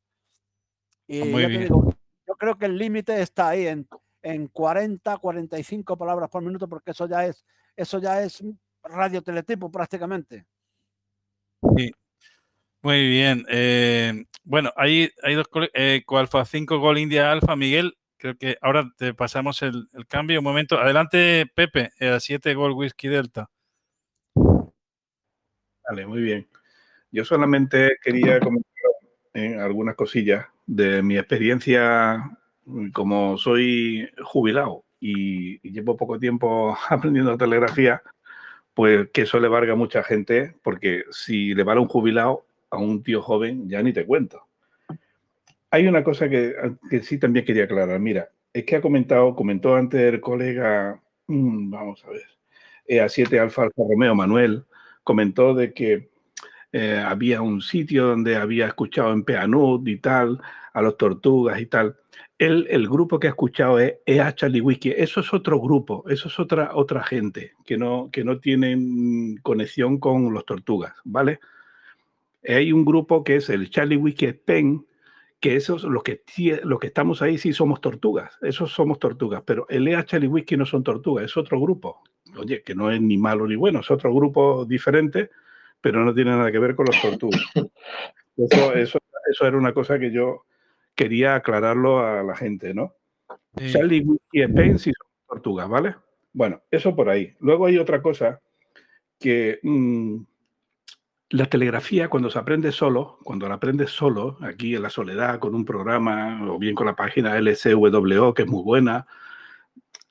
[1.12, 3.88] Y yo, creo que el límite está ahí en,
[4.22, 8.44] en 40, 45 palabras por minuto, porque eso ya es, eso ya es
[8.84, 10.46] radioteletipo prácticamente.
[11.76, 11.90] Sí.
[12.82, 13.44] Muy bien.
[13.48, 17.98] Eh, bueno, hay, hay dos eh, Alfa 5 Gol India Alfa, Miguel.
[18.16, 20.38] Creo que ahora te pasamos el, cambio.
[20.38, 20.78] Un momento.
[20.78, 23.50] Adelante, Pepe, eh, a 7 Gol Whisky Delta.
[24.36, 26.48] Vale, muy bien.
[27.10, 28.70] Yo solamente quería comentar
[29.60, 32.30] algunas cosillas de mi experiencia
[32.92, 38.02] como soy jubilado y, llevo poco tiempo aprendiendo telegrafía,
[38.72, 42.78] pues que eso le valga a mucha gente, porque si le vale un jubilado a
[42.78, 44.46] un tío joven, ya ni te cuento.
[45.72, 46.54] Hay una cosa que,
[47.02, 47.98] sí también quería aclarar.
[47.98, 52.26] Mira, es que ha comentado, comentó antes el colega, mm, vamos a ver,
[52.88, 54.64] EA7 Alfa Alfa Romeo Manuel,
[55.02, 56.10] comentó de que
[56.72, 60.40] eh, había un sitio donde había escuchado en Peanud y tal,
[60.72, 61.96] a los tortugas y tal.
[62.38, 64.92] El, el grupo que ha escuchado es EA Charlie Whisky.
[64.96, 69.98] Eso es otro grupo, eso es otra, otra gente que no, que no tienen conexión
[69.98, 71.40] con los tortugas, ¿vale?
[72.46, 74.86] Hay un grupo que es el Charlie Whisky Pen,
[75.40, 76.22] que esos, los que,
[76.64, 80.56] los que estamos ahí sí somos tortugas, esos somos tortugas, pero el EA Charlie Whisky
[80.56, 82.02] no son tortugas, es otro grupo.
[82.36, 85.30] Oye, que no es ni malo ni bueno, es otro grupo diferente,
[85.80, 87.42] pero no tiene nada que ver con los tortugas.
[88.36, 88.98] Eso, eso,
[89.30, 90.46] eso era una cosa que yo
[91.00, 92.94] quería aclararlo a la gente, ¿no?
[93.72, 95.94] Charlie y Spence son tortugas, ¿vale?
[96.34, 97.34] Bueno, eso por ahí.
[97.40, 98.42] Luego hay otra cosa
[99.18, 100.16] que mm,
[101.30, 105.54] la telegrafía, cuando se aprende solo, cuando la aprendes solo, aquí en la soledad, con
[105.54, 109.06] un programa o bien con la página LCWO, que es muy buena,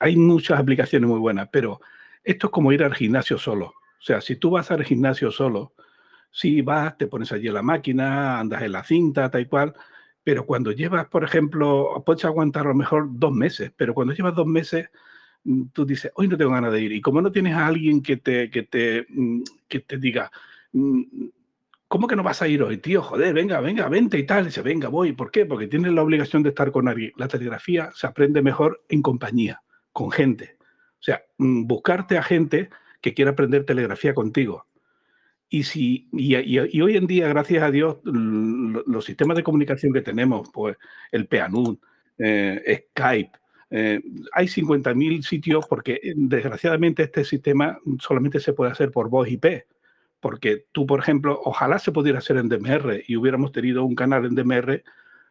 [0.00, 1.80] hay muchas aplicaciones muy buenas, pero
[2.24, 3.66] esto es como ir al gimnasio solo.
[3.66, 5.72] O sea, si tú vas al gimnasio solo,
[6.32, 9.72] si vas, te pones allí en la máquina, andas en la cinta, tal y cual,
[10.24, 14.34] pero cuando llevas, por ejemplo, puedes aguantar a lo mejor dos meses, pero cuando llevas
[14.34, 14.90] dos meses,
[15.44, 16.92] mm, tú dices, hoy no tengo ganas de ir.
[16.92, 20.30] Y como no tienes a alguien que te, que te, mm, que te diga,
[20.72, 21.02] mm,
[21.88, 23.02] ¿cómo que no vas a ir hoy, tío?
[23.02, 24.46] Joder, venga, venga, vente y tal.
[24.46, 25.12] dice, venga, voy.
[25.12, 25.46] ¿Por qué?
[25.46, 27.12] Porque tienes la obligación de estar con alguien.
[27.16, 30.56] La telegrafía se aprende mejor en compañía, con gente.
[31.00, 32.70] O sea, buscarte a gente
[33.00, 34.66] que quiera aprender telegrafía contigo.
[35.52, 40.48] Y, si, y, hoy en día, gracias a Dios, los sistemas de comunicación que tenemos,
[40.52, 40.76] pues
[41.10, 41.76] el PANUD,
[42.18, 43.32] eh, Skype,
[43.68, 44.00] eh,
[44.32, 49.64] hay 50.000 sitios porque eh, desgraciadamente este sistema solamente se puede hacer por voz IP.
[50.20, 54.26] Porque tú, por ejemplo, ojalá se pudiera hacer en DMR y hubiéramos tenido un canal
[54.26, 54.84] en DMR,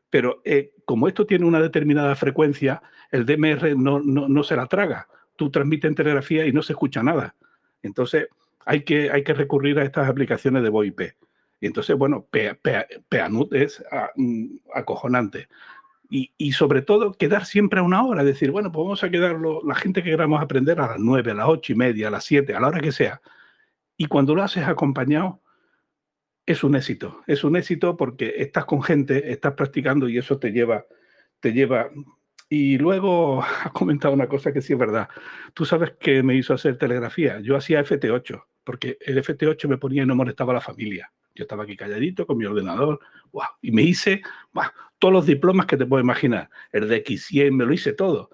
[0.09, 0.41] pero
[0.83, 2.81] como esto tiene una determinada frecuencia,
[3.11, 5.07] el DMR no, no, no se la traga.
[5.37, 7.35] Tú transmites en telegrafía y no se escucha nada.
[7.83, 8.27] Entonces,
[8.65, 11.01] hay que, hay que recurrir a estas aplicaciones de VoIP.
[11.61, 12.27] Y entonces, bueno,
[13.09, 15.47] Peanut es ah, mm, acojonante.
[16.11, 18.23] Y, sobre todo, quedar siempre a una hora.
[18.23, 21.35] Decir, bueno, pues vamos a quedarlo, la gente que queramos aprender a las nueve, a
[21.35, 23.21] las ocho y media, a las siete, a la hora que sea.
[23.95, 25.41] Y cuando lo haces acompañado,
[26.47, 27.21] es un éxito.
[27.27, 30.85] Es un éxito porque estás con gente, estás practicando y eso te lleva,
[31.41, 31.91] te lleva
[32.49, 35.09] y luego ha comentado una cosa que sí es verdad.
[35.53, 37.39] Tú sabes que me hizo hacer telegrafía.
[37.41, 41.11] Yo hacía FT8, porque el FT8 me ponía y no molestaba a la familia.
[41.33, 42.99] Yo estaba aquí calladito con mi ordenador,
[43.63, 44.21] y me hice
[44.99, 46.51] todos los diplomas que te puedo imaginar.
[46.71, 48.29] El de X100, me lo hice todo.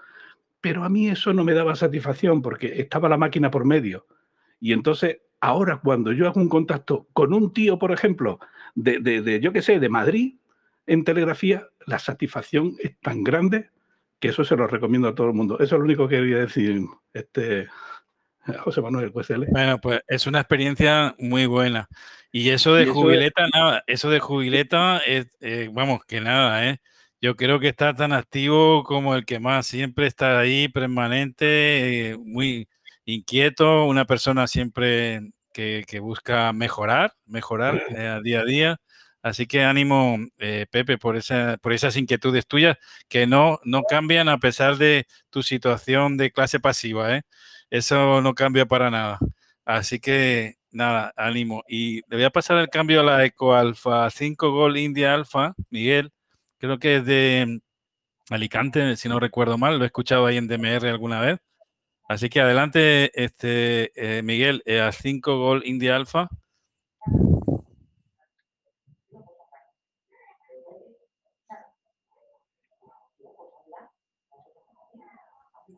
[0.59, 4.07] Pero a mí eso no me daba satisfacción porque estaba la máquina por medio.
[4.59, 8.41] Y entonces, ahora cuando yo hago un contacto con un tío, por ejemplo,
[8.73, 10.35] de, de yo qué sé, de Madrid,
[10.85, 13.69] en telegrafía, la satisfacción es tan grande
[14.19, 15.55] que eso se lo recomiendo a todo el mundo.
[15.59, 16.81] Eso es lo único que quería decir,
[17.13, 17.69] este,
[18.63, 21.87] José Manuel pues, Bueno, pues es una experiencia muy buena.
[22.31, 26.79] Y eso de jubileta, nada, eso de jubileta, es, eh, vamos, que nada, ¿eh?
[27.21, 32.17] Yo creo que está tan activo como el que más, siempre está ahí, permanente, eh,
[32.17, 32.67] muy
[33.05, 38.77] inquieto, una persona siempre que, busca mejorar, mejorar eh, día a día.
[39.21, 42.77] Así que ánimo, Pepe, por, esa, por esas inquietudes tuyas
[43.07, 47.15] que no, no cambian a pesar de tu situación de clase pasiva.
[47.15, 47.23] ¿eh?
[47.69, 49.19] Eso no cambia para nada.
[49.65, 51.63] Así que nada, ánimo.
[51.67, 55.55] Y le voy a pasar el cambio a la Eco Alfa 5 Gol India Alfa,
[55.69, 56.11] Miguel.
[56.59, 57.61] Creo que es de
[58.29, 59.77] Alicante, si no recuerdo mal.
[59.77, 61.39] Lo he escuchado ahí en DMR alguna vez.
[62.09, 66.29] Así que adelante, este, eh, Miguel, eh, a 5 Gol India Alfa.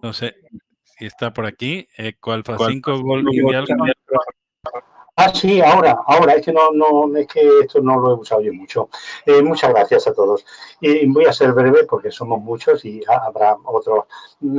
[0.02, 0.36] No sé,
[1.00, 1.88] y está por aquí,
[2.32, 3.26] Alfa 5 Gol
[5.20, 8.40] Ah, sí, ahora, ahora, es que no, no, es que esto no lo he usado
[8.40, 8.88] yo mucho.
[9.26, 10.46] Eh, muchas gracias a todos.
[10.80, 14.06] Y voy a ser breve porque somos muchos y habrá otros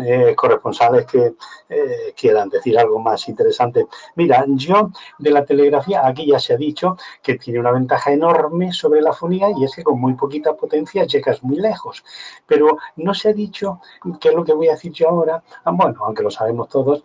[0.04, 1.34] eh, corresponsales que
[1.68, 3.86] eh, quieran decir algo más interesante.
[4.16, 4.90] Mira, yo
[5.20, 9.12] de la telegrafía, aquí ya se ha dicho que tiene una ventaja enorme sobre la
[9.12, 12.02] fonía y es que con muy poquita potencia llegas muy lejos.
[12.48, 13.80] Pero no se ha dicho,
[14.20, 17.04] que es lo que voy a decir yo ahora, ah, bueno, aunque lo sabemos todos,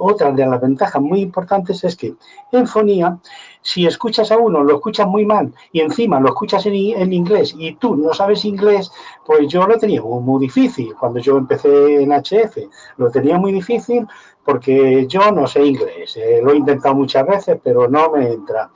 [0.00, 2.14] otra de las ventajas muy importantes es que
[2.66, 3.18] fonía,
[3.60, 6.74] si escuchas a uno, lo escuchas muy mal y encima lo escuchas en,
[7.12, 8.90] inglés y tú no sabes inglés,
[9.24, 10.94] pues yo lo tenía muy, difícil.
[10.98, 12.58] Cuando yo empecé en HF,
[12.96, 14.06] lo tenía muy difícil
[14.44, 16.16] porque yo no sé inglés.
[16.16, 18.70] Eh, lo he intentado muchas veces, pero no me entra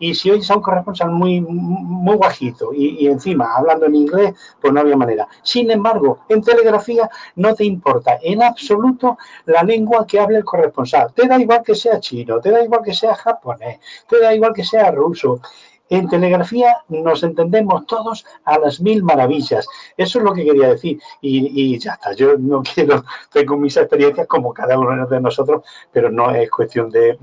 [0.00, 4.80] y si hoy son corresponsal muy, muy bajito y, encima hablando en inglés, pues no
[4.80, 5.28] había manera.
[5.42, 11.12] Sin embargo, en telegrafía no te importa en absoluto la lengua que hable el corresponsal.
[11.12, 13.78] Te da igual que sea chino, te da igual que sea japonés,
[14.08, 15.40] te da igual que sea ruso.
[15.90, 19.66] En telegrafía nos entendemos todos a las mil maravillas.
[19.96, 21.00] Eso es lo que quería decir.
[21.20, 22.14] Y, ya está.
[22.14, 26.90] Yo no quiero, tengo mis experiencias como cada uno de nosotros, pero no es cuestión
[26.90, 27.18] de,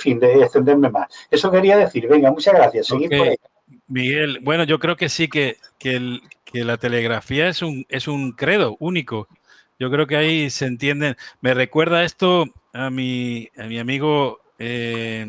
[0.00, 1.06] fin, de extenderme más.
[1.30, 2.08] Eso quería decir.
[2.08, 2.88] Venga, muchas gracias.
[2.88, 3.36] Seguir por ahí.
[3.88, 6.20] Miguel, bueno, yo creo que sí, que, que,
[6.52, 9.28] la telegrafía es un, es un credo único.
[9.78, 11.16] Yo creo que ahí se entienden.
[11.40, 15.26] Me recuerda esto a mi, a mi amigo eh,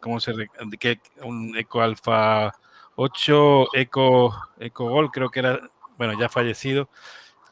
[0.00, 0.32] ¿cómo se
[0.78, 2.52] que un Eco Alfa
[2.96, 5.60] 8 Eco, Eco Gol, creo que era,
[5.98, 6.88] bueno, ya fallecido,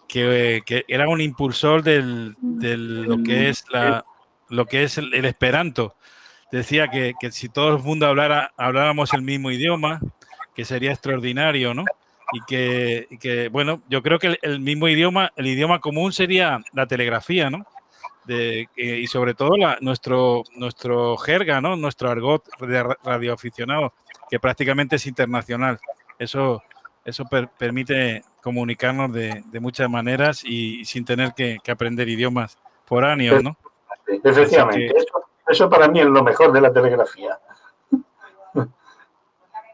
[0.09, 4.05] que, era un impulsor del, lo que es la
[4.49, 5.97] lo que es el, esperanto.
[6.53, 10.01] Decía que, si todo el mundo hablara, habláramos el mismo idioma,
[10.55, 11.85] que sería extraordinario, ¿no?
[12.33, 16.87] Y que, que bueno, yo creo que el, mismo idioma, el idioma común sería la
[16.87, 17.67] telegrafía, ¿no?
[18.25, 21.77] De, eh, y sobre todo la, nuestro, nuestro jerga, ¿no?
[21.77, 23.93] nuestro argot de radioaficionado,
[24.31, 25.79] que prácticamente es internacional.
[26.19, 26.63] Eso,
[27.05, 27.25] eso
[27.59, 33.43] permite comunicarnos de, de, muchas maneras y sin tener que, que aprender idiomas por años,
[33.43, 33.57] ¿no?
[34.07, 34.93] Efectivamente,
[35.49, 37.39] eso, para mí es lo mejor de la telegrafía.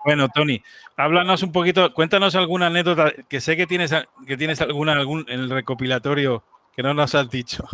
[0.05, 0.63] Bueno, Tony,
[0.97, 3.95] háblanos un poquito, cuéntanos alguna anécdota, que sé que tienes,
[4.27, 7.65] que tienes alguna algún, en el recopilatorio que no nos has dicho.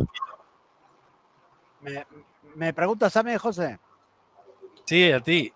[2.55, 3.79] ¿Me, preguntas a mí, José?
[4.85, 5.53] Sí, a ti.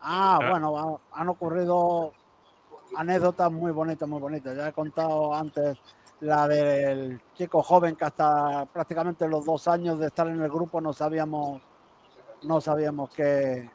[0.00, 0.50] Ah, ah.
[0.50, 2.12] bueno, han ocurrido
[2.96, 4.56] anécdotas muy bonitas, muy bonitas.
[4.56, 5.78] Ya he contado antes
[6.20, 10.80] la del chico joven que hasta prácticamente los dos años de estar en el grupo
[10.80, 11.60] no sabíamos,
[12.42, 13.68] no sabíamos que,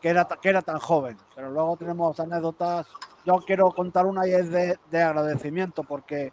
[0.00, 1.16] que, era, que era tan joven.
[1.34, 2.86] Pero luego tenemos anécdotas.
[3.24, 6.32] Yo quiero contar una y es de, de agradecimiento porque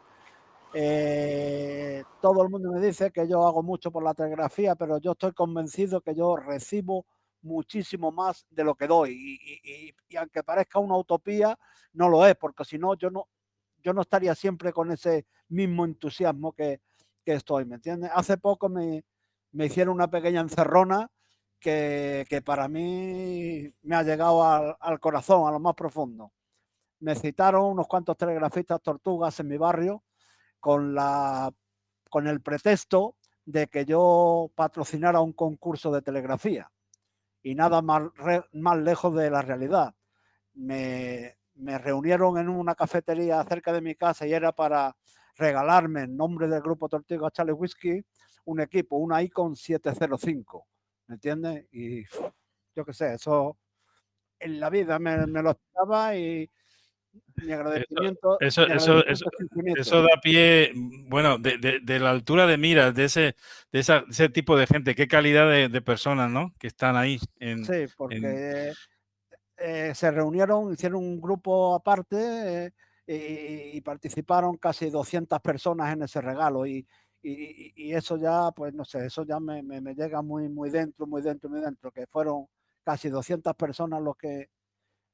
[0.74, 5.14] eh, todo el mundo me dice que yo hago mucho por la telegrafía, pero yo
[5.14, 7.06] estoy convencido que yo recibo
[7.42, 9.40] muchísimo más de lo que doy.
[10.10, 11.58] Y, aunque parezca una utopía,
[11.94, 13.28] no lo es, porque si no, yo no,
[13.82, 16.82] yo no estaría siempre con ese mismo entusiasmo que,
[17.26, 18.10] estoy, ¿me entiendes?
[18.14, 19.04] Hace poco me,
[19.54, 21.12] hicieron una pequeña encerrona
[21.60, 26.32] que, para mí me ha llegado al, al, corazón, a lo más profundo.
[27.00, 30.04] Me citaron unos cuantos telegrafistas tortugas en mi barrio
[30.60, 31.52] con, la,
[32.10, 33.16] con el pretexto
[33.46, 36.72] de que yo patrocinara un concurso de telegrafía.
[37.44, 38.04] y nada más,
[38.54, 39.96] más lejos de la realidad.
[40.54, 44.96] Me, me reunieron en una cafetería cerca de mi casa y era para
[45.36, 48.04] regalarme en nombre del grupo Tortiga Charlie Whisky
[48.46, 50.68] un equipo, una Icon 705,
[51.08, 51.66] ¿me entiendes?
[51.72, 52.04] Y
[52.76, 53.58] yo qué sé, eso
[54.40, 56.50] en la vida me, lo esperaba y
[57.44, 58.40] mi agradecimiento.
[58.40, 60.72] Eso, eso, eso, da pie,
[61.08, 63.36] bueno, de, de, la altura de miras de ese,
[63.72, 66.54] de ese tipo de gente, qué calidad de, personas, ¿no?
[66.60, 67.20] Que están ahí.
[67.40, 68.74] En, sí, porque
[69.58, 72.72] eh, se reunieron, hicieron un grupo aparte
[73.06, 76.88] eh, y, participaron casi 200 personas en ese regalo y,
[77.22, 81.22] y, eso ya, pues no sé, eso ya me, me, llega muy, muy dentro, muy
[81.22, 82.46] dentro, muy dentro, que fueron
[82.84, 84.50] casi 200 personas los que,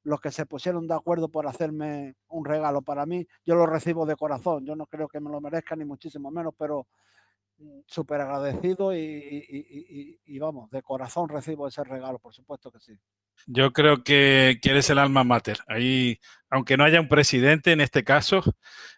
[0.06, 3.28] los que se pusieron de acuerdo por hacerme un regalo para mí.
[3.46, 6.54] Yo lo recibo de corazón, yo no creo que me lo merezca ni muchísimo menos,
[6.58, 6.88] pero
[7.58, 12.98] mm, súper agradecido y, y, vamos, de corazón recibo ese regalo, por supuesto que sí.
[13.48, 15.58] Yo creo que, eres el alma mater.
[15.68, 16.20] Ahí,
[16.52, 18.44] aunque no haya un presidente en este caso,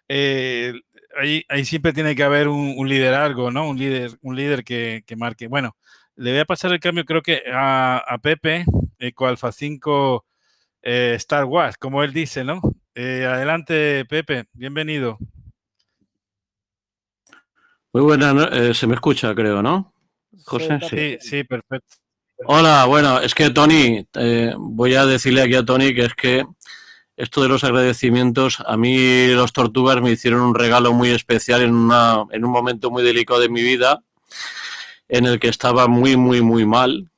[0.08, 0.74] eh,
[1.18, 3.68] ahí, ahí, siempre tiene que haber un, liderazgo, ¿no?
[3.68, 5.48] Un líder, un líder que, marque.
[5.48, 5.74] Bueno,
[6.16, 8.66] le voy a pasar el cambio, creo que a, Pepe,
[8.98, 10.24] Eco Alfa 5
[10.90, 12.62] eh, Star Wars, como él dice, ¿no?
[12.94, 15.18] Eh, adelante, Pepe, bienvenido.
[17.92, 19.92] Muy buena, se me escucha, creo, ¿no?
[20.44, 20.78] José.
[20.88, 21.96] Sí, sí, perfecto.
[22.46, 26.46] Hola, bueno, es que Tony, eh, voy a decirle aquí a Tony que es que
[27.16, 31.74] esto de los agradecimientos, a mí los tortugas me hicieron un regalo muy especial en,
[31.74, 34.02] una, en un momento muy delicado de mi vida,
[35.08, 37.10] en el que estaba muy, muy, muy mal.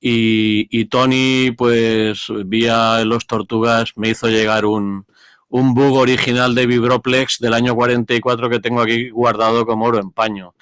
[0.00, 5.06] Y, Tony, pues vía los tortugas, me hizo llegar un,
[5.48, 10.10] un bug original de Vibroplex del año 44 que tengo aquí guardado como oro en
[10.10, 10.54] paño.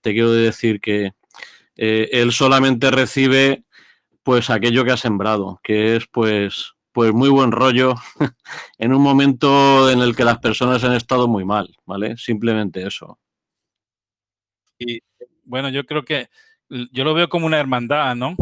[0.00, 1.12] Te quiero decir que
[1.76, 3.64] eh, él solamente recibe
[4.22, 7.94] pues aquello que ha sembrado, que es pues, pues muy buen rollo
[8.78, 12.16] en un momento en el que las personas han estado muy mal, ¿vale?
[12.16, 13.18] Simplemente eso.
[14.78, 15.00] Y
[15.44, 16.28] bueno, yo creo que
[16.68, 18.36] yo lo veo como una hermandad, ¿no?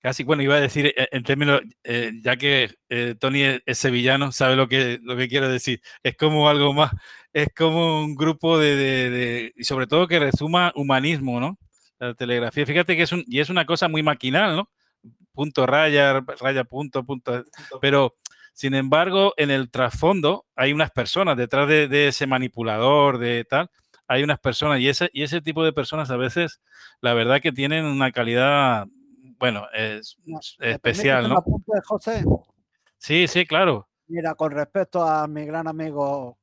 [0.00, 2.74] Casi, bueno, iba a decir eh, en términos, eh, ya que
[3.18, 5.80] Tony es, sevillano, sabe lo que, lo que quiero decir.
[6.02, 6.92] Es como algo más,
[7.32, 11.58] es como un grupo de, de y sobre todo que resuma humanismo, ¿no?
[11.98, 12.66] la telegrafía.
[12.66, 14.70] Fíjate que es, un, y es una cosa muy maquinal, ¿no?
[15.32, 17.44] Punto, raya, raya, punto, punto.
[17.80, 18.16] Pero,
[18.52, 23.70] sin embargo, en el trasfondo hay unas personas detrás de, ese manipulador, de tal,
[24.06, 26.60] hay unas personas y ese, y ese tipo de personas a veces,
[27.00, 28.86] la verdad que tienen una calidad,
[29.38, 30.16] bueno, es,
[30.60, 31.44] especial, ¿no?
[31.84, 32.24] José?
[32.96, 33.88] Sí, sí, claro.
[34.08, 36.38] Mira, con respecto a mi gran amigo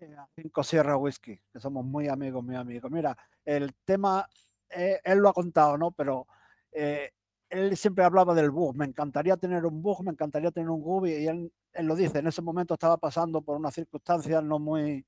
[0.00, 2.90] eh, Cinco Sierra Whisky, que somos muy amigos, muy amigos.
[2.90, 4.28] Mira, el tema
[4.70, 5.92] eh, él lo ha contado, ¿no?
[5.92, 6.26] Pero
[6.72, 7.10] eh,
[7.48, 8.74] él siempre hablaba del bug.
[8.76, 12.18] Me encantaría tener un bug, me encantaría tener un bug y él, lo dice.
[12.18, 15.04] En ese momento estaba pasando por unas circunstancias no muy,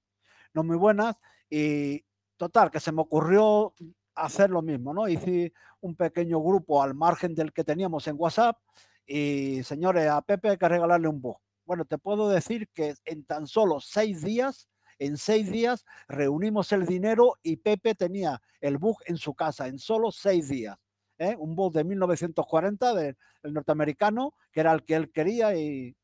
[0.52, 1.16] no muy buenas
[1.50, 2.04] y
[2.36, 3.74] total, que se me ocurrió
[4.14, 5.08] hacer lo mismo, ¿no?
[5.08, 8.58] Hice un pequeño grupo al margen del que teníamos en WhatsApp
[9.06, 11.38] y señores, a Pepe hay que regalarle un bug.
[11.64, 14.68] Bueno, te puedo decir que en tan solo seis días
[14.98, 19.78] en seis días reunimos el dinero y Pepe tenía el bug en su casa en
[19.78, 20.76] solo seis días.
[21.18, 21.36] ¿eh?
[21.38, 25.96] Un bug de 1940 del norteamericano, que era el que él quería y,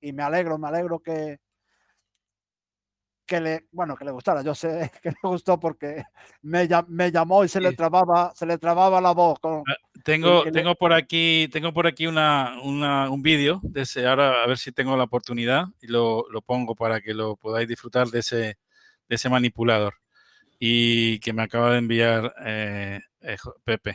[0.00, 1.40] y me alegro, me alegro que,
[3.28, 4.42] que le, bueno, que le gustara.
[4.42, 6.02] Yo sé que le gustó porque
[6.42, 9.38] me, me llamó y se le trababa, se le trababa la voz.
[9.38, 14.06] Con, ah, tengo, tengo por aquí, tengo por aquí una, un vídeo de ese.
[14.08, 17.68] Ahora a ver si tengo la oportunidad y lo, lo, pongo para que lo podáis
[17.68, 18.36] disfrutar de ese,
[19.08, 19.94] de ese manipulador
[20.58, 23.94] y que me acaba de enviar eh, eh, Pepe.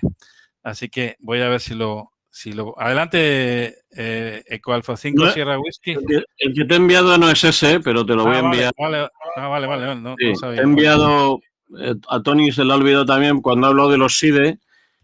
[0.62, 5.60] Así que voy a ver si lo, si lo, adelante, eh, Eco Alfa 5 Sierra
[5.60, 5.92] Whisky.
[6.40, 8.74] El que, te he enviado no es ese, pero te lo voy a ah, enviar.
[8.76, 9.86] Vale, vale, vale.
[9.86, 11.42] Ah, no, he enviado,
[11.80, 14.58] eh, a Tony se le ha olvidado también cuando habló de los SIDE.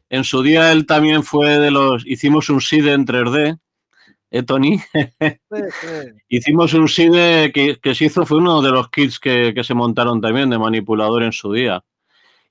[0.09, 2.03] En su día él también fue de los.
[2.07, 3.59] Hicimos un SIDE en 3D,
[4.31, 4.81] ¿eh, Tony?
[6.29, 9.75] Hicimos un SIDE que, que, se hizo, fue uno de los kits que, que se
[9.75, 11.83] montaron también de manipulador en su día.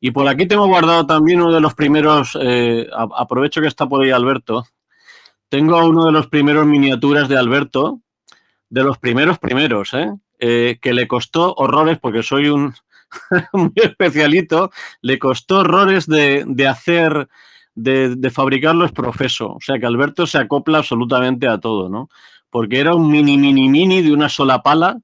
[0.01, 4.03] Y por aquí tengo guardado también uno de los primeros, eh, aprovecho que está por
[4.03, 4.65] ahí Alberto,
[5.49, 8.01] tengo uno de los primeros miniaturas de Alberto,
[8.69, 10.13] de los primeros primeros, ¿eh?
[10.39, 12.75] Eh, que le costó horrores, porque soy un
[13.53, 14.71] muy especialito,
[15.01, 17.29] le costó horrores de, hacer,
[17.75, 19.55] de, fabricarlo es profeso.
[19.55, 22.09] O sea que Alberto se acopla absolutamente a todo, ¿no?
[22.51, 25.01] Porque era un mini, mini, mini de una sola pala,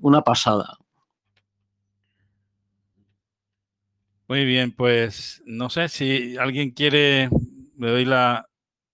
[0.00, 0.76] una pasada.
[4.28, 7.30] Muy bien, pues no sé si alguien quiere,
[7.78, 8.46] le doy la,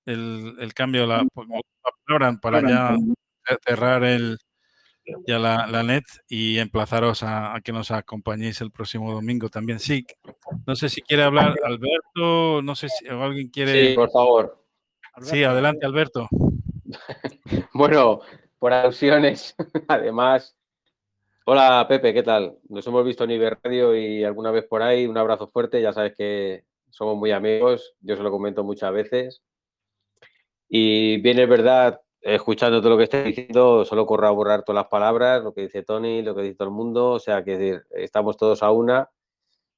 [0.06, 2.96] el, el cambio, la, pues, la palabra para ya
[3.66, 4.38] cerrar el,
[5.26, 9.80] ya la, la net y emplazaros a, a que nos acompañéis el próximo domingo también.
[9.80, 10.06] Sí,
[10.66, 13.88] no sé si quiere hablar Alberto, no sé si o alguien quiere.
[13.90, 14.64] Sí, por favor.
[15.20, 16.28] Sí, adelante, Alberto.
[17.72, 18.20] Bueno,
[18.60, 19.56] por alusiones,
[19.88, 20.54] además.
[21.46, 22.56] Hola, Pepe, ¿qué tal?
[22.68, 25.06] Nos hemos visto en Iber Radio y alguna vez por ahí.
[25.06, 29.42] Un abrazo fuerte, ya sabes que somos muy amigos, yo se lo comento muchas veces.
[30.68, 35.42] Y bien, es verdad, escuchando todo lo que estás diciendo, solo corroborar todas las palabras,
[35.42, 38.36] lo que dice Tony, lo que dice todo el mundo, o sea, que decir, estamos
[38.38, 39.10] todos a una.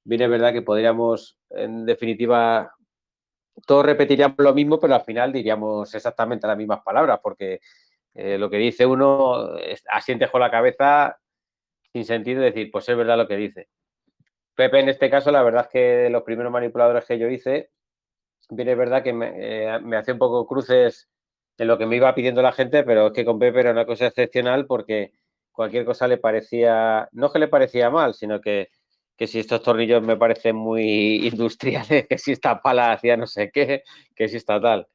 [0.04, 2.70] Bien, es verdad que podríamos, en definitiva,
[3.66, 7.60] todos repetiríamos lo mismo, pero al final diríamos exactamente las mismas palabras, porque
[8.14, 11.18] eh, lo que dice uno es- asiente con la cabeza
[11.92, 13.68] sin sentido decir, pues es verdad lo que dice.
[14.54, 17.70] Pepe, en este caso, la verdad es que los primeros manipuladores que yo hice,
[18.50, 21.08] bien es verdad que me, eh, hacía un poco cruces
[21.58, 23.86] en lo que me iba pidiendo la gente, pero es que con Pepe era una
[23.86, 25.12] cosa excepcional porque
[25.52, 28.68] cualquier cosa le parecía, no que le parecía mal, sino que,
[29.16, 33.50] que si estos tornillos me parecen muy industriales, que si esta pala hacía no sé
[33.52, 33.82] qué,
[34.14, 34.86] que si está tal.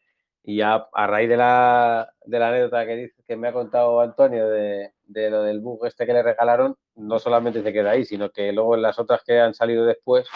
[0.44, 4.02] Y ya a raíz de la, de la anécdota que, dice, que me ha contado
[4.02, 8.06] Antonio de, de lo del bug este que le regalaron, no solamente se queda ahí,
[8.06, 10.28] sino que luego en las otras que han salido después,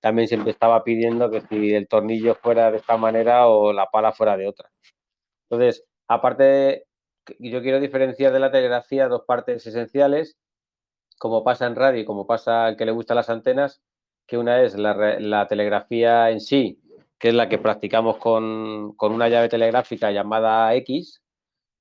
[0.00, 4.12] también siempre estaba pidiendo que si el tornillo fuera de esta manera o la pala
[4.12, 4.70] fuera de otra.
[5.48, 6.86] Entonces, aparte,
[7.38, 10.38] yo quiero diferenciar de la telegrafía dos partes esenciales,
[11.18, 13.82] como pasa en radio y como pasa al que le gustan las antenas,
[14.26, 16.80] que una es la, la telegrafía en sí,
[17.18, 21.22] que es la que practicamos con, con una llave telegráfica llamada X,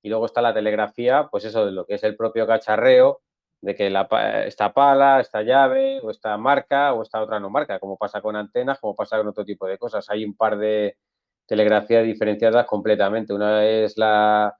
[0.01, 3.21] y luego está la telegrafía, pues eso, de lo que es el propio cacharreo,
[3.61, 4.07] de que la,
[4.45, 8.35] esta pala, esta llave, o esta marca, o esta otra no marca, como pasa con
[8.35, 10.09] antenas, como pasa con otro tipo de cosas.
[10.09, 10.97] Hay un par de
[11.45, 13.33] telegrafías diferenciadas completamente.
[13.33, 14.55] Una es la,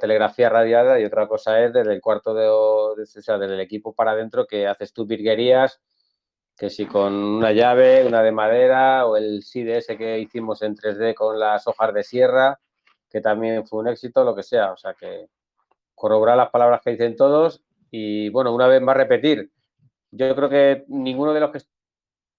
[0.00, 3.94] telegrafía radiada y otra cosa es desde el cuarto de, o- sea, desde el equipo
[3.94, 5.80] para adentro que haces tus virguerías,
[6.56, 10.74] que si con una llave, una de madera, o el SID ese que hicimos en
[10.74, 12.60] 3D con las hojas de sierra,
[13.10, 14.72] que también fue un éxito, lo que sea.
[14.72, 15.28] O sea que
[15.94, 19.50] corroborar las palabras que dicen todos y bueno, una vez más repetir.
[20.10, 21.60] Yo creo que ninguno de los que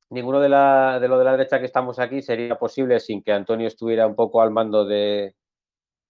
[0.10, 3.32] ninguno de, la, de lo de la derecha que estamos aquí sería posible sin que
[3.32, 5.36] Antonio estuviera un poco al mando de,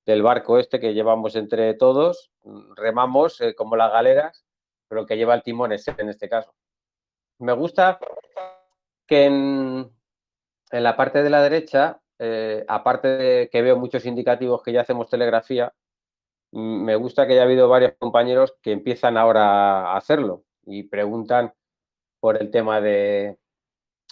[0.06, 2.32] del barco este que llevamos entre todos.
[2.76, 4.46] Remamos eh, como las galeras,
[4.88, 6.54] pero que lleva el timón en este caso.
[7.40, 8.00] Me gusta
[9.06, 9.92] que en,
[10.72, 14.82] en la parte de la derecha, eh, aparte de que veo muchos indicativos que ya
[14.82, 15.74] hacemos telegrafía,
[16.52, 21.54] mm, me gusta que haya habido varios compañeros que empiezan ahora a hacerlo y preguntan
[22.20, 23.38] por el tema de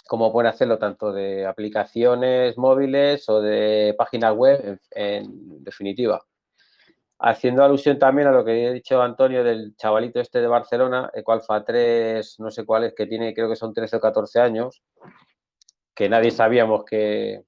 [0.08, 6.24] cómo pueden hacerlo tanto de aplicaciones móviles o de páginas web, en, definitiva.
[7.20, 11.64] Haciendo alusión también a lo que he dicho Antonio del chavalito este de Barcelona, Ecoalfa
[11.64, 14.82] 3, no sé cuál es, que tiene, creo que son 13 o 14 años,
[15.94, 17.44] que nadie sabíamos que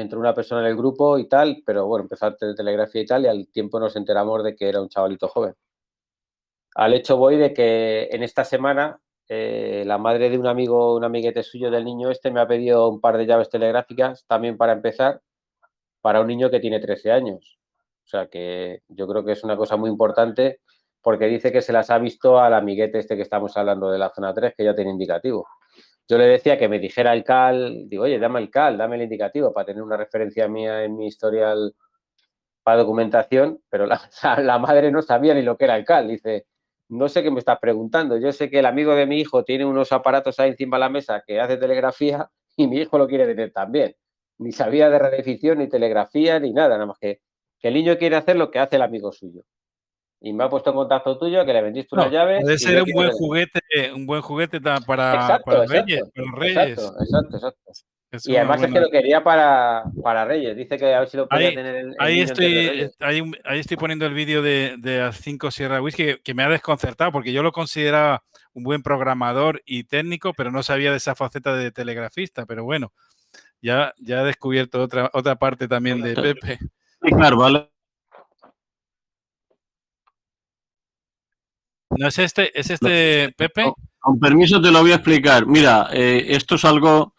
[0.00, 3.06] entró una persona en el grupo y tal, pero bueno, empezó a hacer telegrafía y
[3.06, 5.54] tal, y al tiempo nos enteramos de que era un chavalito joven.
[6.74, 11.04] Al hecho voy de que en esta semana eh, la madre de un amigo, un
[11.04, 14.72] amiguete suyo del niño este, me ha pedido un par de llaves telegráficas también para
[14.72, 15.20] empezar,
[16.00, 17.58] para un niño que tiene 13 años.
[18.04, 20.60] O sea que yo creo que es una cosa muy importante
[21.02, 24.10] porque dice que se las ha visto al amiguete este que estamos hablando de la
[24.10, 25.46] zona 3, que ya tiene indicativo.
[26.10, 29.02] Yo le decía que me dijera el CAL, digo, oye, dame el CAL, dame el
[29.02, 31.72] indicativo para tener una referencia mía en mi historial
[32.64, 33.86] para documentación, pero
[34.42, 36.08] la, madre no sabía ni lo que era el CAL.
[36.08, 36.46] Dice,
[36.88, 38.16] no sé qué me estás preguntando.
[38.16, 40.88] Yo sé que el amigo de mi hijo tiene unos aparatos ahí encima de la
[40.88, 43.94] mesa que hace telegrafía y mi hijo lo quiere tener también.
[44.38, 47.20] Ni sabía de radioficción, ni telegrafía, ni nada, nada más que
[47.60, 49.42] que el niño quiere hacer lo que hace el amigo suyo.
[50.22, 52.42] Y me ha puesto en contacto tuyo, que le vendiste No, unas llaves.
[52.42, 53.60] puede ser un buen juguete,
[53.94, 56.68] un buen juguete para, Exacto, para exacto, Reyes, para los Reyes.
[56.68, 57.72] Exacto, exacto, exacto.
[58.12, 60.56] Es Y además es que lo quería para, para Reyes.
[60.56, 63.60] Dice que a ver si lo podía Ahí, tener el, el ahí estoy, ahí, ahí
[63.60, 67.12] estoy poniendo el vídeo de, de las 5 Sierra Whisky que, que me ha desconcertado
[67.12, 68.22] porque yo lo consideraba
[68.52, 72.46] un buen programador y técnico, pero no sabía de esa faceta de telegrafista.
[72.46, 72.92] Pero bueno,
[73.62, 76.58] ya, ya he descubierto otra, otra parte también de Pepe.
[77.00, 77.69] Explicar, ¿vale?
[81.90, 83.72] ¿No es este, es este Pepe?
[83.98, 85.46] Con permiso te lo voy a explicar.
[85.46, 87.14] Mira, eh, esto es algo...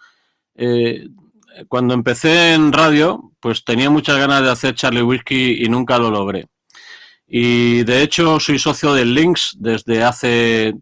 [0.56, 1.08] eh,
[1.68, 6.10] cuando empecé en radio, pues tenía muchas ganas de hacer Charlie Whiskey y nunca lo
[6.10, 6.48] logré.
[7.28, 10.76] Y de hecho soy socio del Lynx desde hace,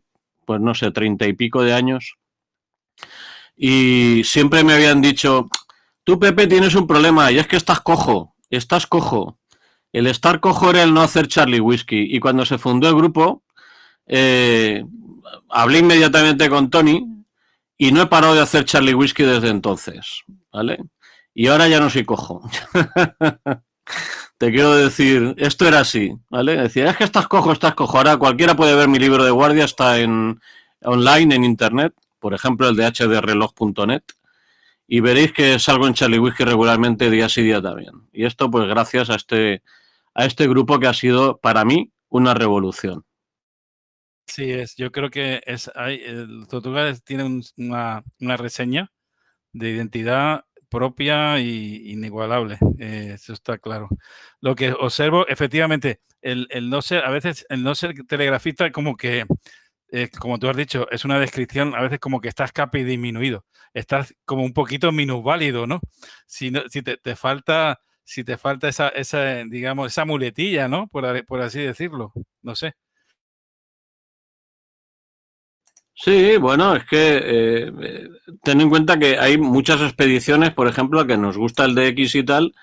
[0.45, 2.15] pues no sé, treinta y pico de años.
[3.55, 5.49] Y siempre me habían dicho,
[6.03, 9.39] tú, Pepe, tienes un problema y es que estás cojo, estás cojo.
[9.91, 12.15] El estar cojo era el no hacer Charlie Whiskey.
[12.15, 13.43] Y cuando se fundó el grupo,
[14.09, 14.83] eh,
[15.49, 17.05] hablé inmediatamente con Tony
[17.77, 20.79] y no he parado de hacer Charlie Whiskey desde entonces, ¿vale?
[21.33, 22.41] Y ahora ya no soy cojo.
[24.37, 26.57] Te quiero decir, esto era así, ¿vale?
[26.57, 27.97] Decía, es que estás cojo, estás cojo.
[27.97, 30.41] Ahora cualquiera puede ver mi libro de guardia, está en
[30.81, 34.03] online, en internet, por ejemplo, el de hdreloj.net,
[34.87, 38.07] y veréis que salgo en Charlie Whiskey regularmente día sí día también.
[38.11, 39.61] Y esto, pues, gracias a este,
[40.15, 43.05] a este grupo que ha sido, para mí, una revolución.
[44.29, 47.23] Sí, es, yo creo que es, hay, el Tortuga tiene
[47.57, 48.91] una, una, reseña
[49.53, 53.89] de identidad propia y inigualable, eh, eso está claro.
[54.41, 58.97] Lo que observo, efectivamente, el, el, no ser, a veces el no ser telegrafista como
[58.97, 59.25] que,
[59.91, 63.45] eh, como tú has dicho, es una descripción, a veces como que estás capi disminuido,
[63.73, 65.81] estás como un poquito minusválido, ¿no?
[66.27, 70.87] Si, no, si te, te falta si te falta esa, esa, digamos, esa muletilla, ¿no?
[70.87, 72.73] Por, por así decirlo, no sé.
[76.01, 78.09] Sí, bueno, es que eh,
[78.41, 82.23] ten en cuenta que hay muchas expediciones, por ejemplo, que nos gusta el DX y
[82.23, 82.55] tal,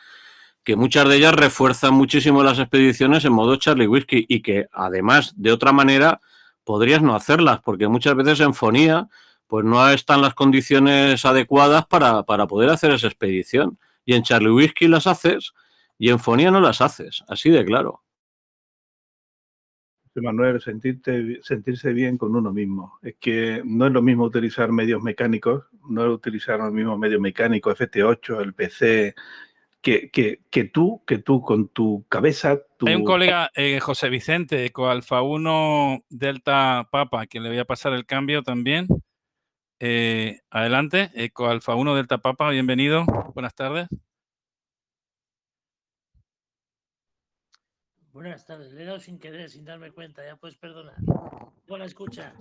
[0.65, 5.35] que muchas de ellas refuerzan muchísimo las expediciones en modo Charlie Whiskey y que además
[5.37, 6.21] de otra manera
[6.65, 9.09] podrías no hacerlas, porque muchas veces en fonía
[9.49, 13.79] pues no están las condiciones adecuadas para, para poder hacer esa expedición.
[14.07, 15.53] Y en Charlie Whiskey las haces
[15.99, 18.06] y en fonía no las haces, así de claro.
[20.21, 22.99] Manuel, sentirte, sentirse bien con uno mismo.
[23.03, 27.21] Es que no es lo mismo utilizar medios mecánicos, no es utilizar los mismos medios
[27.21, 29.15] mecánicos, FT8, el PC,
[29.81, 32.59] que, que, que, tú, que tú con tu cabeza.
[32.77, 32.89] Tu...
[32.89, 37.65] Hay un colega, eh, José Vicente, Eco Alfa 1 Delta Papa, que le voy a
[37.65, 38.87] pasar el cambio también.
[39.79, 43.05] Eh, adelante, Eco Alfa 1 Delta Papa, bienvenido.
[43.35, 43.89] Buenas tardes.
[48.17, 50.95] Buenas tardes, le he dado sin querer, sin darme cuenta, ya puedes perdonar.
[51.67, 52.33] Buena escucha.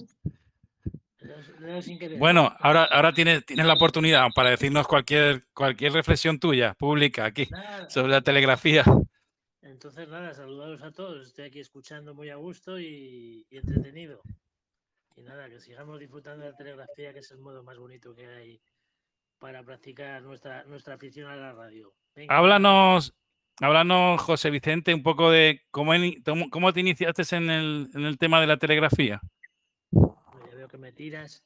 [1.19, 2.17] Le he dado sin querer.
[2.17, 7.49] Bueno, ahora, ahora tienes, tienes la oportunidad para decirnos cualquier, cualquier reflexión tuya, pública, aquí,
[7.51, 7.89] nada.
[7.89, 8.85] sobre la telegrafía.
[9.63, 11.27] Entonces, nada, saludaros a todos.
[11.27, 14.21] Estoy aquí escuchando muy a gusto y, y entretenido.
[15.17, 18.25] Y nada, que sigamos disfrutando de la telegrafía, que es el modo más bonito que
[18.25, 18.61] hay
[19.39, 21.93] para practicar nuestra, nuestra afición a la radio.
[22.15, 23.13] Venga, Háblanos,
[23.61, 25.93] Háblanos, José Vicente, un poco de cómo,
[26.73, 29.21] te iniciaste en el, tema de la telegrafía.
[29.91, 31.41] Ya veo que me tiras.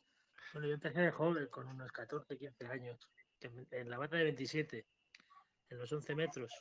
[0.54, 2.98] Bueno, yo empecé de joven, con unos 14, 15 años,
[3.70, 4.86] en la bata de 27,
[5.70, 6.52] en los 11 metros,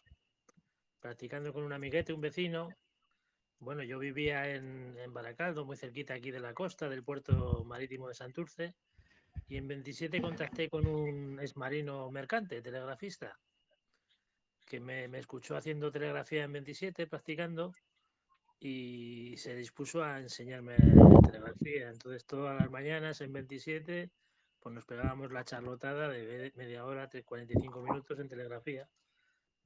[1.00, 2.68] practicando con un amiguete, un vecino.
[3.58, 8.08] Bueno, yo vivía en, en Baracaldo, muy cerquita aquí de la costa, del puerto marítimo
[8.08, 8.74] de Santurce,
[9.48, 13.34] y en 27 contacté con un exmarino mercante, telegrafista,
[14.68, 17.72] que me, me, escuchó haciendo telegrafía en 27, practicando,
[18.60, 20.76] y se dispuso a enseñarme
[21.24, 21.90] telegrafía.
[21.90, 24.10] Entonces, todas las mañanas en 27,
[24.60, 28.88] pues nos pegábamos la charlotada de media hora, 45 minutos en telegrafía.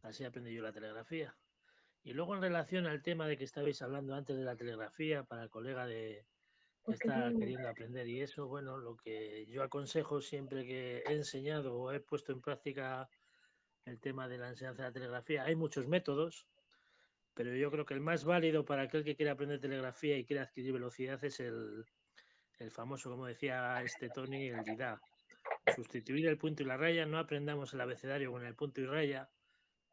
[0.03, 1.35] Así aprendí yo la telegrafía.
[2.05, 5.45] Y luego, en relación al tema de que estabais hablando antes de la telegrafía, para
[5.45, 6.27] el colega de
[6.85, 11.77] que está queriendo aprender y eso, bueno, lo que yo aconsejo siempre que he enseñado
[11.77, 13.09] o he puesto en práctica
[13.85, 15.45] el tema de la enseñanza de la telegrafía.
[15.45, 16.47] Hay muchos métodos,
[17.35, 20.43] pero yo creo que el más válido para aquel que quiere aprender telegrafía y quiere
[20.43, 21.85] adquirir velocidad es el,
[22.59, 25.01] el famoso, como decía este Tony, el DIDA.
[25.75, 29.29] Sustituir el punto y la raya, no aprendamos el abecedario con el punto y raya,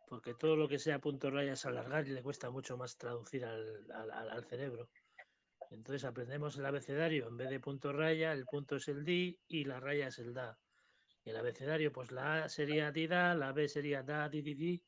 [0.08, 2.98] porque todo lo que sea punto y raya es alargar y le cuesta mucho más
[2.98, 4.90] traducir al, al, al cerebro.
[5.72, 9.66] Entonces aprendemos el abecedario en vez de punto raya, el punto es el di y
[9.66, 10.58] la raya es el da
[11.26, 14.84] el abecedario, pues la A sería Dida, la B sería Da, Di, Di, Di,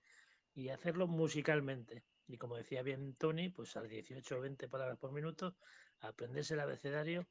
[0.53, 2.03] y hacerlo musicalmente.
[2.27, 5.57] Y como decía bien Tony, pues a 18 o 20 palabras por minuto,
[5.99, 7.27] aprenderse el abecedario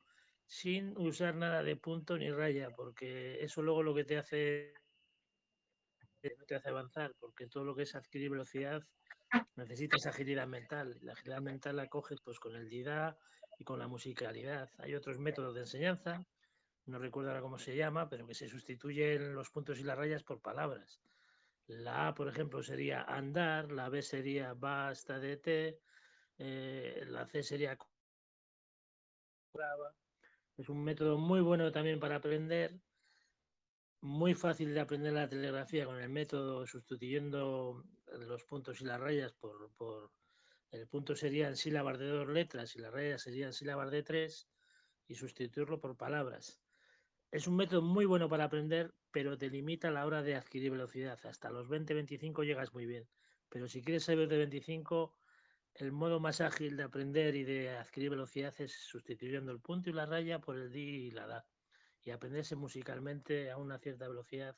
[0.46, 4.74] sin usar nada de punto ni raya, porque eso luego lo que te hace
[6.20, 8.82] te hace avanzar, porque todo lo que es adquirir velocidad
[9.56, 10.98] necesitas agilidad mental.
[11.02, 13.16] La agilidad mental la coges pues con el DIDA
[13.58, 14.68] y con la musicalidad.
[14.78, 16.26] Hay otros métodos de enseñanza,
[16.86, 20.22] no recuerdo ahora cómo se llama, pero que se sustituyen los puntos y las rayas
[20.22, 21.00] por palabras.
[21.66, 25.80] La A, por ejemplo, sería andar, la B sería basta de té,
[26.38, 27.78] eh, la C sería
[30.56, 32.80] es un método muy bueno también para aprender,
[34.00, 39.32] muy fácil de aprender la telegrafía con el método sustituyendo los puntos y las rayas
[39.32, 40.12] por, por
[40.70, 44.48] el punto serían sílabas de dos letras y las rayas serían sílabas de tres
[45.06, 46.60] y sustituirlo por palabras.
[47.30, 50.72] Es un método muy bueno para aprender, pero te limita a la hora de adquirir
[50.72, 51.18] velocidad.
[51.24, 53.08] Hasta los 20-25 llegas muy bien.
[53.48, 55.16] Pero si quieres saber de 25,
[55.74, 59.92] el modo más ágil de aprender y de adquirir velocidad es sustituyendo el punto y
[59.92, 61.46] la raya por el di y la da.
[62.02, 64.56] Y aprenderse musicalmente a una cierta velocidad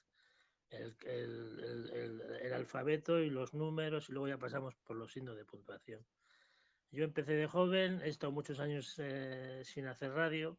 [0.73, 6.05] el, alfabeto y los números y luego ya pasamos por los signos de puntuación.
[6.91, 10.59] Yo empecé de joven, he estado muchos años eh, sin hacer radio,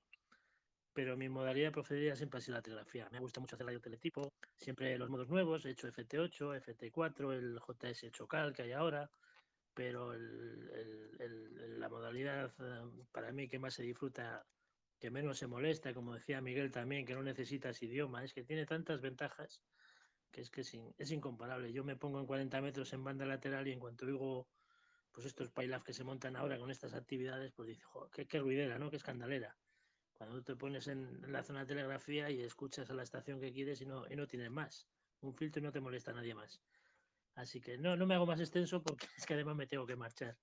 [0.94, 3.10] pero mi modalidad preferida siempre ha sido la telegrafía.
[3.12, 7.60] Me gusta mucho hacer radio teletipo, siempre los modos nuevos, he hecho FT8, FT4, el
[7.60, 9.10] JS Chocal que hay ahora,
[9.74, 14.46] pero la modalidad eh, para mí que más se disfruta,
[15.00, 18.66] que menos se molesta, como decía Miguel también, que no necesitas idioma, es que tiene
[18.66, 19.62] tantas ventajas
[20.32, 21.72] que es que es, incomparable.
[21.72, 24.48] Yo me pongo en 40 metros en banda lateral y en cuanto oigo
[25.12, 27.84] pues estos pailaf que se montan ahora con estas actividades, pues dice,
[28.28, 28.90] qué, ruidera, ¿no?
[28.90, 29.56] Qué escandalera.
[30.26, 33.82] Cuando te pones en, la zona de telegrafía y escuchas a la estación que quieres
[33.82, 34.88] y no, y no tienes más.
[35.22, 36.62] Un filtro y no te molesta a nadie más.
[37.36, 39.96] Así que no, no me hago más extenso porque es que además me tengo que
[39.96, 40.38] marchar.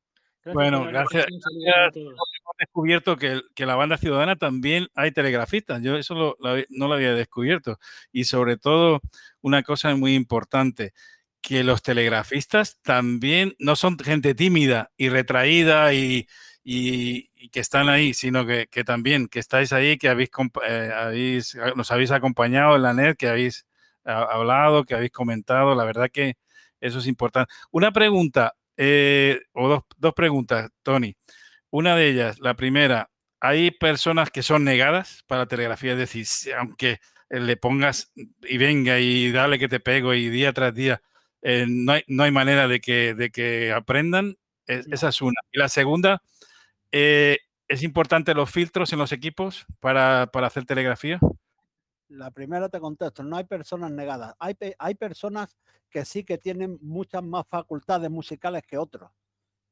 [0.45, 1.27] bueno, gracias.
[1.29, 5.83] Hemos descubierto que, que, la banda ciudadana también hay telegrafistas.
[5.83, 7.79] Yo eso no lo había descubierto.
[8.13, 9.01] Y sobre todo,
[9.41, 10.93] una cosa muy importante,
[11.41, 16.27] que los telegrafistas también no son gente tímida y retraída y,
[16.65, 20.31] que están ahí, sino que, también que estáis ahí, que habéis,
[20.67, 23.67] eh, habéis, nos habéis acompañado en la net, que habéis
[24.05, 25.75] hablado, que habéis comentado.
[25.75, 26.37] La verdad que
[26.81, 27.53] eso es importante.
[27.71, 31.17] Una pregunta, eh, o dos, dos preguntas, Tony.
[31.71, 33.11] Una de ellas, la primera,
[33.41, 37.01] hay personas que son negadas para telegrafía, es decir, aunque
[37.31, 38.13] le pongas
[38.43, 41.01] y venga y dale que te pego y día tras día,
[41.43, 44.37] eh, no, hay, no, hay, manera de que, de que aprendan.
[44.67, 45.41] Esa es una.
[45.53, 46.23] Y la segunda,
[46.93, 47.39] eh,
[47.69, 51.21] ¿es importante los filtros en los equipos para, para, hacer telegrafía?
[52.09, 54.35] La primera te contesto, no hay personas negadas.
[54.39, 55.57] Hay, hay personas
[55.89, 59.11] que sí que tienen muchas más facultades musicales que otros.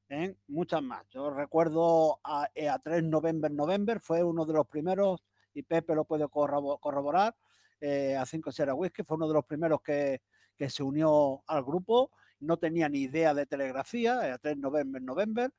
[0.09, 0.37] ¿eh?
[0.49, 1.05] Muchas más.
[1.11, 5.25] Yo recuerdo a, a 3 November November, fue uno de los primeros,
[5.55, 7.35] y Pepe lo puede corroborar,
[7.81, 10.23] eh, a 5 Sierra Whisky, fue uno de los primeros que,
[10.57, 15.53] que, se unió al grupo, no tenía ni idea de telegrafía, a 3 November November,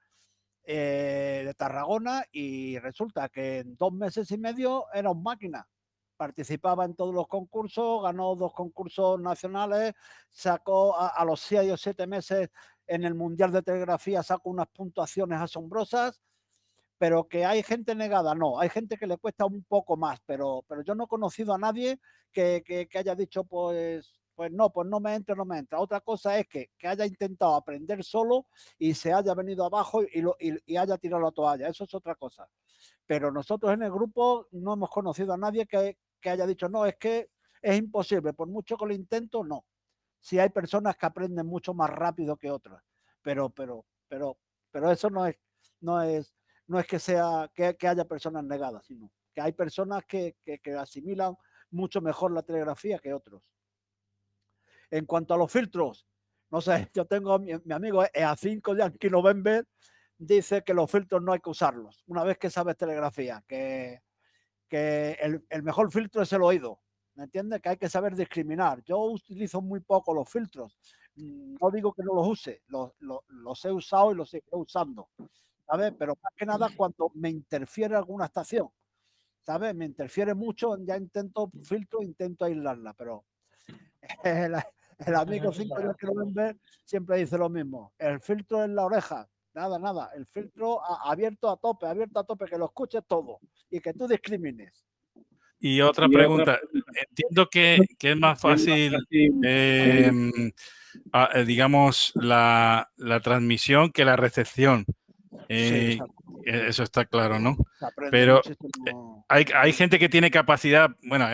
[0.64, 5.68] eh, de Tarragona, y resulta que en dos meses y medio era un máquina.
[6.18, 9.94] Participaba en todos los concursos, ganó dos concursos nacionales,
[10.30, 12.50] sacó a, los seis o siete meses
[12.88, 16.22] en el Mundial de Telegrafía, sacó unas puntuaciones asombrosas,
[16.98, 20.66] pero que hay gente negada, no, hay gente que le cuesta un poco más, pero,
[20.68, 22.00] pero yo no he conocido a nadie
[22.32, 25.82] que, que, haya dicho, pues, pues no, pues no me entra, no me entra.
[25.82, 28.46] Otra cosa es que, que haya intentado aprender solo
[28.78, 32.48] y se haya venido abajo y, haya tirado la toalla, eso es otra cosa
[33.06, 36.86] pero nosotros en el grupo no hemos conocido a nadie que, que haya dicho, no,
[36.86, 39.66] es que es imposible, por mucho que lo intento, no.
[40.20, 42.82] Si hay personas que aprenden mucho más rápido que otras,
[43.22, 44.38] pero, pero, pero,
[44.72, 45.36] pero eso no es,
[45.82, 46.34] no es,
[46.68, 51.36] no es que sea, que, haya personas negadas, sino que hay personas que, que, asimilan
[51.72, 53.42] mucho mejor la telegrafía que otros.
[54.92, 56.08] En cuanto a los filtros,
[56.50, 59.68] no sé, yo tengo mi, mi amigo EA5 Yankee November,
[60.18, 64.02] dice que los filtros no hay que usarlos, una vez que sabes telegrafía, que
[64.70, 65.18] que
[65.50, 66.80] el, mejor filtro es el oído.
[67.16, 67.62] ¿Me entiendes?
[67.62, 68.82] Que hay que saber discriminar.
[68.86, 70.78] Yo utilizo muy poco los filtros.
[71.16, 75.10] Mm, no digo que no los use, los, los, he usado y los sigo usando.
[75.66, 75.94] ¿Sabes?
[75.98, 78.70] Pero más que nada cuando me interfiere alguna estación.
[79.42, 79.76] ¿Sabes?
[79.76, 83.26] Me interfiere mucho, ya intento filtro, intento aislarla, pero
[84.24, 84.56] el,
[85.06, 87.94] el amigo 5 que lo ven ver siempre dice lo mismo.
[87.98, 90.12] El filtro en la oreja, Nada, nada.
[90.16, 93.40] El filtro abierto a tope, abierto a tope, que lo escuches todo
[93.70, 94.86] y que tú discrimines.
[95.60, 96.60] Y otra pregunta.
[97.10, 100.32] Entiendo que, es más fácil, em,
[101.14, 102.90] eh, digamos, la,
[103.22, 104.86] transmisión que la recepción.
[105.48, 105.98] Eh,
[106.46, 107.58] e, eso está claro, ¿no?
[108.12, 108.94] Pero eh,
[109.28, 111.28] hay, gente que tiene capacidad, bueno,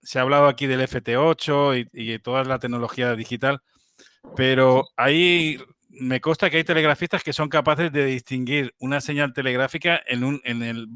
[0.00, 3.62] se ha hablado aquí del FT8 y, y toda la tecnología digital,
[4.36, 5.58] pero hay
[5.92, 10.40] me consta que hay telegrafistas que son capaces de distinguir una señal telegráfica en, un,
[10.44, 10.88] en el,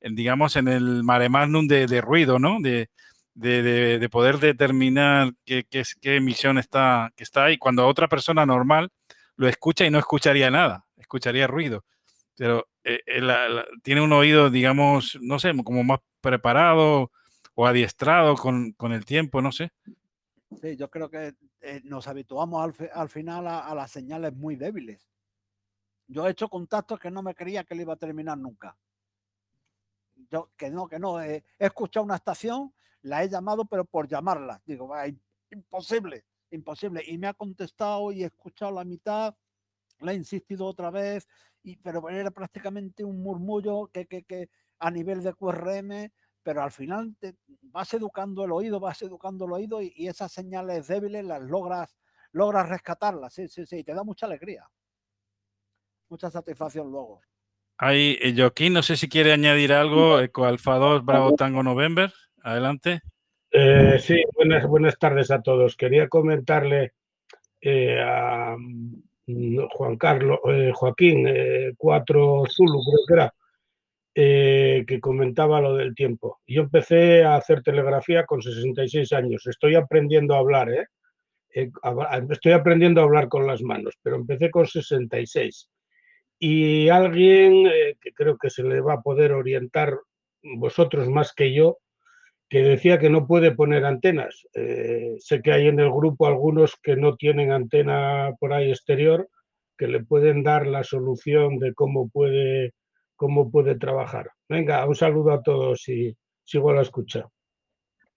[0.00, 2.58] digamos, en el mare magnum de, ruido, ¿no?
[2.60, 2.88] De,
[3.34, 7.56] de, poder determinar qué, qué, qué, emisión está, que está ahí.
[7.56, 8.90] Cuando otra persona normal
[9.36, 10.81] lo escucha y no escucharía nada,
[11.12, 11.84] escucharía ruido.
[12.36, 13.20] Pero eh, eh,
[13.82, 17.12] tiene un oído, digamos, no sé, como más preparado
[17.54, 19.70] o adiestrado con, con el tiempo, no sé.
[20.60, 25.06] Sí, yo creo que eh, nos habituamos al, final a, las señales muy débiles.
[26.06, 28.76] Yo he hecho contactos que no me creía que le iba a terminar nunca.
[30.30, 32.72] yo que no, que no, eh, he escuchado una estación,
[33.02, 34.62] la he llamado, pero por llamarla.
[34.64, 35.18] Digo, "Va, im-
[35.50, 37.02] imposible, imposible.
[37.06, 39.34] Y me ha contestado y he escuchado la mitad,
[40.02, 41.28] le he insistido otra vez,
[41.62, 46.10] y, pero era prácticamente un murmullo que, que, que a nivel de QRM,
[46.42, 50.32] pero al final te vas educando el oído, vas educando el oído y, y esas
[50.32, 51.96] señales débiles las logras,
[52.32, 53.32] logras rescatarlas.
[53.32, 54.68] Sí, sí, sí, y te da mucha alegría,
[56.08, 57.20] mucha satisfacción luego.
[57.78, 60.20] Ahí, eh, Joaquín, no sé si quiere añadir algo.
[60.20, 62.12] Eco Alfa 2, Bravo Tango November.
[62.42, 63.00] Adelante.
[63.50, 65.76] Eh, sí, buenas, buenas tardes a todos.
[65.76, 66.92] Quería comentarle
[67.60, 68.56] eh, a
[69.70, 73.34] Juan Carlos, eh, Joaquín, eh, 4 Zulu, creo que era,
[74.14, 76.40] eh, que comentaba lo del tiempo.
[76.46, 79.46] Yo empecé a hacer telegrafía con 66 años.
[79.46, 80.68] Estoy aprendiendo a hablar,
[82.30, 85.68] Estoy aprendiendo a hablar con las manos, pero empecé con 66.
[86.38, 87.64] Y alguien
[88.00, 89.98] que creo que se le va a poder orientar
[90.42, 91.78] vosotros más que yo,
[92.52, 94.46] que decía que no puede poner antenas.
[94.52, 99.26] Eh, sé que hay en el grupo algunos que no tienen antena por ahí exterior,
[99.78, 102.74] que le pueden dar la solución de cómo puede,
[103.16, 104.32] cómo puede trabajar.
[104.50, 106.14] Venga, un saludo a todos y
[106.44, 107.26] sigo a la escucha.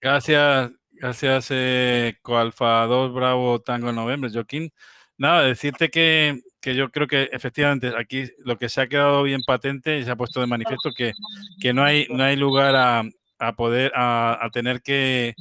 [0.02, 4.70] Gracias, gracias, eh, Coalfa 2 Bravo Tango November, Joaquín.
[5.16, 9.40] Nada, decirte que, que yo creo que efectivamente aquí lo que se ha quedado bien
[9.46, 11.12] patente y se ha puesto de manifiesto que,
[11.58, 13.02] que no hay, no hay lugar a,
[13.38, 15.34] a poder, a, a tener que,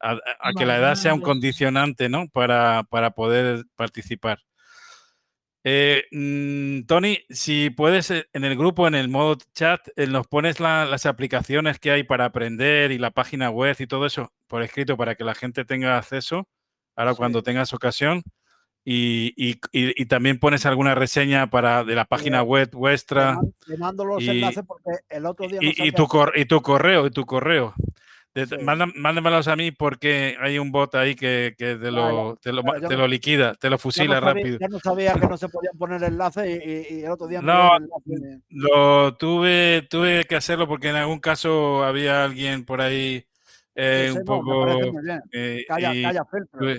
[0.00, 2.28] a, a que la edad sea un condicionante, ¿no?
[2.28, 4.40] Para, para poder participar.
[5.62, 10.26] Eh, mm, Tony, si puedes eh, en el grupo, en el modo chat, eh, nos
[10.26, 14.32] pones la- las aplicaciones que hay para aprender y la página web y todo eso
[14.46, 16.48] por escrito para que la gente tenga acceso
[16.96, 18.22] ahora cuando tengas ocasión.
[18.92, 23.54] Y, y- y- y también pones alguna reseña para de la página web vuestra man-
[23.64, 26.60] te mando los y, enlaces porque el otro día no y- tu, cor- y tu
[26.60, 27.72] correo, y tu correo.
[28.34, 28.56] De- Sí.
[28.96, 32.96] mándamelos a mí porque hay un bot ahí que, que te, lo, te, lo, te
[33.06, 34.58] liquida, te lo no fusila sabía, rápido.
[34.60, 38.40] yo no sabía que no se podían poner enlaces y, el otro día No, enlace.
[38.48, 43.24] lo tuve, tuve que hacerlo porque en algún caso había alguien por ahí
[43.76, 44.66] eh, Sí, un no, poco
[45.32, 45.92] eh, Calla,
[46.58, 46.76] tuve,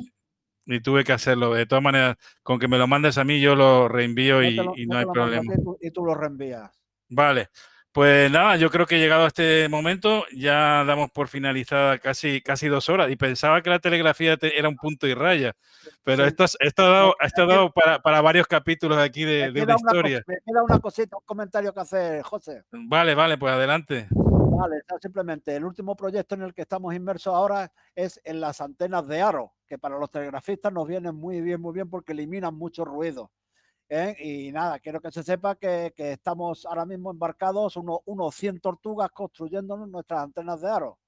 [0.73, 1.53] y tuve que hacerlo.
[1.53, 4.73] De todas maneras, con que me lo mandes a mí, yo lo reenvío y, lo,
[4.87, 5.53] no hay problema.
[5.53, 6.71] y tú, y tú lo reenvías.
[7.09, 7.49] Vale,
[7.91, 12.69] pues nada, yo creo que llegado a este momento ya damos por finalizada casi, casi
[12.69, 15.53] dos horas y pensaba que la telegrafía te- era un punto y raya,
[16.01, 16.29] pero Sí.
[16.29, 19.63] esto, es- esto ha dado, esto ha dado para, para varios capítulos aquí de, de
[19.63, 20.23] una historia.
[20.25, 22.63] me queda una cosita, un comentario que hacer, José.
[22.71, 24.07] Vale, vale, pues adelante.
[24.11, 29.05] Vale, simplemente el último proyecto en el que estamos inmersos ahora es en las antenas
[29.07, 32.83] de aro, que para los telegrafistas nos vienen muy bien, muy bien porque eliminan mucho
[32.83, 33.31] ruido.
[33.87, 34.17] ¿eh?
[34.19, 38.59] Y nada, quiero que se sepa que, que estamos ahora mismo embarcados unos, unos 100
[38.59, 40.99] tortugas construyéndonos nuestras antenas de aro.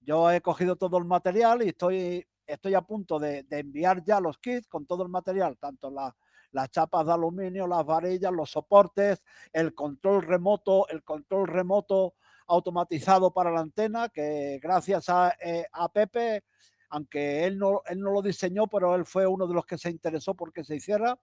[0.00, 4.20] Yo he cogido todo el material y estoy, estoy a punto de, de enviar ya
[4.20, 6.16] los kits con todo el material, tanto la-
[6.52, 9.22] las chapas de aluminio, las varillas, los soportes,
[9.52, 12.14] el control remoto, el control remoto
[12.46, 16.44] automatizado para la antena, que gracias a, eh, a Pepe,
[16.90, 19.90] aunque él no, él no lo diseñó, pero él fue uno de los que se
[19.90, 21.18] interesó porque se hiciera.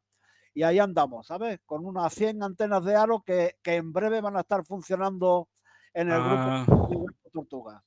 [0.54, 1.60] Y ahí andamos, ¿sabes?
[1.66, 5.50] Con unas 100 antenas de aro que, que en breve van a estar funcionando
[5.94, 6.66] en el Ah.
[6.68, 7.84] grupo, grupo Tortuga.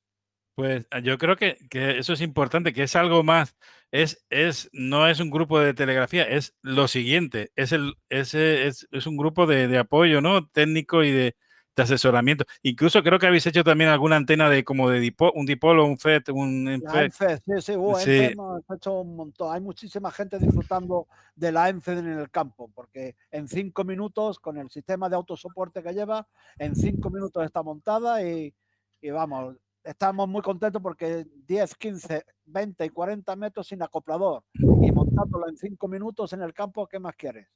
[0.55, 3.57] Pues ah, yo creo que, que eso es importante, que es algo más.
[3.93, 8.87] Es, es, no es un grupo de telegrafía, es lo siguiente, es, el, ese es,
[8.91, 10.49] es un grupo de, de apoyo, ¿no?
[10.49, 11.37] Técnico y de,
[11.79, 12.45] de asesoramiento.
[12.63, 15.99] Incluso creo que habéis hecho también alguna antena de como de dipo- un dipolo, un
[15.99, 17.31] FET, un La ENFET.
[17.31, 18.17] ENFE, sí, sí, uh, Sí.
[18.33, 19.55] Hemos hecho un montón.
[19.55, 24.59] Hay muchísima gente disfrutando de la ENFE en el campo, porque en cinco minutos, con
[24.59, 26.27] el sistema de autosoporte que lleva,
[26.59, 28.55] en cinco minutos está montada y,
[29.01, 34.91] y vamos, estamos muy contentos porque 10, 15, 20 y 40 metros sin acoplador y
[34.93, 37.47] montándolo en cinco minutos en el campo, ¿qué más quieres?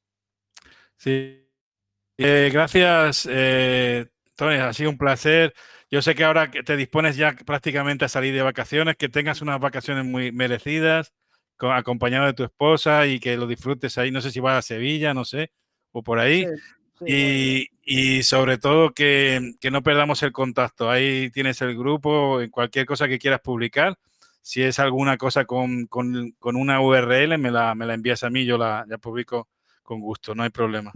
[0.96, 1.48] Sí.
[2.18, 4.06] Eh, gracias, eh,
[4.36, 5.54] Tony, ha sido un placer.
[5.90, 9.42] Yo sé que ahora que te dispones ya prácticamente a salir de vacaciones, que tengas
[9.42, 11.12] unas vacaciones muy merecidas,
[11.56, 14.10] co- acompañado de tu esposa y que lo disfrutes ahí.
[14.10, 15.50] No sé si vas a Sevilla, no sé,
[15.92, 16.44] o por ahí.
[16.44, 16.52] Sí,
[16.98, 17.68] sí, voy.
[17.84, 20.90] Y, y sobre todo que, que no perdamos el contacto.
[20.90, 23.98] Ahí tienes el grupo, en cualquier cosa que quieras publicar.
[24.40, 28.30] Si es alguna cosa con, con- con una URL, me la, me la envías a
[28.30, 29.48] mí, yo la, la publico
[29.82, 30.92] con gusto, no hay problema.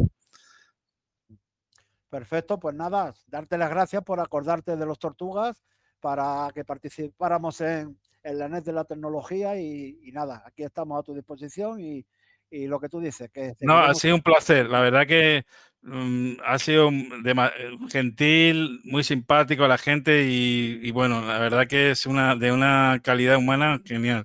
[2.16, 5.62] Perfecto, pues nada, darte las gracias por acordarte de los tortugas
[6.00, 10.98] para que participáramos en, en la NET de la tecnología y, y nada, aquí estamos
[10.98, 12.06] a tu disposición y,
[12.50, 14.70] y lo que tú dices, que No, ha sido un placer.
[14.70, 15.44] La verdad que
[15.82, 16.88] mm, ha sido
[17.90, 22.98] gentil, muy simpático la gente y, y bueno, la verdad que es una de una
[23.04, 24.24] calidad humana genial.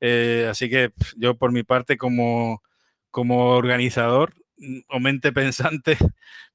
[0.00, 2.62] Eh, así que yo por mi parte como,
[3.10, 5.96] como organizador mm, o mente pensante,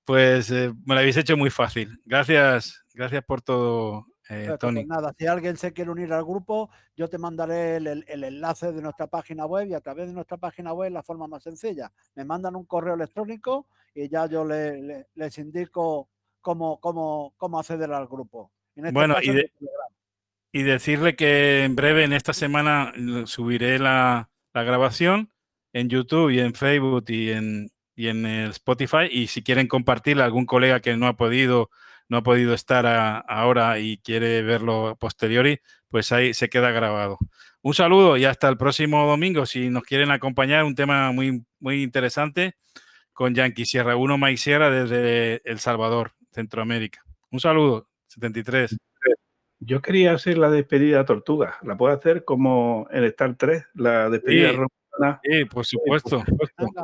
[0.08, 2.02] pues eh, me lo habéis hecho muy fácil.
[2.06, 4.76] Gracias, gracias por todo, eh, Perfecto, Tony.
[4.86, 8.24] pues nada, si alguien se quiere unir al grupo, yo te mandaré el, el- el
[8.24, 11.44] enlace de nuestra página web y a través de nuestra página web la forma más
[11.44, 11.92] sencilla.
[12.16, 16.10] Me mandan un correo electrónico y ya yo le- le- les indico
[16.40, 18.54] cómo, cómo, cómo acceder al grupo.
[18.78, 19.52] En este Bueno, y de-.
[20.54, 22.94] Y decirle que en breve, en esta semana,
[23.26, 25.34] subiré la, la grabación
[25.74, 29.10] en YouTube y en Facebook y en, y en el Spotify.
[29.12, 31.70] Y si quieren compartirla a algún colega que no ha podido,
[32.08, 35.60] no ha podido estar a- ahora y quiere verlo a posteriori,
[35.90, 37.18] pues ahí se queda grabado.
[37.62, 39.46] Un saludo y hasta el próximo domingo.
[39.46, 42.56] Si nos quieren acompañar, un tema muy, muy interesante
[43.14, 47.04] con Yankee Sierra 1 Mike Sierra desde El Salvador, Centroamérica.
[47.32, 48.78] Un saludo, 73.
[49.60, 51.58] Yo quería hacer la despedida tortuga.
[51.64, 53.64] ¿La puedo hacer como en Star 3?
[53.74, 54.58] La despedida Sí.
[54.98, 55.20] Romana.
[55.24, 56.24] Sí, por supuesto.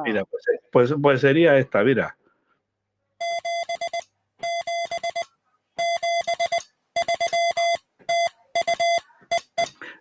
[0.06, 2.15] Mira, pues, pues, pues sería esta, mira.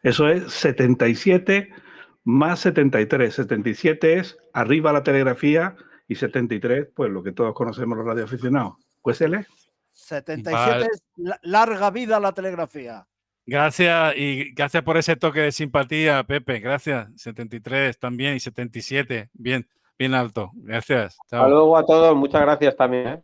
[0.02, 1.70] Eso es 77
[2.24, 3.34] más 73.
[3.34, 5.76] 77 es arriba la telegrafía
[6.08, 8.74] y 73, pues lo que todos conocemos los radioaficionados.
[9.00, 9.46] Pues él es.
[9.90, 10.86] 77 Vale.
[10.86, 13.06] es la- larga vida a la telegrafía.
[13.44, 16.60] Gracias y gracias por ese toque de simpatía, Pepe.
[16.60, 17.08] Gracias.
[17.16, 19.30] 73 también y 77.
[19.32, 19.66] Bien,
[19.98, 20.50] bien alto.
[20.54, 21.18] Gracias.
[21.24, 21.48] Hasta Chao.
[21.48, 23.06] luego a todos, muchas gracias también.
[23.08, 23.22] ¿eh?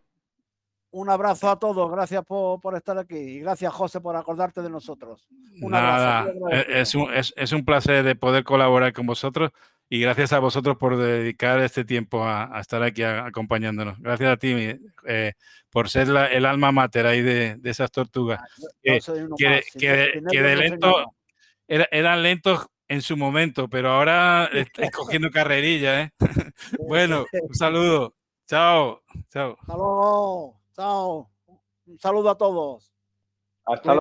[0.90, 4.70] Un abrazo a todos, gracias por, por estar aquí y gracias José por acordarte de
[4.70, 5.28] nosotros.
[5.60, 6.48] Un Nada, abrazo.
[6.50, 9.50] e- es un, es, es un placer de poder colaborar con vosotros
[9.90, 13.98] y gracias a vosotros por dedicar este tiempo a, a estar aquí a- acompañándonos.
[14.00, 14.54] Gracias a ti
[15.06, 15.32] eh,
[15.70, 18.40] por ser la- el alma mater ahí de, de esas tortugas.
[18.82, 18.94] yo
[19.36, 21.12] que, que- más, de lento
[21.66, 26.10] era- eran lentos en su momento, pero ahora estáis cogiendo carrerilla, ¿eh?
[26.78, 28.14] bueno, un saludo.
[28.46, 29.02] Chao.
[29.30, 29.56] Chao.
[29.60, 30.60] Hasta luego.
[30.74, 31.30] Chao.
[31.86, 32.92] Un saludo a todos.
[33.66, 33.92] Hasta